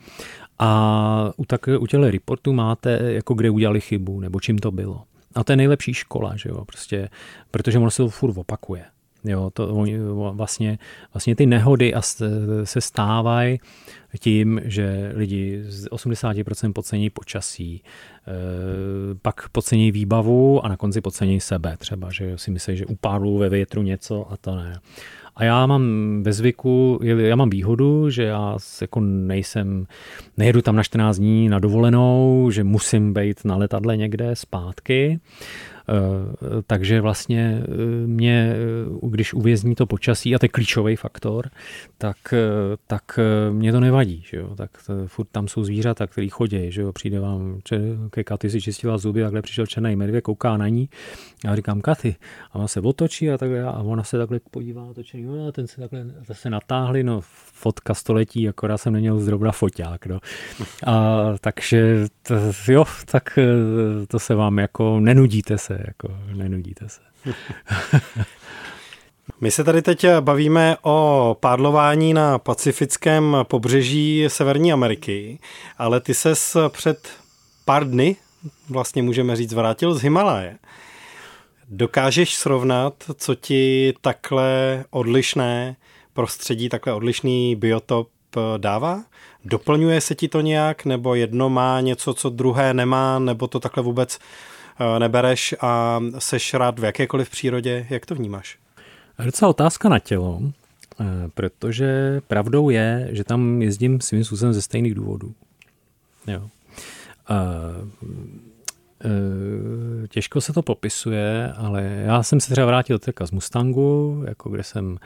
a 0.60 1.32
u, 1.38 1.46
tak, 1.46 1.68
u 1.80 1.88
těchto 1.88 2.12
reportů 2.12 2.54
máte, 2.54 3.00
jako 3.02 3.34
kde 3.34 3.50
udělali 3.50 3.82
chybu, 3.82 4.20
nebo 4.20 4.40
čím 4.40 4.58
to 4.58 4.72
bylo. 4.72 5.04
A 5.36 5.44
to 5.44 5.52
je 5.52 5.58
nejlepší 5.58 5.94
škola, 5.94 6.36
že 6.36 6.50
jo, 6.50 6.66
prostě, 6.66 7.10
protože 7.52 7.78
ono 7.78 7.92
se 7.92 7.98
to 7.98 8.10
furt 8.10 8.38
opakuje. 8.38 8.84
Jo, 9.26 9.50
to 9.54 9.86
vlastně, 10.34 10.80
vlastně 11.14 11.36
ty 11.36 11.46
nehody 11.46 11.94
se 12.64 12.82
stávají 12.82 13.60
tím, 14.20 14.62
že 14.64 15.12
lidi 15.16 15.62
z 15.64 15.88
80% 15.88 16.74
podcení 16.74 17.10
počasí, 17.10 17.84
eh, 18.28 18.32
pak 19.22 19.50
podcení 19.50 19.92
výbavu 19.92 20.66
a 20.66 20.70
na 20.70 20.78
konci 20.78 21.02
podcení 21.02 21.40
sebe 21.40 21.78
třeba, 21.78 22.12
že 22.12 22.38
si 22.38 22.52
myslí, 22.52 22.78
že 22.78 22.86
upadlo 22.86 23.38
ve 23.38 23.50
větru 23.50 23.82
něco 23.82 24.32
a 24.32 24.38
to 24.38 24.56
ne. 24.56 24.80
A 25.36 25.44
já 25.44 25.66
mám 25.66 25.84
ve 26.24 26.34
zvyku, 26.34 27.00
já 27.04 27.36
mám 27.36 27.50
výhodu, 27.50 28.10
že 28.10 28.24
já 28.24 28.58
jako 28.82 29.00
nejsem, 29.00 29.88
nejedu 30.38 30.62
tam 30.62 30.76
na 30.76 30.84
14 30.84 31.18
dní 31.18 31.50
na 31.50 31.60
dovolenou, 31.60 32.50
že 32.52 32.64
musím 32.64 33.14
být 33.14 33.46
na 33.46 33.56
letadle 33.56 33.98
někde 33.98 34.36
zpátky, 34.36 35.20
takže 36.68 37.02
vlastně 37.02 37.64
eh, 37.64 38.08
mě, 38.08 38.56
eh, 38.56 39.10
když 39.10 39.34
uvězní 39.34 39.76
to 39.76 39.86
počasí, 39.86 40.36
a 40.36 40.40
to 40.40 40.46
je 40.46 40.50
klíčový 40.50 40.96
faktor, 40.96 41.50
tak, 41.98 42.18
tak 42.88 43.20
mě 43.52 43.72
to 43.72 43.80
nevadí. 43.80 44.24
Že 44.26 44.38
jo? 44.38 44.56
Tak 44.56 44.72
to, 44.86 45.08
furt 45.08 45.28
tam 45.32 45.48
jsou 45.48 45.64
zvířata, 45.64 46.08
který 46.08 46.30
chodí. 46.30 46.72
Že 46.72 46.82
jo? 46.82 46.92
Přijde 46.92 47.20
vám 47.20 47.60
ke 48.10 48.24
Katy 48.24 48.50
si 48.50 48.62
čistila 48.62 48.98
zuby, 48.98 49.22
takhle 49.22 49.42
přišel 49.42 49.66
černý 49.66 49.96
medvěd, 49.96 50.24
kouká 50.24 50.58
na 50.58 50.68
ní. 50.68 50.90
Já 51.46 51.56
říkám 51.56 51.82
Katy. 51.82 52.16
A 52.52 52.56
ona 52.56 52.68
se 52.68 52.82
otočí 52.82 53.32
a, 53.32 53.38
takhle, 53.38 53.64
a 53.64 53.72
ona 53.72 54.04
se 54.04 54.18
takhle 54.18 54.40
podívá 54.52 54.86
na 54.86 54.94
točený. 54.94 55.24
No, 55.24 55.48
a 55.48 55.52
ten 55.52 55.68
se 55.68 55.82
takhle 55.82 56.06
zase 56.28 56.50
natáhli. 56.50 57.04
No, 57.04 57.20
fotka 57.54 57.94
století, 57.94 58.50
akorát 58.50 58.78
jsem 58.78 58.94
neměl 58.94 59.20
zrovna 59.20 59.52
foťák. 59.52 60.06
No. 60.06 60.20
A, 60.86 61.26
takže 61.42 62.06
to, 62.24 62.36
jo, 62.68 62.86
tak 63.12 63.40
to 64.08 64.20
se 64.20 64.36
vám 64.36 64.58
jako 64.58 65.00
nenudíte 65.00 65.58
se 65.58 65.81
jako 65.88 66.08
nenudíte 66.34 66.90
se. 66.90 67.02
My 69.42 69.52
se 69.52 69.64
tady 69.64 69.82
teď 69.82 70.06
bavíme 70.20 70.78
o 70.82 71.38
pádlování 71.40 72.14
na 72.14 72.40
pacifickém 72.40 73.38
pobřeží 73.44 74.26
Severní 74.28 74.74
Ameriky, 74.74 75.40
ale 75.78 76.00
ty 76.00 76.14
ses 76.14 76.58
před 76.70 77.10
pár 77.66 77.90
dny, 77.90 78.16
vlastně 78.70 79.04
můžeme 79.04 79.36
říct, 79.36 79.54
vrátil 79.54 79.94
z 79.94 80.02
Himaláje. 80.02 80.58
Dokážeš 81.70 82.36
srovnat, 82.36 82.94
co 83.16 83.36
ti 83.36 83.94
takhle 84.02 84.86
odlišné 84.90 85.76
prostředí, 86.14 86.70
takhle 86.70 86.94
odlišný 86.94 87.56
biotop 87.56 88.10
dává? 88.58 89.04
Doplňuje 89.46 90.02
se 90.02 90.16
ti 90.16 90.28
to 90.28 90.42
nějak, 90.42 90.86
nebo 90.86 91.16
jedno 91.16 91.50
má 91.50 91.82
něco, 91.82 92.14
co 92.14 92.30
druhé 92.30 92.74
nemá, 92.74 93.20
nebo 93.20 93.48
to 93.48 93.60
takhle 93.60 93.84
vůbec 93.84 94.20
nebereš 95.00 95.56
a 95.62 96.02
seš 96.20 96.54
rád 96.54 96.80
v 96.80 96.84
jakékoliv 96.84 97.30
přírodě? 97.30 97.88
Jak 97.90 98.06
to 98.06 98.16
vnímáš? 98.16 98.58
Docela 99.26 99.50
otázka 99.50 99.90
na 99.90 100.00
tělo, 100.00 100.42
eh, 101.00 101.06
protože 101.34 102.22
pravdou 102.28 102.70
je, 102.70 103.10
že 103.12 103.24
tam 103.24 103.62
jezdím 103.62 104.02
svým 104.02 104.24
způsobem 104.24 104.54
ze 104.54 104.62
stejných 104.62 104.96
důvodů. 104.96 105.34
Jo. 106.28 106.50
Těžko 110.10 110.42
se 110.42 110.54
to 110.54 110.62
popisuje, 110.62 111.54
ale 111.54 111.84
já 111.84 112.24
jsem 112.24 112.40
se 112.40 112.52
třeba 112.52 112.68
vrátil 112.68 113.00
teďka 113.00 113.26
z 113.26 113.32
Mustangu, 113.32 114.24
jako 114.28 114.50
kde 114.50 114.64
jsem 114.64 114.98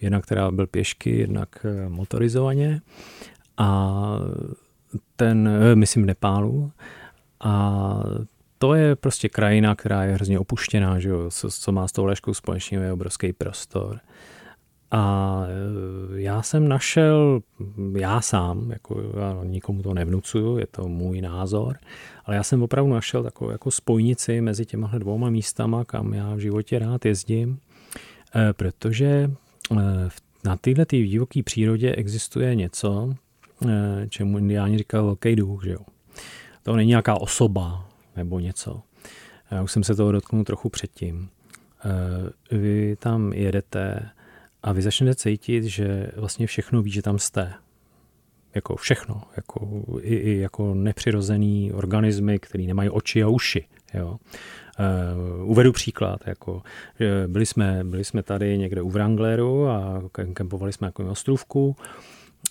jednak 0.00 0.24
která 0.24 0.50
byl 0.50 0.66
pěšky, 0.66 1.18
jednak 1.18 1.66
motorizovaně 1.88 2.80
a 3.58 4.02
ten, 5.16 5.48
eh, 5.48 5.76
myslím 5.76 6.02
v 6.02 6.06
Nepálu, 6.06 6.72
a 7.40 8.00
to 8.58 8.74
je 8.74 8.96
prostě 8.96 9.28
krajina, 9.28 9.74
která 9.74 10.04
je 10.04 10.14
hrozně 10.14 10.38
opuštěná, 10.38 10.98
že 10.98 11.08
jo, 11.08 11.30
co, 11.30 11.50
co 11.50 11.72
má 11.72 11.88
s 11.88 11.92
tou 11.92 12.04
léškou 12.04 12.34
společného 12.34 12.84
je 12.84 12.92
obrovský 12.92 13.32
prostor. 13.32 14.00
A 14.90 15.42
eh, 15.46 16.20
já 16.20 16.42
jsem 16.42 16.68
našel, 16.68 17.40
já 17.96 18.20
sám, 18.20 18.70
jako 18.70 19.02
já 19.20 19.44
nikomu 19.44 19.82
to 19.82 19.94
nevnucuju, 19.94 20.58
je 20.58 20.66
to 20.66 20.88
můj 20.88 21.20
názor, 21.20 21.76
ale 22.24 22.36
já 22.36 22.42
jsem 22.42 22.62
opravdu 22.62 22.92
našel 22.92 23.22
takovou 23.22 23.50
jako 23.50 23.70
spojnici 23.70 24.40
mezi 24.40 24.66
těma 24.66 24.90
dvouma 24.98 25.30
místama, 25.30 25.84
kam 25.84 26.14
já 26.14 26.34
v 26.34 26.38
životě 26.38 26.78
rád 26.78 27.04
jezdím, 27.04 27.58
eh, 28.34 28.52
protože 28.52 29.30
na 30.44 30.56
této 30.56 30.96
divoké 30.96 31.42
přírodě 31.42 31.94
existuje 31.94 32.54
něco, 32.54 33.14
čemu 34.08 34.38
indiáni 34.38 34.78
říkali 34.78 35.04
velký 35.04 35.36
duch, 35.36 35.64
že 35.64 35.72
jo. 35.72 35.80
To 36.62 36.76
není 36.76 36.88
nějaká 36.88 37.20
osoba 37.20 37.87
nebo 38.18 38.38
něco. 38.38 38.82
Já 39.50 39.62
už 39.62 39.72
jsem 39.72 39.84
se 39.84 39.94
toho 39.94 40.12
dotknul 40.12 40.44
trochu 40.44 40.68
předtím. 40.68 41.28
Eh, 41.84 42.56
vy 42.56 42.96
tam 42.96 43.32
jedete 43.32 44.10
a 44.62 44.72
vy 44.72 44.82
začnete 44.82 45.14
cítit, 45.14 45.64
že 45.64 46.10
vlastně 46.16 46.46
všechno 46.46 46.82
ví, 46.82 46.90
že 46.90 47.02
tam 47.02 47.18
jste. 47.18 47.54
Jako 48.54 48.76
všechno. 48.76 49.22
Jako, 49.36 49.84
i, 50.00 50.14
i 50.14 50.38
jako 50.38 50.74
nepřirozený 50.74 51.72
organismy, 51.72 52.38
které 52.38 52.64
nemají 52.64 52.90
oči 52.90 53.22
a 53.22 53.28
uši. 53.28 53.64
Jo. 53.94 54.18
Uh, 55.40 55.50
uvedu 55.50 55.72
příklad, 55.72 56.20
jako, 56.26 56.62
byli 57.26 57.46
jsme, 57.46 57.84
byli 57.84 58.04
jsme 58.04 58.22
tady 58.22 58.58
někde 58.58 58.82
u 58.82 58.90
Wrangleru 58.90 59.68
a 59.68 60.02
kempovali 60.34 60.72
jsme 60.72 60.86
jako 60.86 61.10
ostrovku 61.10 61.76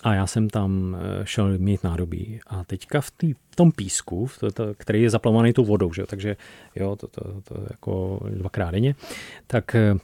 a 0.02 0.14
já 0.14 0.26
jsem 0.26 0.50
tam 0.50 0.96
eh, 1.00 1.26
šel 1.26 1.58
mít 1.58 1.84
nádobí. 1.84 2.40
A 2.46 2.64
teďka 2.64 3.00
v, 3.00 3.10
tý, 3.10 3.32
v 3.50 3.56
tom 3.56 3.72
písku, 3.72 4.28
to, 4.40 4.50
to, 4.50 4.74
který 4.74 5.02
je 5.02 5.10
zaplovaný 5.10 5.52
tou 5.52 5.64
vodou, 5.64 5.92
že? 5.92 6.06
takže 6.06 6.36
jo, 6.76 6.96
to, 6.96 7.06
to, 7.06 7.40
to 7.40 7.66
jako 7.70 8.20
dvakrát 8.30 8.70
denně, 8.70 8.94
tak 9.46 9.74
Eh, 9.74 9.94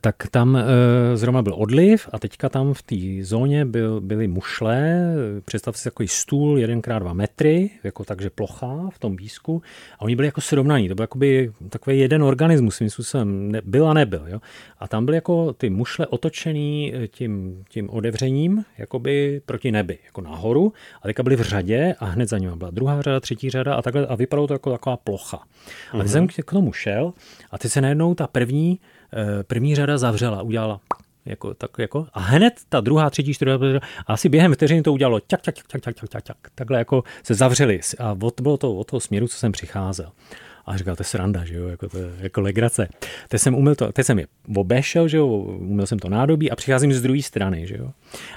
tak 0.00 0.26
tam 0.30 0.56
eh, 0.56 1.16
zrovna 1.16 1.42
byl 1.42 1.54
odliv 1.54 2.08
a 2.12 2.18
teďka 2.18 2.48
tam 2.48 2.74
v 2.74 2.82
té 2.82 2.96
zóně 3.20 3.64
byl, 3.64 4.00
byly 4.00 4.28
mušle, 4.28 5.04
představte 5.44 5.78
si 5.78 5.84
takový 5.84 6.08
stůl 6.08 6.56
1x2 6.56 7.14
metry, 7.14 7.70
jako 7.84 8.04
takže 8.04 8.30
plocha 8.30 8.88
v 8.92 8.98
tom 8.98 9.16
bísku 9.16 9.62
a 9.98 10.02
oni 10.02 10.16
byli 10.16 10.28
jako 10.28 10.40
srovnaní, 10.40 10.88
to 10.88 10.94
byl 10.94 11.02
jakoby 11.02 11.52
takový 11.68 11.98
jeden 11.98 12.22
organismus, 12.22 12.76
svým 12.76 12.90
způsobem 12.90 13.52
ne, 13.52 13.60
byl 13.64 13.88
a 13.88 13.94
nebyl. 13.94 14.24
Jo? 14.26 14.40
A 14.78 14.88
tam 14.88 15.04
byly 15.04 15.16
jako 15.16 15.52
ty 15.52 15.70
mušle 15.70 16.06
otočený 16.06 16.94
eh, 16.94 17.08
tím, 17.08 17.64
tím 17.68 17.90
odevřením, 17.90 18.64
jakoby 18.78 19.40
proti 19.46 19.72
nebi, 19.72 19.98
jako 20.04 20.20
nahoru 20.20 20.72
a 21.02 21.08
teďka 21.08 21.22
byly 21.22 21.36
v 21.36 21.40
řadě 21.40 21.94
a 21.98 22.04
hned 22.04 22.28
za 22.28 22.38
nimi 22.38 22.56
byla 22.56 22.70
druhá 22.70 23.02
řada, 23.02 23.20
třetí 23.20 23.50
řada 23.50 23.74
a 23.74 23.82
takhle 23.82 24.06
a 24.06 24.14
vypadalo 24.14 24.46
to 24.46 24.54
jako 24.54 24.70
taková 24.70 24.96
plocha. 24.96 25.38
A 25.92 25.98
teď 25.98 26.08
jsem 26.08 26.28
k 26.28 26.52
tomu 26.52 26.72
šel 26.72 27.12
a 27.50 27.58
teď 27.58 27.72
se 27.72 27.80
najednou 27.80 28.14
ta 28.14 28.26
první 28.26 28.78
Eh, 28.78 28.97
první 29.46 29.74
řada 29.74 29.98
zavřela, 29.98 30.42
udělala 30.42 30.80
jako, 31.24 31.54
tak, 31.54 31.70
jako, 31.78 32.06
a 32.12 32.20
hned 32.20 32.54
ta 32.68 32.80
druhá, 32.80 33.10
třetí, 33.10 33.34
čtvrtá, 33.34 33.64
a 34.06 34.12
asi 34.12 34.28
během 34.28 34.54
vteřiny 34.54 34.82
to 34.82 34.92
udělalo 34.92 35.20
čak, 35.20 35.42
čak, 35.42 35.54
čak, 35.54 35.66
čak, 35.68 35.82
čak, 35.82 36.10
čak, 36.10 36.24
čak, 36.24 36.36
takhle 36.54 36.78
jako 36.78 37.04
se 37.22 37.34
zavřeli 37.34 37.80
a 37.98 38.16
od, 38.22 38.40
bylo 38.40 38.56
to 38.56 38.76
od 38.76 38.90
toho 38.90 39.00
směru, 39.00 39.28
co 39.28 39.36
jsem 39.36 39.52
přicházel. 39.52 40.12
A 40.68 40.76
říkal, 40.76 40.96
to 40.96 41.00
je 41.00 41.04
sranda, 41.04 41.44
že 41.44 41.54
jo, 41.54 41.68
jako, 41.68 41.88
to 41.88 41.98
je, 41.98 42.10
jako 42.20 42.40
legrace. 42.40 42.88
Teď 43.28 43.40
jsem, 43.40 43.54
umil 43.54 43.74
to, 43.74 43.92
teď 43.92 44.06
jsem 44.06 44.18
je 44.18 44.26
obešel, 44.56 45.08
že 45.08 45.16
jo, 45.16 45.26
umil 45.26 45.86
jsem 45.86 45.98
to 45.98 46.08
nádobí 46.08 46.50
a 46.50 46.56
přicházím 46.56 46.92
z 46.92 47.02
druhé 47.02 47.22
strany, 47.22 47.66
že 47.66 47.76
jo. 47.76 47.90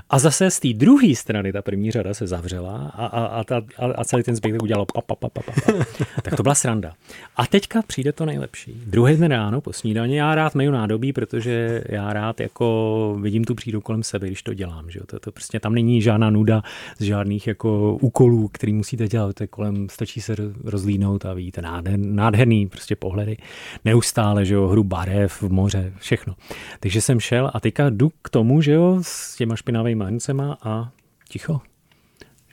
A 0.10 0.20
zase 0.20 0.52
z 0.52 0.60
té 0.60 0.74
druhé 0.74 1.16
strany 1.16 1.54
ta 1.54 1.62
první 1.62 1.92
řada 1.92 2.14
se 2.14 2.28
zavřela 2.28 2.92
a, 2.96 3.06
a, 3.06 3.26
a, 3.26 3.44
ta, 3.44 3.62
a, 3.78 3.86
a 3.86 4.04
celý 4.04 4.24
ten 4.24 4.36
zbytek 4.36 4.64
udělal 4.64 4.86
pa, 4.86 5.02
pa, 5.02 5.16
pa, 5.16 5.30
pa, 5.30 5.42
pa, 5.42 5.52
pa. 5.52 5.86
Tak 6.22 6.36
to 6.36 6.44
byla 6.44 6.56
sranda. 6.56 6.94
A 7.36 7.48
teďka 7.48 7.82
přijde 7.82 8.12
to 8.12 8.26
nejlepší. 8.26 8.82
Druhý 8.86 9.18
den 9.18 9.32
ráno 9.32 9.62
po 9.62 9.74
snídaně 9.74 10.20
já 10.20 10.36
rád 10.36 10.56
meju 10.56 10.72
nádobí, 10.72 11.14
protože 11.14 11.84
já 11.90 12.14
rád 12.14 12.40
jako 12.40 13.18
vidím 13.22 13.44
tu 13.44 13.56
přírodu 13.56 13.82
kolem 13.82 14.04
sebe, 14.04 14.28
když 14.28 14.44
to 14.44 14.54
dělám, 14.54 14.90
že 14.90 15.00
jo. 15.00 15.06
To, 15.06 15.20
to 15.20 15.32
prostě 15.32 15.60
tam 15.60 15.74
není 15.74 16.02
žádná 16.02 16.30
nuda 16.30 16.64
z 17.00 17.04
žádných 17.04 17.48
jako 17.48 17.98
úkolů, 18.02 18.48
který 18.48 18.74
musíte 18.74 19.08
dělat. 19.08 19.36
To 19.36 19.44
je 19.44 19.48
kolem, 19.48 19.90
stačí 19.90 20.22
se 20.22 20.36
rozlínout 20.64 21.26
a 21.26 21.34
vidíte 21.34 21.62
nádherný 21.62 22.21
nádherný 22.22 22.68
prostě 22.68 22.96
pohledy, 22.96 23.38
neustále, 23.86 24.46
že 24.46 24.54
jo, 24.54 24.68
hru 24.68 24.84
barev, 24.84 25.42
v 25.42 25.50
moře, 25.50 25.94
všechno. 25.98 26.36
Takže 26.80 27.02
jsem 27.02 27.20
šel 27.20 27.52
a 27.54 27.60
teďka 27.60 27.90
jdu 27.90 28.12
k 28.22 28.30
tomu, 28.30 28.62
že 28.62 28.72
jo, 28.72 29.00
s 29.02 29.36
těma 29.36 29.56
špinavými 29.56 30.04
rucema 30.10 30.58
a 30.64 30.92
ticho. 31.30 31.62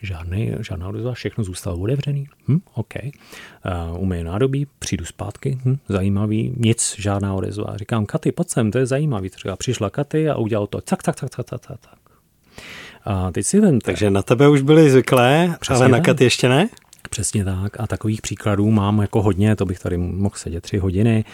Žádný, 0.03 0.53
žádná 0.61 0.89
odezva, 0.89 1.13
všechno 1.13 1.45
zůstalo 1.45 1.79
otevřený. 1.79 2.27
Hm, 2.49 2.61
OK. 2.75 2.95
Uh, 2.95 4.03
umyju 4.03 4.25
nádobí, 4.25 4.67
přijdu 4.79 5.05
zpátky, 5.05 5.59
hm, 5.65 5.77
zajímavý, 5.89 6.55
nic, 6.57 6.95
žádná 6.99 7.35
odezva. 7.35 7.77
Říkám, 7.77 8.07
Katy, 8.07 8.33
pojď 8.33 8.49
sem, 8.49 8.71
to 8.71 8.79
je 8.79 8.87
zajímavý. 8.87 9.31
Třeba 9.31 9.57
přišla 9.57 9.91
Katy 9.91 10.29
a 10.29 10.37
udělal 10.37 10.67
to 10.67 10.81
tak, 10.81 11.03
tak, 11.03 11.17
tak, 11.17 11.31
tak, 11.31 11.47
tak, 11.47 11.61
tak. 11.67 11.99
A 13.05 13.31
teď 13.31 13.47
si 13.47 13.61
vem. 13.61 13.81
Takže 13.81 14.11
na 14.11 14.23
tebe 14.23 14.49
už 14.49 14.63
byli 14.63 14.91
zvyklé, 14.91 15.57
Přesně 15.61 15.85
ale 15.85 15.89
na 15.89 16.01
Katy 16.01 16.25
ještě 16.25 16.49
ne? 16.49 16.69
Přesně 17.09 17.45
tak. 17.45 17.81
A 17.81 17.87
takových 17.87 18.23
příkladů 18.23 18.71
mám 18.71 19.01
jako 19.01 19.23
hodně, 19.23 19.57
to 19.57 19.65
bych 19.65 19.79
tady 19.79 19.97
mohl 19.97 20.35
sedět 20.37 20.61
tři 20.61 20.79
hodiny, 20.79 21.25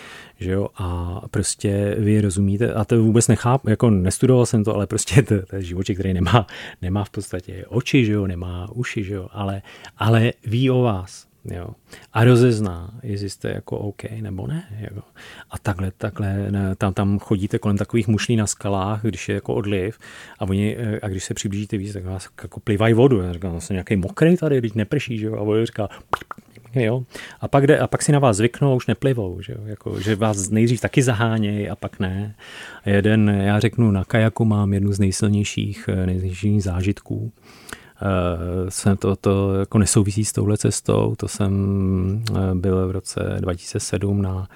že 0.41 0.51
jo, 0.51 0.69
a 0.77 1.21
prostě 1.31 1.97
vy 1.99 2.21
rozumíte, 2.21 2.75
a 2.75 2.85
to 2.85 3.03
vůbec 3.03 3.29
nechápu, 3.29 3.71
jako 3.71 3.91
nestudoval 3.91 4.47
jsem 4.47 4.65
to, 4.65 4.75
ale 4.75 4.87
prostě 4.87 5.23
to, 5.23 5.47
to 5.47 5.57
je 5.57 5.63
živočí, 5.63 5.95
který 5.95 6.15
nemá, 6.15 6.47
nemá 6.83 7.05
v 7.05 7.11
podstatě 7.11 7.65
oči, 7.69 8.05
že 8.05 8.13
jo, 8.13 8.27
nemá 8.27 8.69
uši, 8.73 9.05
že 9.05 9.15
jo, 9.15 9.29
ale, 9.33 9.63
ale 9.99 10.33
ví 10.47 10.71
o 10.71 10.81
vás, 10.81 11.27
Jo. 11.51 11.69
A 12.13 12.25
rozezná, 12.25 12.91
jestli 13.03 13.31
jste 13.31 13.51
jako 13.51 13.79
OK 13.79 14.03
nebo 14.21 14.47
ne. 14.47 14.65
Jako. 14.81 15.03
A 15.51 15.59
takhle, 15.59 15.91
takhle 15.91 16.51
ne, 16.51 16.75
tam, 16.77 16.95
tam 16.95 17.19
chodíte 17.19 17.59
kolem 17.59 17.77
takových 17.77 18.09
mušlí 18.09 18.37
na 18.37 18.47
skalách, 18.47 19.03
když 19.03 19.29
je 19.29 19.35
jako 19.35 19.55
odliv 19.55 19.99
a, 20.39 20.43
oni, 20.43 20.77
eh, 20.79 21.01
a 21.03 21.09
když 21.09 21.25
se 21.25 21.35
přiblížíte 21.35 21.77
víc, 21.77 21.93
tak 21.93 22.05
vás 22.05 22.29
jako 22.43 22.61
plivají 22.61 22.95
vodu. 22.95 23.21
Já 23.21 23.33
říkám, 23.33 23.61
jsem 23.61 23.75
nějaký 23.75 23.97
mokrý 23.97 24.37
tady, 24.37 24.59
když 24.59 24.73
neprší, 24.73 25.19
že 25.19 25.27
jo? 25.27 25.37
A 25.37 25.43
voda 25.43 25.65
říká, 25.65 25.89
jo. 26.83 27.03
A 27.41 27.49
pak, 27.49 27.67
jde, 27.67 27.79
a 27.79 27.87
pak 27.87 28.03
si 28.03 28.13
na 28.13 28.19
vás 28.19 28.37
zvyknou 28.37 28.77
už 28.77 28.87
neplivou, 28.87 29.41
že, 29.41 29.53
jo? 29.53 29.59
Jako, 29.65 30.01
že 30.01 30.17
vás 30.17 30.51
nejdřív 30.51 30.81
taky 30.81 31.03
zahánějí 31.03 31.69
a 31.69 31.77
pak 31.77 32.01
ne. 32.01 32.35
A 32.85 32.91
jeden, 32.91 33.29
já 33.29 33.61
řeknu, 33.61 33.91
na 33.91 34.05
kajaku 34.05 34.45
mám 34.45 34.73
jednu 34.73 34.93
z 34.93 34.99
nejsilnějších, 34.99 35.89
eh, 35.89 36.07
nejsilnějších 36.07 36.63
zážitků 36.63 37.33
jsem 38.69 38.93
eh, 38.93 38.97
to, 38.97 39.17
to 39.17 39.55
jako 39.55 39.79
nesouvisí 39.79 40.25
s 40.25 40.33
touhle 40.33 40.57
cestou, 40.57 41.15
to 41.17 41.29
jsem 41.29 42.25
eh, 42.31 42.55
byl 42.55 42.89
v 42.89 42.91
roce 42.91 43.37
2007 43.41 44.23
na, 44.23 44.49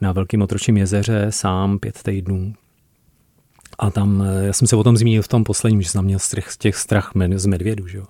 na 0.00 0.12
Velkém 0.12 0.42
otročím 0.42 0.76
jezeře 0.76 1.26
sám 1.30 1.78
pět 1.78 2.02
týdnů 2.02 2.54
a 3.78 3.90
tam, 3.90 4.22
eh, 4.22 4.46
já 4.46 4.52
jsem 4.52 4.68
se 4.68 4.76
o 4.76 4.84
tom 4.84 4.96
zmínil 4.96 5.22
v 5.22 5.28
tom 5.28 5.44
posledním, 5.44 5.82
že 5.82 5.88
jsem 5.88 6.04
měl 6.04 6.18
strach, 6.18 6.56
těch 6.58 6.76
strach 6.76 7.12
z 7.34 7.46
medvědu. 7.46 7.86
Že 7.88 7.98
jo? 7.98 8.04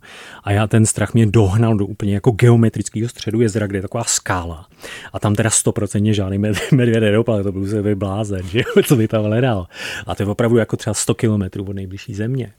A 0.45 0.53
já 0.53 0.67
ten 0.67 0.87
strach 0.87 1.15
mě 1.15 1.27
dohnal 1.27 1.77
do 1.77 1.87
úplně 1.87 2.15
jako 2.15 2.31
geometrického 2.31 3.09
středu 3.09 3.41
jezera, 3.41 3.67
kde 3.67 3.79
je 3.79 3.83
taková 3.83 4.05
skála. 4.05 4.67
A 5.12 5.19
tam 5.19 5.35
teda 5.35 5.51
stoprocentně 5.51 6.15
žádný 6.15 6.39
medvěd 6.73 7.01
nedopal, 7.01 7.43
to 7.43 7.53
byl 7.53 7.67
se 7.67 7.95
blázen, 7.95 8.49
že 8.49 8.59
jo? 8.59 8.83
co 8.87 8.97
by 8.97 9.09
tam 9.09 9.25
hledal. 9.25 9.67
A 10.07 10.15
to 10.15 10.23
je 10.23 10.27
opravdu 10.27 10.57
jako 10.57 10.77
třeba 10.77 10.95
100 10.95 11.15
kilometrů 11.15 11.65
od 11.65 11.73
nejbližší 11.73 12.15
země. 12.15 12.53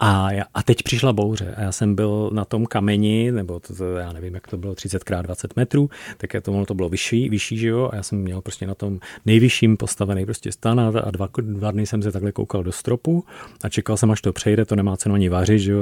A, 0.00 0.32
já, 0.32 0.44
a 0.54 0.62
teď 0.62 0.82
přišla 0.82 1.12
bouře 1.12 1.54
a 1.56 1.60
já 1.60 1.72
jsem 1.72 1.94
byl 1.94 2.30
na 2.32 2.44
tom 2.44 2.66
kameni, 2.66 3.32
nebo 3.32 3.60
to, 3.60 3.74
to 3.74 3.96
já 3.96 4.12
nevím, 4.12 4.34
jak 4.34 4.48
to 4.48 4.56
bylo, 4.56 4.74
30 4.74 4.96
x 4.96 5.22
20 5.22 5.56
metrů, 5.56 5.90
tak 6.16 6.30
to, 6.42 6.64
to 6.64 6.74
bylo 6.74 6.88
vyšší, 6.88 7.28
vyšší, 7.28 7.56
že 7.56 7.68
jo? 7.68 7.90
A 7.92 7.96
já 7.96 8.02
jsem 8.02 8.18
měl 8.18 8.40
prostě 8.40 8.66
na 8.66 8.74
tom 8.74 8.98
nejvyšším 9.26 9.76
postavený 9.76 10.24
prostě 10.24 10.52
stan 10.52 10.80
a 10.80 11.10
dva, 11.10 11.28
dva 11.40 11.70
dny 11.70 11.86
jsem 11.86 12.02
se 12.02 12.12
takhle 12.12 12.31
koukal 12.32 12.62
do 12.62 12.72
stropu 12.72 13.24
a 13.64 13.68
čekal 13.68 13.96
jsem, 13.96 14.10
až 14.10 14.20
to 14.20 14.32
přejde, 14.32 14.64
to 14.64 14.76
nemá 14.76 14.96
cenu 14.96 15.14
ani 15.14 15.28
vařit, 15.28 15.58
že, 15.58 15.72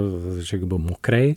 že 0.41 0.59
byl 0.59 0.79
mokrej. 0.79 1.37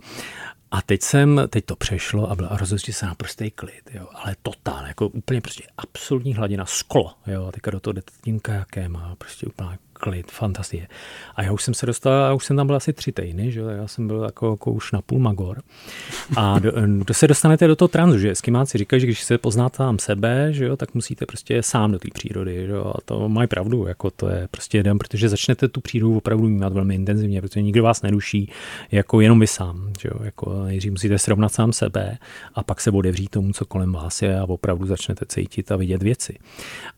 A 0.72 0.82
teď 0.82 1.02
jsem, 1.02 1.42
teď 1.50 1.66
to 1.66 1.76
přešlo 1.76 2.32
a, 2.32 2.36
a 2.50 2.58
rozhodl 2.58 2.82
se 2.92 3.06
naprostý 3.06 3.52
klid, 3.52 3.90
jo, 3.94 4.08
ale 4.14 4.36
totál, 4.42 4.88
jako 4.88 5.08
úplně 5.08 5.42
prostě 5.42 5.64
absolutní 5.78 6.34
hladina, 6.34 6.66
sklo, 6.66 7.14
jo, 7.28 7.46
a 7.46 7.52
teďka 7.52 7.72
do 7.72 7.80
toho 7.80 7.94
detinka, 7.94 8.54
jaké 8.54 8.90
má, 8.90 9.16
prostě 9.18 9.46
úplná 9.46 9.78
klid, 10.04 10.32
fantazie. 10.32 10.88
A 11.36 11.44
já 11.44 11.52
už 11.52 11.64
jsem 11.64 11.74
se 11.74 11.86
dostal, 11.86 12.14
já 12.14 12.34
už 12.34 12.46
jsem 12.46 12.58
tam 12.58 12.68
byl 12.68 12.76
asi 12.76 12.94
tři 12.94 13.12
týdny, 13.12 13.52
že 13.52 13.62
já 13.62 13.88
jsem 13.88 14.08
byl 14.08 14.24
jako, 14.24 14.52
jako 14.52 14.72
už 14.72 14.92
na 14.92 15.02
půl 15.02 15.20
magor. 15.20 15.62
A 16.36 16.60
do, 16.60 16.72
do 17.08 17.14
se 17.14 17.28
dostanete 17.28 17.68
do 17.68 17.76
toho 17.76 17.88
transu, 17.88 18.20
že 18.20 18.36
skimáci 18.36 18.78
říkají, 18.78 19.00
že 19.00 19.06
když 19.06 19.24
se 19.24 19.38
poznáte 19.38 19.78
tam 19.78 20.00
sebe, 20.00 20.54
že 20.54 20.66
jo, 20.66 20.78
tak 20.78 20.94
musíte 20.94 21.26
prostě 21.26 21.64
sám 21.64 21.92
do 21.92 22.00
té 22.00 22.08
přírody, 22.14 22.66
že 22.66 22.72
jo, 22.72 22.94
a 22.96 23.02
to 23.06 23.30
mají 23.30 23.48
pravdu, 23.48 23.88
jako 23.88 24.12
to 24.12 24.30
je 24.30 24.48
prostě 24.52 24.78
jeden, 24.78 24.98
protože 24.98 25.30
začnete 25.30 25.68
tu 25.68 25.82
přírodu 25.82 26.18
opravdu 26.18 26.48
vnímat 26.48 26.74
velmi 26.74 26.96
intenzivně, 26.96 27.42
protože 27.42 27.62
nikdo 27.62 27.84
vás 27.84 28.02
neruší, 28.02 28.52
jako 28.92 29.22
jenom 29.22 29.40
vy 29.40 29.48
sám, 29.48 29.94
že 30.02 30.10
jo, 30.12 30.24
jako 30.24 30.64
nejdřív 30.64 30.92
musíte 30.92 31.20
srovnat 31.20 31.50
sám 31.50 31.74
sebe 31.74 32.18
a 32.56 32.64
pak 32.64 32.82
se 32.82 32.92
otevřít 32.92 33.30
tomu, 33.30 33.54
co 33.54 33.66
kolem 33.66 33.94
vás 33.94 34.22
je 34.22 34.40
a 34.40 34.44
opravdu 34.44 34.86
začnete 34.86 35.26
cítit 35.26 35.72
a 35.72 35.76
vidět 35.76 36.04
věci. 36.04 36.38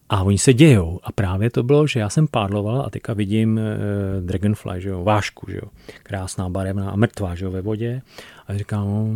A 0.10 0.24
oni 0.24 0.38
se 0.38 0.54
dějou. 0.54 1.00
A 1.04 1.12
právě 1.12 1.50
to 1.50 1.64
bylo, 1.64 1.88
že 1.88 2.00
já 2.00 2.10
jsem 2.10 2.28
pádloval 2.28 2.82
a 2.82 2.90
teďka 2.90 3.14
vidím 3.14 3.58
uh, 3.58 4.26
Dragonfly, 4.26 4.82
že 4.82 4.90
jo, 4.90 5.04
vášku, 5.04 5.52
že 5.52 5.58
jo, 5.58 5.70
krásná 6.04 6.50
barevná 6.50 6.92
a 6.92 6.96
mrtvá, 6.96 7.36
že 7.36 7.46
jo, 7.46 7.52
ve 7.52 7.62
vodě. 7.62 8.02
A 8.48 8.58
říkám, 8.58 8.88
no, 8.88 9.08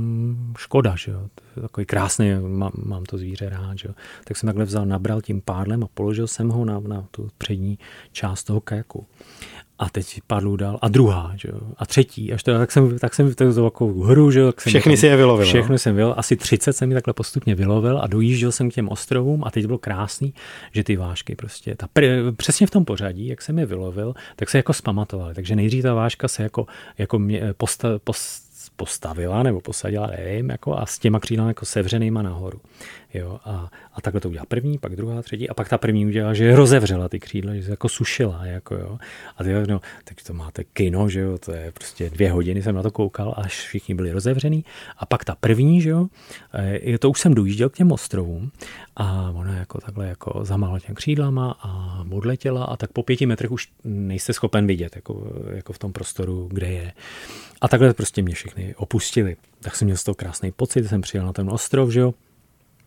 škoda, 0.57 0.95
že 0.97 1.11
jo, 1.11 1.29
to 1.35 1.43
je 1.55 1.61
takový 1.61 1.85
krásný, 1.85 2.31
mám, 2.47 2.71
mám 2.85 3.03
to 3.03 3.17
zvíře 3.17 3.49
rád, 3.49 3.77
že 3.77 3.87
jo. 3.87 3.95
Tak 4.23 4.37
jsem 4.37 4.47
takhle 4.47 4.65
vzal, 4.65 4.85
nabral 4.85 5.21
tím 5.21 5.41
pádlem 5.41 5.83
a 5.83 5.87
položil 5.93 6.27
jsem 6.27 6.49
ho 6.49 6.65
na, 6.65 6.79
na 6.79 7.05
tu 7.11 7.29
přední 7.37 7.79
část 8.11 8.43
toho 8.43 8.61
kajaku 8.61 9.07
a 9.79 9.89
teď 9.89 10.21
padlu 10.27 10.55
dál 10.55 10.79
a 10.81 10.87
druhá, 10.87 11.31
že 11.35 11.49
jo, 11.49 11.59
a 11.77 11.85
třetí, 11.85 12.33
až 12.33 12.43
to, 12.43 12.57
tak 12.57 12.71
jsem, 12.71 12.99
tak 12.99 13.13
jsem 13.13 13.33
to 13.33 13.63
takovou 13.63 14.03
hru, 14.03 14.31
že 14.31 14.39
jo. 14.39 14.53
Všechny 14.57 14.97
si 14.97 15.05
je 15.05 15.17
vylovil. 15.17 15.45
Všechny 15.45 15.71
no? 15.71 15.77
jsem 15.77 15.95
vylovil, 15.95 16.15
asi 16.19 16.35
30 16.35 16.73
jsem 16.73 16.89
mi 16.89 16.95
takhle 16.95 17.13
postupně 17.13 17.55
vylovil 17.55 17.99
a 17.99 18.07
dojížděl 18.07 18.51
jsem 18.51 18.71
k 18.71 18.73
těm 18.73 18.89
ostrovům 18.89 19.43
a 19.45 19.51
teď 19.51 19.65
bylo 19.65 19.77
krásný, 19.77 20.33
že 20.71 20.83
ty 20.83 20.95
vášky 20.95 21.35
prostě, 21.35 21.75
ta, 21.75 21.87
přesně 22.37 22.67
v 22.67 22.71
tom 22.71 22.85
pořadí, 22.85 23.27
jak 23.27 23.41
jsem 23.41 23.59
je 23.59 23.65
vylovil, 23.65 24.13
tak 24.35 24.49
se 24.49 24.57
jako 24.57 24.73
spamatovali, 24.73 25.33
takže 25.35 25.55
nejdřív 25.55 25.83
ta 25.83 25.93
váška 25.93 26.27
se 26.27 26.43
jako, 26.43 26.67
jako 26.97 27.19
mě, 27.19 27.41
posta, 27.57 27.89
post, 28.03 28.49
postavila 28.75 29.43
nebo 29.43 29.61
posadila, 29.61 30.07
nevím, 30.07 30.49
jako 30.49 30.77
a 30.77 30.85
s 30.85 30.99
těma 30.99 31.19
křídlami 31.19 31.49
jako 31.49 31.65
sevřenýma 31.65 32.21
nahoru. 32.21 32.61
Jo, 33.13 33.39
a, 33.45 33.69
a 33.93 34.01
takhle 34.01 34.21
to 34.21 34.29
udělala 34.29 34.45
první, 34.45 34.77
pak 34.77 34.95
druhá, 34.95 35.21
třetí 35.21 35.49
a 35.49 35.53
pak 35.53 35.69
ta 35.69 35.77
první 35.77 36.05
udělala, 36.05 36.33
že 36.33 36.55
rozevřela 36.55 37.09
ty 37.09 37.19
křídla, 37.19 37.55
že 37.55 37.63
se 37.63 37.71
jako 37.71 37.89
sušila, 37.89 38.45
jako 38.45 38.75
jo. 38.75 38.97
A 39.37 39.43
ty, 39.43 39.53
no, 39.67 39.81
tak 40.03 40.17
to 40.27 40.33
máte 40.33 40.63
kino, 40.63 41.09
že 41.09 41.19
jo, 41.19 41.37
to 41.37 41.51
je 41.51 41.71
prostě 41.71 42.09
dvě 42.09 42.31
hodiny 42.31 42.63
jsem 42.63 42.75
na 42.75 42.83
to 42.83 42.91
koukal, 42.91 43.33
až 43.37 43.67
všichni 43.67 43.95
byli 43.95 44.11
rozevřený. 44.11 44.65
A 44.97 45.05
pak 45.05 45.25
ta 45.25 45.35
první, 45.35 45.81
že 45.81 45.89
jo, 45.89 46.07
je 46.81 46.99
to 46.99 47.09
už 47.09 47.19
jsem 47.19 47.33
dojížděl 47.33 47.69
k 47.69 47.75
těm 47.75 47.91
ostrovům 47.91 48.51
a 48.95 49.31
ona 49.35 49.57
jako 49.57 49.81
takhle 49.81 50.07
jako 50.07 50.39
zamála 50.43 50.79
těm 50.79 50.95
křídlama 50.95 51.55
a 51.61 52.03
odletěla 52.11 52.63
a 52.65 52.77
tak 52.77 52.91
po 52.91 53.03
pěti 53.03 53.25
metrech 53.25 53.51
už 53.51 53.67
nejste 53.83 54.33
schopen 54.33 54.67
vidět, 54.67 54.95
jako, 54.95 55.33
jako 55.51 55.73
v 55.73 55.79
tom 55.79 55.93
prostoru, 55.93 56.49
kde 56.51 56.67
je. 56.67 56.93
A 57.61 57.67
takhle 57.67 57.93
prostě 57.93 58.21
mě 58.21 58.35
všichni 58.35 58.75
opustili. 58.75 59.35
Tak 59.59 59.75
jsem 59.75 59.85
měl 59.85 59.97
z 59.97 60.03
toho 60.03 60.15
krásný 60.15 60.51
pocit, 60.51 60.87
jsem 60.87 61.01
přijel 61.01 61.25
na 61.25 61.33
ten 61.33 61.49
ostrov, 61.49 61.89
že 61.91 61.99
jo, 61.99 62.13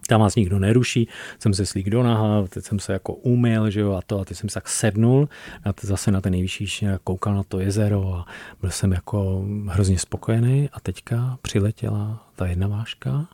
tam 0.06 0.20
vás 0.20 0.36
nikdo 0.36 0.58
neruší, 0.58 1.08
jsem 1.38 1.54
se 1.54 1.66
slík 1.66 1.90
do 1.90 2.02
naha, 2.02 2.46
teď 2.48 2.64
jsem 2.64 2.78
se 2.78 2.92
jako 2.92 3.14
umyl, 3.14 3.70
že 3.70 3.80
jo, 3.80 3.92
a 3.92 4.02
to, 4.06 4.20
a 4.20 4.24
teď 4.24 4.36
jsem 4.36 4.48
se 4.48 4.54
tak 4.54 4.68
sednul, 4.68 5.28
a 5.64 5.70
zase 5.82 6.10
na 6.10 6.20
ten 6.20 6.32
nejvyšší, 6.32 6.86
koukal 7.04 7.34
na 7.34 7.42
to 7.42 7.60
jezero 7.60 8.14
a 8.14 8.26
byl 8.60 8.70
jsem 8.70 8.92
jako 8.92 9.44
hrozně 9.68 9.98
spokojený 9.98 10.68
a 10.72 10.80
teďka 10.80 11.38
přiletěla 11.42 12.26
ta 12.36 12.46
jedna 12.46 12.68
váška 12.68 13.28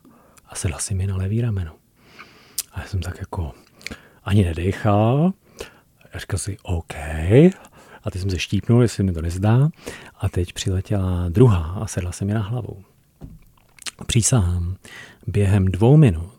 a 0.46 0.54
sedla 0.54 0.78
si 0.78 0.94
mi 0.94 1.06
na 1.06 1.16
levý 1.16 1.40
rameno. 1.40 1.72
A 2.72 2.80
já 2.80 2.86
jsem 2.86 3.00
tak 3.00 3.20
jako 3.20 3.52
ani 4.24 4.44
nedechal, 4.44 5.32
a 6.12 6.18
říkal 6.18 6.38
si 6.38 6.56
OK, 6.62 6.94
a 8.04 8.10
teď 8.10 8.20
jsem 8.20 8.30
se 8.30 8.38
štípnul, 8.38 8.82
jestli 8.82 9.04
mi 9.04 9.12
to 9.12 9.22
nezdá. 9.22 9.68
A 10.20 10.28
teď 10.28 10.52
přiletěla 10.52 11.28
druhá 11.28 11.78
a 11.80 11.86
sedla 11.86 12.12
se 12.12 12.24
mi 12.24 12.34
na 12.34 12.42
hlavu. 12.42 12.82
Přísahám, 14.06 14.76
během 15.26 15.64
dvou 15.64 15.96
minut 15.96 16.38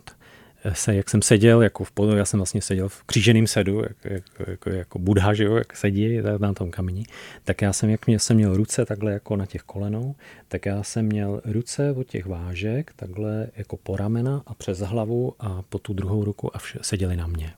se, 0.74 0.96
jak 0.96 1.10
jsem 1.10 1.22
seděl, 1.22 1.62
jako 1.62 1.84
v 1.84 1.92
podu, 1.92 2.16
já 2.16 2.26
jsem 2.26 2.40
vlastně 2.40 2.62
seděl 2.62 2.90
v 2.90 3.04
kříženém 3.04 3.48
sedu, 3.48 3.82
jak, 3.84 3.98
jak, 4.04 4.24
jako, 4.48 4.70
jako 4.70 5.00
budha, 5.00 5.34
že 5.34 5.44
jo, 5.44 5.56
jak 5.56 5.78
sedí 5.78 6.22
na 6.38 6.54
tom 6.54 6.72
kameni, 6.72 7.06
tak 7.44 7.62
já 7.62 7.74
jsem, 7.74 7.90
jak 7.90 8.08
mě, 8.08 8.20
jsem 8.20 8.38
měl 8.38 8.58
ruce 8.58 8.86
takhle 8.86 9.12
jako 9.12 9.36
na 9.36 9.46
těch 9.46 9.62
kolenou, 9.62 10.16
tak 10.48 10.66
já 10.66 10.84
jsem 10.84 11.06
měl 11.06 11.42
ruce 11.46 11.92
od 11.92 12.08
těch 12.08 12.26
vážek 12.26 12.94
takhle 12.96 13.48
jako 13.56 13.78
po 13.78 13.98
ramena 13.98 14.44
a 14.46 14.54
přes 14.54 14.80
hlavu 14.80 15.34
a 15.40 15.62
po 15.62 15.80
tu 15.80 15.94
druhou 15.94 16.24
ruku 16.24 16.56
a 16.56 16.60
vše, 16.60 16.80
seděli 16.82 17.16
na 17.16 17.28
mě. 17.28 17.54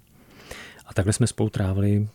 A 0.86 0.94
takhle 0.94 1.14
jsme 1.14 1.28
spolu 1.28 1.50
trávili 1.50 2.08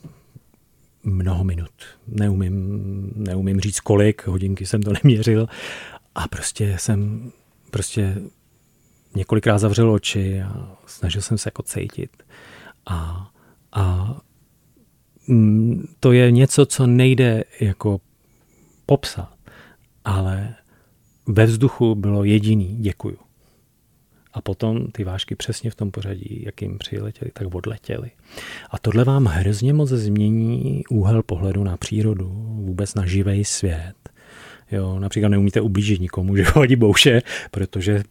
mnoho 1.04 1.44
minut. 1.44 1.70
Neumím, 2.08 3.12
neumím 3.16 3.60
říct 3.60 3.80
kolik, 3.80 4.26
hodinky 4.26 4.66
jsem 4.66 4.82
to 4.82 4.92
neměřil 5.04 5.48
a 6.14 6.28
prostě 6.28 6.76
jsem 6.78 7.32
prostě 7.70 8.16
několikrát 9.16 9.58
zavřel 9.58 9.90
oči 9.90 10.42
a 10.42 10.76
snažil 10.86 11.22
jsem 11.22 11.38
se 11.38 11.48
jako 11.48 11.62
cítit. 11.62 12.22
A, 12.86 13.30
a 13.72 14.16
mm, 15.28 15.84
to 16.00 16.12
je 16.12 16.30
něco, 16.30 16.66
co 16.66 16.86
nejde 16.86 17.44
jako 17.60 18.00
popsat, 18.86 19.36
ale 20.04 20.54
ve 21.26 21.46
vzduchu 21.46 21.94
bylo 21.94 22.24
jediný 22.24 22.76
děkuju. 22.76 23.18
A 24.32 24.40
potom 24.40 24.86
ty 24.92 25.04
vášky 25.04 25.34
přesně 25.34 25.70
v 25.70 25.74
tom 25.74 25.90
pořadí, 25.90 26.42
jakým 26.46 26.78
přiletěli, 26.78 27.30
tak 27.30 27.54
odletěli. 27.54 28.10
A 28.70 28.78
tohle 28.78 29.04
vám 29.04 29.24
hrozně 29.24 29.72
moc 29.72 29.88
změní 29.88 30.82
úhel 30.90 31.22
pohledu 31.22 31.64
na 31.64 31.76
přírodu, 31.76 32.28
vůbec 32.64 32.94
na 32.94 33.06
živý 33.06 33.44
svět. 33.44 33.94
Jo, 34.72 34.98
například 34.98 35.28
neumíte 35.28 35.60
ublížit 35.60 36.00
nikomu, 36.00 36.36
že 36.36 36.44
hodí 36.54 36.76
bouše, 36.76 37.22
protože... 37.50 38.02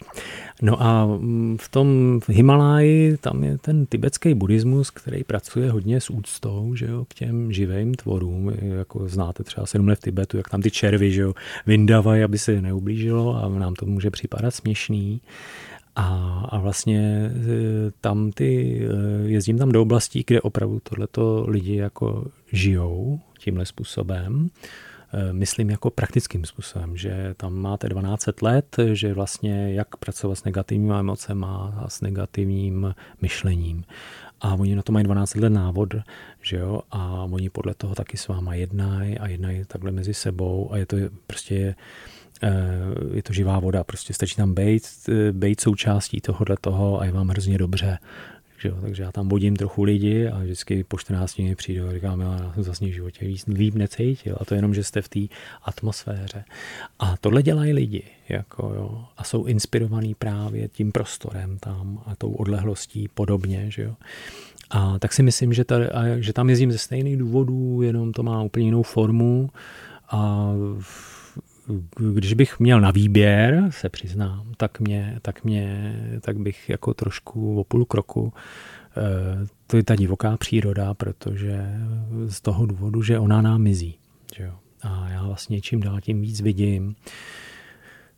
No 0.61 0.81
a 0.81 1.05
mm, 1.05 1.57
v 1.61 1.69
tom 1.69 2.19
Himaláji 2.27 3.17
tam 3.17 3.43
je 3.43 3.57
ten 3.57 3.85
tibetský 3.85 4.33
buddhismus, 4.33 4.89
který 4.89 5.23
pracuje 5.23 5.71
hodně 5.71 6.01
s 6.01 6.09
úctou, 6.09 6.75
že 6.75 6.85
jo, 6.85 7.05
k 7.05 7.13
těm 7.13 7.51
živým 7.51 7.93
tvorům, 7.93 8.51
jako 8.61 9.07
znáte 9.07 9.43
třeba 9.43 9.65
sedm 9.65 9.87
let 9.87 9.95
v 9.95 10.01
Tibetu, 10.01 10.37
jak 10.37 10.49
tam 10.49 10.61
ty 10.61 10.71
červy, 10.71 11.11
že 11.11 11.21
jo, 11.21 11.33
vyndávají, 11.65 12.23
aby 12.23 12.37
se 12.37 12.61
neublížilo 12.61 13.43
a 13.43 13.49
nám 13.49 13.73
to 13.73 13.85
může 13.85 14.11
připadat 14.11 14.55
směšný. 14.55 15.21
A, 15.95 16.05
a 16.49 16.59
vlastně 16.59 16.99
e, 16.99 17.31
tam 18.01 18.31
ty, 18.31 18.81
e, 18.81 19.27
jezdím 19.29 19.57
tam 19.57 19.71
do 19.71 19.81
oblastí, 19.81 20.23
kde 20.27 20.41
opravdu 20.41 20.79
tohleto 20.79 21.45
lidi 21.47 21.75
jako 21.75 22.25
žijou 22.51 23.19
tímhle 23.39 23.65
způsobem. 23.65 24.49
Eh, 25.17 25.33
myslím 25.33 25.69
jako 25.69 25.89
praktickým 25.89 26.45
způsobem, 26.45 26.97
že 26.97 27.33
tam 27.37 27.53
máte 27.53 27.89
12 27.89 28.41
let, 28.41 28.77
že 28.93 29.13
vlastně 29.13 29.73
jak 29.73 29.95
pracovat 29.95 30.35
s 30.35 30.43
negativními 30.43 30.93
emocemi 30.99 31.45
a 31.47 31.85
s 31.87 32.01
negativním 32.01 32.95
myšlením. 33.21 33.83
A 34.41 34.53
oni 34.53 34.75
na 34.75 34.81
to 34.81 34.91
mají 34.91 35.03
12 35.03 35.35
let 35.35 35.49
návod, 35.49 35.95
že 36.41 36.57
jo, 36.57 36.81
a 36.91 37.27
oni 37.31 37.49
podle 37.49 37.73
toho 37.73 37.95
taky 37.95 38.17
s 38.17 38.27
váma 38.27 38.53
jednají 38.53 39.19
a 39.19 39.27
jednají 39.27 39.65
takhle 39.67 39.91
mezi 39.91 40.13
sebou 40.13 40.71
a 40.71 40.77
je 40.77 40.85
to 40.85 40.97
prostě 41.27 41.75
eh, 42.43 42.51
je 43.13 43.23
to 43.23 43.33
živá 43.33 43.59
voda, 43.59 43.83
prostě 43.83 44.13
stačí 44.13 44.35
tam 44.35 44.53
být, 44.53 44.83
eh, 45.09 45.31
být 45.31 45.59
součástí 45.59 46.21
tohohle 46.21 46.57
toho 46.61 47.01
a 47.01 47.05
je 47.05 47.11
vám 47.11 47.27
hrozně 47.27 47.57
dobře. 47.57 47.97
Že 48.59 48.69
jo? 48.69 48.77
Takže 48.81 49.03
já 49.03 49.11
tam 49.11 49.29
vodím 49.29 49.55
trochu 49.55 49.83
lidi 49.83 50.27
a 50.27 50.39
vždycky 50.39 50.83
po 50.83 50.97
14 50.97 51.35
dní 51.35 51.55
přijdu 51.55 51.87
a 51.87 51.91
říkám, 51.91 52.19
já 52.19 52.51
jsem 52.53 52.63
zase 52.63 52.85
v 52.85 52.93
životě 52.93 53.25
víc, 53.25 53.45
líp 53.47 53.75
necítil. 53.75 54.37
A 54.39 54.45
to 54.45 54.55
jenom, 54.55 54.73
že 54.73 54.83
jste 54.83 55.01
v 55.01 55.09
té 55.09 55.19
atmosféře. 55.63 56.43
A 56.99 57.17
tohle 57.17 57.43
dělají 57.43 57.73
lidi. 57.73 58.03
Jako, 58.29 58.73
jo? 58.75 59.05
A 59.17 59.23
jsou 59.23 59.45
inspirovaní 59.45 60.15
právě 60.15 60.67
tím 60.67 60.91
prostorem 60.91 61.57
tam 61.57 62.03
a 62.05 62.15
tou 62.15 62.31
odlehlostí 62.31 63.07
podobně. 63.13 63.65
Že 63.71 63.83
jo? 63.83 63.95
A 64.69 64.99
tak 64.99 65.13
si 65.13 65.23
myslím, 65.23 65.53
že, 65.53 65.63
tady, 65.63 65.85
že 66.19 66.33
tam 66.33 66.49
jezdím 66.49 66.71
ze 66.71 66.77
stejných 66.77 67.17
důvodů, 67.17 67.81
jenom 67.81 68.11
to 68.11 68.23
má 68.23 68.41
úplně 68.41 68.65
jinou 68.65 68.83
formu. 68.83 69.49
A 70.09 70.51
když 72.13 72.33
bych 72.33 72.59
měl 72.59 72.81
na 72.81 72.91
výběr, 72.91 73.67
se 73.69 73.89
přiznám, 73.89 74.51
tak, 74.57 74.79
mě, 74.79 75.19
tak, 75.21 75.43
mě, 75.43 75.95
tak 76.21 76.37
bych 76.37 76.69
jako 76.69 76.93
trošku 76.93 77.59
o 77.59 77.63
půl 77.63 77.85
kroku 77.85 78.33
eh, 78.97 79.47
to 79.67 79.77
je 79.77 79.83
ta 79.83 79.95
divoká 79.95 80.37
příroda, 80.37 80.93
protože 80.93 81.65
z 82.27 82.41
toho 82.41 82.65
důvodu, 82.65 83.01
že 83.01 83.19
ona 83.19 83.41
nám 83.41 83.61
mizí. 83.61 83.95
Že 84.35 84.43
jo? 84.43 84.53
A 84.81 85.09
já 85.09 85.23
vlastně 85.23 85.61
čím 85.61 85.79
dál 85.79 86.01
tím 86.01 86.21
víc 86.21 86.41
vidím, 86.41 86.95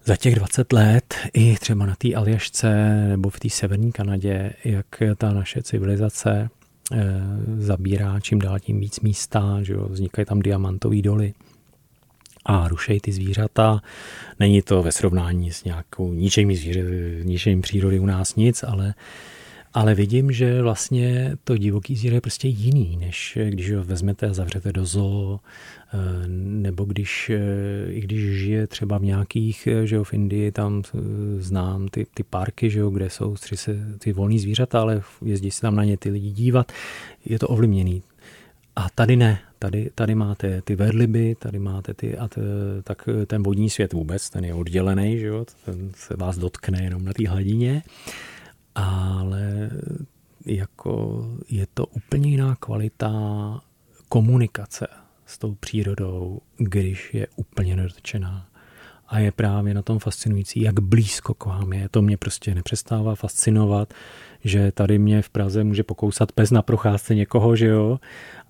za 0.06 0.16
těch 0.16 0.36
20 0.36 0.74
let 0.74 1.16
i 1.34 1.56
třeba 1.56 1.86
na 1.86 1.96
té 1.96 2.14
Aljašce 2.14 3.06
nebo 3.08 3.30
v 3.30 3.40
té 3.40 3.50
severní 3.50 3.92
Kanadě, 3.92 4.54
jak 4.66 4.86
ta 5.18 5.34
naše 5.34 5.64
civilizace 5.64 6.32
e, 6.40 6.50
zabírá 7.58 8.20
čím 8.20 8.40
dál 8.40 8.60
tím 8.60 8.80
víc 8.80 9.00
místa, 9.00 9.60
že 9.62 9.74
jo? 9.74 9.88
vznikají 9.90 10.26
tam 10.26 10.40
diamantové 10.40 11.02
doly 11.02 11.34
a 12.48 12.68
rušejí 12.68 13.00
ty 13.00 13.12
zvířata. 13.12 13.82
Není 14.40 14.62
to 14.62 14.84
ve 14.84 14.92
srovnání 14.92 15.52
s 15.52 15.64
nějakou 15.64 16.14
ničejmi, 16.14 16.56
zvíře, 16.56 17.62
přírody 17.62 18.00
u 18.00 18.06
nás 18.06 18.36
nic, 18.36 18.64
ale 18.64 18.94
ale 19.78 19.96
vidím, 19.96 20.32
že 20.32 20.62
vlastně 20.62 21.38
to 21.44 21.58
divoký 21.58 21.96
zvíře 21.96 22.16
je 22.16 22.22
prostě 22.22 22.48
jiný, 22.48 22.98
než 23.02 23.38
když 23.50 23.72
ho 23.72 23.84
vezmete 23.84 24.28
a 24.28 24.34
zavřete 24.34 24.72
do 24.74 24.86
zoo, 24.86 25.40
eh, 25.94 25.98
nebo 26.38 26.86
když, 26.86 27.30
eh, 27.30 27.92
i 27.92 28.02
když 28.02 28.40
žije 28.40 28.68
třeba 28.68 28.98
v 28.98 29.04
nějakých, 29.04 29.68
eh, 29.68 29.88
že 29.88 29.96
jo, 29.96 30.04
v 30.04 30.14
Indii, 30.14 30.52
tam 30.52 30.84
znám 31.40 31.88
ty, 31.88 32.06
ty 32.14 32.24
parky, 32.24 32.70
že 32.70 32.80
jo, 32.80 32.90
kde 32.90 33.10
jsou 33.10 33.36
tři 33.36 33.58
se, 33.58 33.76
ty 34.00 34.14
volní 34.14 34.40
zvířata, 34.40 34.82
ale 34.82 35.02
jezdí 35.26 35.52
se 35.52 35.62
tam 35.62 35.76
na 35.76 35.84
ně 35.84 35.98
ty 35.98 36.10
lidi 36.10 36.32
dívat, 36.32 36.72
je 37.26 37.40
to 37.40 37.48
ovlivněný. 37.48 38.04
A 38.76 38.88
tady 38.96 39.16
ne, 39.16 39.40
tady, 39.60 39.90
tady 39.96 40.16
máte 40.16 40.62
ty 40.62 40.76
verliby, 40.76 41.36
tady 41.36 41.60
máte 41.60 41.94
ty, 41.94 42.18
a 42.18 42.28
t, 42.28 42.42
tak 42.84 43.10
ten 43.28 43.44
vodní 43.44 43.70
svět 43.70 43.94
vůbec, 43.94 44.30
ten 44.30 44.46
je 44.46 44.54
oddělený, 44.54 45.20
že 45.20 45.28
jo, 45.28 45.46
ten 45.66 45.92
se 45.96 46.16
vás 46.18 46.38
dotkne 46.38 46.84
jenom 46.84 47.06
na 47.06 47.14
té 47.14 47.30
hladině 47.30 47.84
ale 48.78 49.70
jako 50.46 51.26
je 51.50 51.68
to 51.74 51.86
úplně 51.86 52.30
jiná 52.30 52.56
kvalita 52.56 53.12
komunikace 54.10 54.88
s 55.26 55.38
tou 55.38 55.56
přírodou, 55.56 56.42
když 56.58 57.14
je 57.14 57.28
úplně 57.36 57.76
nedotčená. 57.76 58.47
A 59.08 59.20
je 59.20 59.32
právě 59.32 59.74
na 59.74 59.82
tom 59.82 60.00
fascinující, 60.00 60.62
jak 60.62 60.80
blízko 60.80 61.34
k 61.34 61.46
vám 61.46 61.74
je. 61.74 61.90
To 61.90 62.02
mě 62.02 62.18
prostě 62.18 62.56
nepřestává 62.56 63.16
fascinovat, 63.16 63.94
že 64.44 64.72
tady 64.72 65.00
mě 65.00 65.22
v 65.22 65.30
Praze 65.30 65.64
může 65.64 65.84
pokousat 65.84 66.32
pes 66.32 66.52
na 66.52 66.62
procházce 66.62 67.16
někoho, 67.16 67.56
že 67.56 67.66
jo, 67.66 68.00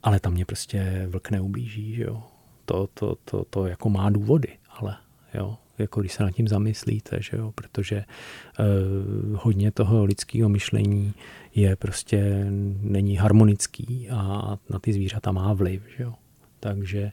ale 0.03 0.19
tam 0.19 0.33
mě 0.33 0.45
prostě 0.45 1.07
vlk 1.09 1.31
neublíží, 1.31 1.95
že 1.95 2.03
jo. 2.03 2.23
To, 2.65 2.87
to, 2.93 3.15
to, 3.25 3.45
to 3.49 3.67
jako 3.67 3.89
má 3.89 4.09
důvody, 4.09 4.49
ale 4.69 4.95
jo, 5.33 5.57
jako 5.77 5.99
když 5.99 6.13
se 6.13 6.23
nad 6.23 6.31
tím 6.31 6.47
zamyslíte, 6.47 7.17
že 7.21 7.37
jo, 7.37 7.51
protože 7.55 8.03
uh, 8.59 9.39
hodně 9.43 9.71
toho 9.71 10.05
lidského 10.05 10.49
myšlení 10.49 11.13
je 11.55 11.75
prostě, 11.75 12.45
není 12.81 13.15
harmonický 13.15 14.09
a 14.09 14.57
na 14.69 14.79
ty 14.79 14.93
zvířata 14.93 15.31
má 15.31 15.53
vliv, 15.53 15.81
že 15.97 16.03
jo. 16.03 16.13
Takže 16.59 17.11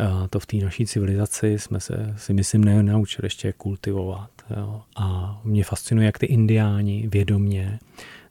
uh, 0.00 0.26
to 0.30 0.40
v 0.40 0.46
té 0.46 0.56
naší 0.56 0.86
civilizaci 0.86 1.58
jsme 1.58 1.80
se, 1.80 2.14
si 2.16 2.32
myslím, 2.32 2.64
nenaučili 2.64 3.26
ještě 3.26 3.52
kultivovat. 3.52 4.30
Jo. 4.56 4.82
A 4.96 5.40
mě 5.44 5.64
fascinuje, 5.64 6.06
jak 6.06 6.18
ty 6.18 6.26
indiáni 6.26 7.08
vědomě 7.12 7.78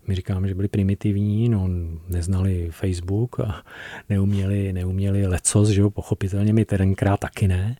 my 0.07 0.15
říkáme, 0.15 0.47
že 0.47 0.55
byli 0.55 0.67
primitivní, 0.67 1.49
no, 1.49 1.69
neznali 2.09 2.67
Facebook 2.71 3.39
a 3.39 3.63
neuměli, 4.09 4.73
neuměli 4.73 5.27
lecos, 5.27 5.69
že 5.69 5.81
jo, 5.81 5.89
pochopitelně 5.89 6.53
mi 6.53 6.65
tenkrát 6.65 7.19
taky 7.19 7.47
ne, 7.47 7.77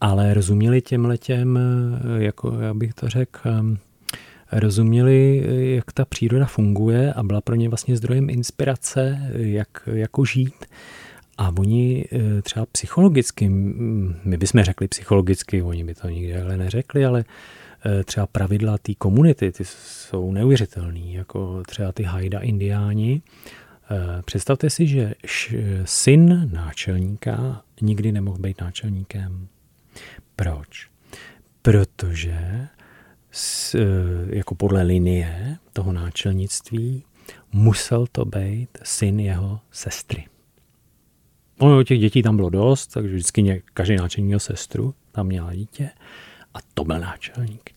ale 0.00 0.34
rozuměli 0.34 0.82
těm 0.82 1.04
letěm, 1.04 1.58
eh, 1.58 2.24
jako 2.24 2.60
já 2.60 2.74
bych 2.74 2.94
to 2.94 3.08
řekl, 3.08 3.40
rozuměli, 4.52 5.46
jak 5.74 5.92
ta 5.92 6.04
příroda 6.04 6.46
funguje 6.46 7.12
a 7.12 7.22
byla 7.22 7.40
pro 7.40 7.54
ně 7.54 7.68
vlastně 7.68 7.96
zdrojem 7.96 8.30
inspirace, 8.30 9.30
jak 9.34 9.68
jako 9.86 10.24
žít. 10.24 10.64
A 11.38 11.52
oni 11.58 12.04
eh, 12.12 12.42
třeba 12.42 12.66
psychologicky, 12.66 13.48
my 13.48 14.36
bychom 14.36 14.62
řekli 14.62 14.88
psychologicky, 14.88 15.62
oni 15.62 15.84
by 15.84 15.94
to 15.94 16.08
nikdy 16.08 16.40
ale 16.40 16.56
neřekli, 16.56 17.04
ale 17.04 17.24
třeba 18.04 18.26
pravidla 18.26 18.78
té 18.78 18.94
komunity, 18.94 19.52
ty 19.52 19.64
jsou 19.64 20.32
neuvěřitelný, 20.32 21.14
jako 21.14 21.62
třeba 21.66 21.92
ty 21.92 22.02
Hajda 22.02 22.40
indiáni. 22.40 23.22
Představte 24.24 24.70
si, 24.70 24.86
že 24.86 25.14
syn 25.84 26.50
náčelníka 26.52 27.62
nikdy 27.80 28.12
nemohl 28.12 28.38
být 28.38 28.60
náčelníkem. 28.60 29.48
Proč? 30.36 30.88
Protože 31.62 32.30
e, 32.32 32.68
jako 34.26 34.54
podle 34.54 34.82
linie 34.82 35.56
toho 35.72 35.92
náčelnictví 35.92 37.04
musel 37.52 38.06
to 38.12 38.24
být 38.24 38.78
syn 38.82 39.20
jeho 39.20 39.60
sestry. 39.70 40.24
Ono 41.58 41.84
těch 41.84 42.00
dětí 42.00 42.22
tam 42.22 42.36
bylo 42.36 42.50
dost, 42.50 42.86
takže 42.86 43.14
vždycky 43.14 43.62
každý 43.74 43.96
náčelník 43.96 44.26
měl 44.26 44.40
sestru, 44.40 44.94
tam 45.12 45.26
měla 45.26 45.54
dítě 45.54 45.90
a 46.54 46.58
to 46.74 46.84
byl 46.84 46.98
náčelník. 46.98 47.70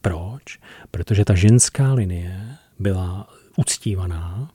Proč? 0.00 0.58
Protože 0.90 1.24
ta 1.24 1.34
ženská 1.34 1.92
linie 1.92 2.56
byla 2.78 3.28
uctívaná 3.56 4.50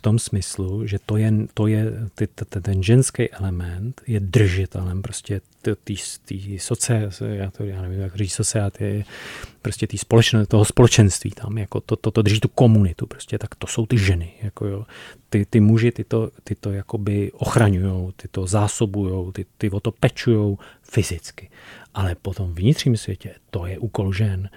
v 0.00 0.08
tom 0.08 0.18
smyslu, 0.18 0.86
že 0.86 0.96
to 1.06 1.16
je, 1.16 1.32
to 1.54 1.66
je 1.66 1.92
ty, 2.14 2.26
ty, 2.26 2.60
ten 2.60 2.82
ženský 2.82 3.30
element 3.30 4.00
je 4.06 4.20
držitelem 4.20 5.02
prostě 5.02 5.40
tý 6.24 6.58
socia, 6.58 7.10
já, 7.28 7.50
to, 7.50 7.64
já 7.64 7.82
nevím, 7.82 8.00
jak 8.00 8.16
říct 8.16 8.32
society, 8.32 9.04
prostě 9.62 9.86
tý 9.86 9.98
společné, 9.98 10.46
toho 10.46 10.64
společenství 10.64 11.30
tam, 11.30 11.58
jako 11.58 11.80
to, 11.80 11.96
to, 11.96 12.10
to 12.10 12.22
drží 12.22 12.40
tu 12.40 12.48
komunitu, 12.48 13.06
prostě 13.06 13.38
tak 13.38 13.54
to 13.54 13.66
jsou 13.66 13.86
ty 13.86 13.98
ženy, 13.98 14.32
jako 14.42 14.66
jo. 14.66 14.84
Ty, 15.30 15.46
ty 15.50 15.60
muži 15.60 15.92
ty 15.92 16.04
to, 16.04 16.30
ty 16.44 16.54
to 16.54 16.72
jakoby 16.72 17.32
ochraňujou, 17.32 18.12
ty 18.16 18.28
to 18.28 18.46
zásobujou, 18.46 19.32
ty, 19.32 19.46
ty 19.58 19.70
o 19.70 19.80
to 19.80 19.92
pečujou 19.92 20.58
fyzicky. 20.82 21.50
Ale 21.94 22.14
potom 22.14 22.52
v 22.52 22.58
vnitřním 22.58 22.96
světě 22.96 23.34
to 23.50 23.66
je 23.66 23.78
úkol 23.78 24.12
žen. 24.12 24.48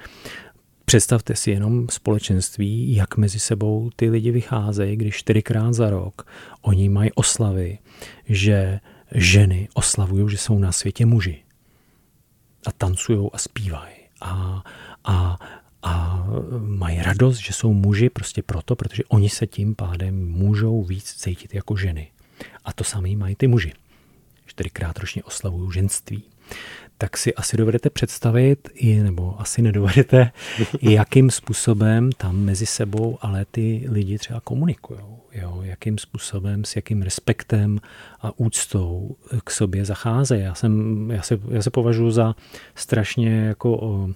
Představte 0.86 1.36
si 1.36 1.52
jenom 1.52 1.90
společenství, 1.90 2.96
jak 2.96 3.18
mezi 3.18 3.40
sebou 3.40 3.90
ty 3.96 4.10
lidi 4.10 4.32
vycházejí, 4.32 4.96
když 4.96 5.16
čtyřikrát 5.16 5.74
za 5.74 5.90
rok 5.90 6.28
oni 6.62 6.90
mají 6.90 7.12
oslavy, 7.12 7.78
že 8.26 8.80
ženy 9.16 9.68
oslavují, 9.74 10.30
že 10.30 10.38
jsou 10.38 10.60
na 10.60 10.72
světě 10.72 11.06
muži. 11.06 11.44
A 12.66 12.72
tancují 12.72 13.30
a 13.34 13.38
zpívají. 13.38 13.96
A, 14.22 14.64
a, 15.04 15.38
a 15.84 16.26
mají 16.60 17.02
radost, 17.02 17.38
že 17.38 17.54
jsou 17.54 17.74
muži 17.74 18.10
prostě 18.10 18.44
proto, 18.44 18.76
protože 18.76 19.04
oni 19.08 19.30
se 19.30 19.48
tím 19.48 19.76
pádem 19.76 20.32
můžou 20.32 20.84
víc 20.84 21.14
cítit 21.14 21.54
jako 21.54 21.76
ženy. 21.76 22.12
A 22.66 22.74
to 22.74 22.84
samé 22.84 23.16
mají 23.16 23.36
ty 23.36 23.48
muži. 23.48 23.74
Čtyřikrát 24.46 25.00
ročně 25.00 25.24
oslavují 25.24 25.72
ženství 25.74 26.24
tak 26.98 27.18
si 27.18 27.36
asi 27.36 27.58
dovedete 27.58 27.90
představit, 27.90 28.70
i, 28.74 29.00
nebo 29.00 29.42
asi 29.42 29.62
nedovedete, 29.62 30.32
jakým 30.82 31.32
způsobem 31.32 32.10
tam 32.12 32.38
mezi 32.38 32.66
sebou 32.66 33.18
ale 33.22 33.46
ty 33.52 33.86
lidi 33.90 34.18
třeba 34.18 34.40
komunikují. 34.40 35.00
Jo? 35.32 35.60
Jakým 35.64 35.98
způsobem, 35.98 36.66
s 36.66 36.76
jakým 36.76 37.02
respektem 37.02 37.80
a 38.22 38.40
úctou 38.40 39.16
k 39.44 39.52
sobě 39.52 39.86
zacházejí. 39.86 40.42
Já, 40.44 40.56
jsem, 40.56 41.12
já, 41.12 41.22
se, 41.22 41.40
já 41.50 41.62
se 41.62 41.70
považuji 41.70 42.12
za 42.12 42.36
strašně 42.76 43.46
jako 43.46 43.78
o, 43.82 44.10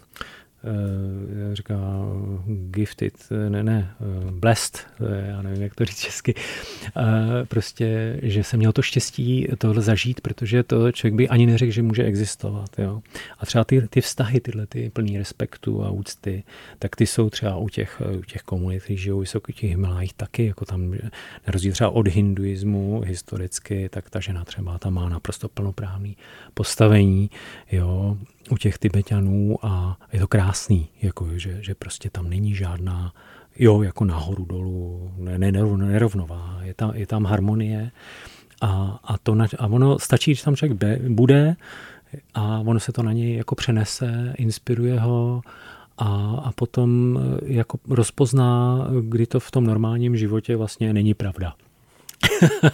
říká 1.54 1.78
gifted, 2.48 3.14
ne, 3.50 3.64
ne, 3.64 3.96
uh, 4.00 4.32
blessed, 4.32 4.88
já 5.26 5.42
nevím, 5.42 5.62
jak 5.62 5.76
to 5.76 5.86
říct 5.86 6.00
česky, 6.00 6.36
uh, 6.36 7.04
prostě, 7.48 8.20
že 8.24 8.44
jsem 8.44 8.58
měl 8.58 8.72
to 8.72 8.82
štěstí 8.82 9.48
tohle 9.58 9.82
zažít, 9.82 10.22
protože 10.22 10.64
to 10.64 10.92
člověk 10.92 11.14
by 11.14 11.30
ani 11.30 11.46
neřekl, 11.46 11.72
že 11.72 11.82
může 11.84 12.04
existovat. 12.04 12.80
Jo. 12.80 13.02
A 13.40 13.46
třeba 13.46 13.64
ty, 13.64 13.88
ty 13.88 14.02
vztahy, 14.02 14.40
tyhle 14.40 14.68
ty 14.68 14.90
plný 14.90 15.18
respektu 15.18 15.84
a 15.84 15.90
úcty, 15.90 16.44
tak 16.80 16.96
ty 16.96 17.06
jsou 17.06 17.30
třeba 17.30 17.58
u 17.58 17.70
těch, 17.70 18.02
u 18.20 18.22
těch 18.22 18.42
komunit, 18.42 18.84
kteří 18.84 18.98
žijou 18.98 19.20
vysoko 19.20 19.52
těch 19.52 19.70
Himalájích 19.70 20.14
taky, 20.14 20.46
jako 20.46 20.66
tam, 20.66 20.92
na 20.92 20.98
rozdíl 21.48 21.74
třeba 21.74 21.90
od 21.90 22.08
hinduismu 22.08 23.02
historicky, 23.06 23.90
tak 23.90 24.10
ta 24.10 24.20
žena 24.20 24.46
třeba 24.46 24.78
tam 24.78 24.94
má 24.94 25.10
naprosto 25.10 25.50
plnoprávný 25.50 26.18
postavení, 26.54 27.30
jo, 27.72 28.18
u 28.50 28.58
těch 28.58 28.78
Tibetanů 28.78 29.58
a 29.62 29.98
je 30.14 30.20
to 30.20 30.28
krásný, 30.48 30.88
jako, 31.02 31.28
že, 31.36 31.64
že 31.64 31.76
prostě 31.76 32.10
tam 32.10 32.30
není 32.30 32.56
žádná, 32.56 33.14
jo, 33.60 33.82
jako 33.82 34.06
nahoru 34.06 34.46
dolů, 34.46 35.12
ne, 35.18 35.38
ne, 35.38 35.52
nerovnová, 35.76 36.60
je 36.64 36.74
tam, 36.74 36.92
je 36.96 37.08
tam 37.08 37.26
harmonie 37.26 37.92
a, 38.62 39.00
a, 39.04 39.18
to, 39.18 39.38
a 39.58 39.68
ono 39.68 40.00
stačí, 40.00 40.36
že 40.36 40.44
tam 40.44 40.56
člověk 40.56 41.02
bude 41.02 41.56
a 42.34 42.60
ono 42.60 42.80
se 42.80 42.92
to 42.92 43.04
na 43.04 43.14
něj 43.14 43.36
jako 43.36 43.56
přenese, 43.56 44.34
inspiruje 44.38 45.00
ho 45.00 45.42
a, 45.98 46.42
a 46.44 46.52
potom 46.52 47.20
jako 47.46 47.78
rozpozná, 47.90 48.80
kdy 49.02 49.26
to 49.26 49.40
v 49.40 49.52
tom 49.52 49.66
normálním 49.66 50.18
životě 50.18 50.56
vlastně 50.56 50.94
není 50.94 51.14
pravda. 51.14 51.54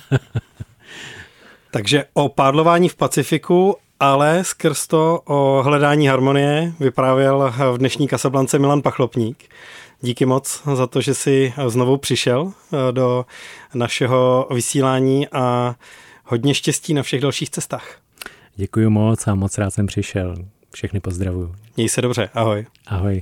Takže 1.71 2.05
o 2.13 2.29
pádlování 2.29 2.89
v 2.89 2.95
Pacifiku 2.95 3.75
ale 4.03 4.43
skrz 4.43 4.87
to 4.87 5.21
o 5.25 5.63
hledání 5.63 6.07
harmonie 6.07 6.73
vyprávěl 6.79 7.53
v 7.71 7.77
dnešní 7.77 8.07
Kasablance 8.07 8.59
Milan 8.59 8.81
Pachlopník. 8.81 9.49
Díky 10.01 10.25
moc 10.25 10.61
za 10.73 10.87
to, 10.87 11.01
že 11.01 11.13
jsi 11.13 11.53
znovu 11.67 11.97
přišel 11.97 12.51
eh, 12.53 12.91
do 12.91 13.25
našeho 13.73 14.47
vysílání 14.53 15.27
a 15.27 15.75
hodně 16.23 16.55
štěstí 16.55 16.93
na 16.93 17.03
všech 17.03 17.21
dalších 17.21 17.49
cestách. 17.49 17.97
Děkuji 18.55 18.89
moc 18.89 19.27
a 19.27 19.35
moc 19.35 19.57
rád 19.57 19.73
jsem 19.73 19.87
přišel. 19.87 20.35
Všechny 20.73 20.99
pozdravuju. 20.99 21.55
Měj 21.77 21.89
se 21.89 22.01
dobře, 22.01 22.29
ahoj. 22.33 22.65
Ahoj. 22.87 23.21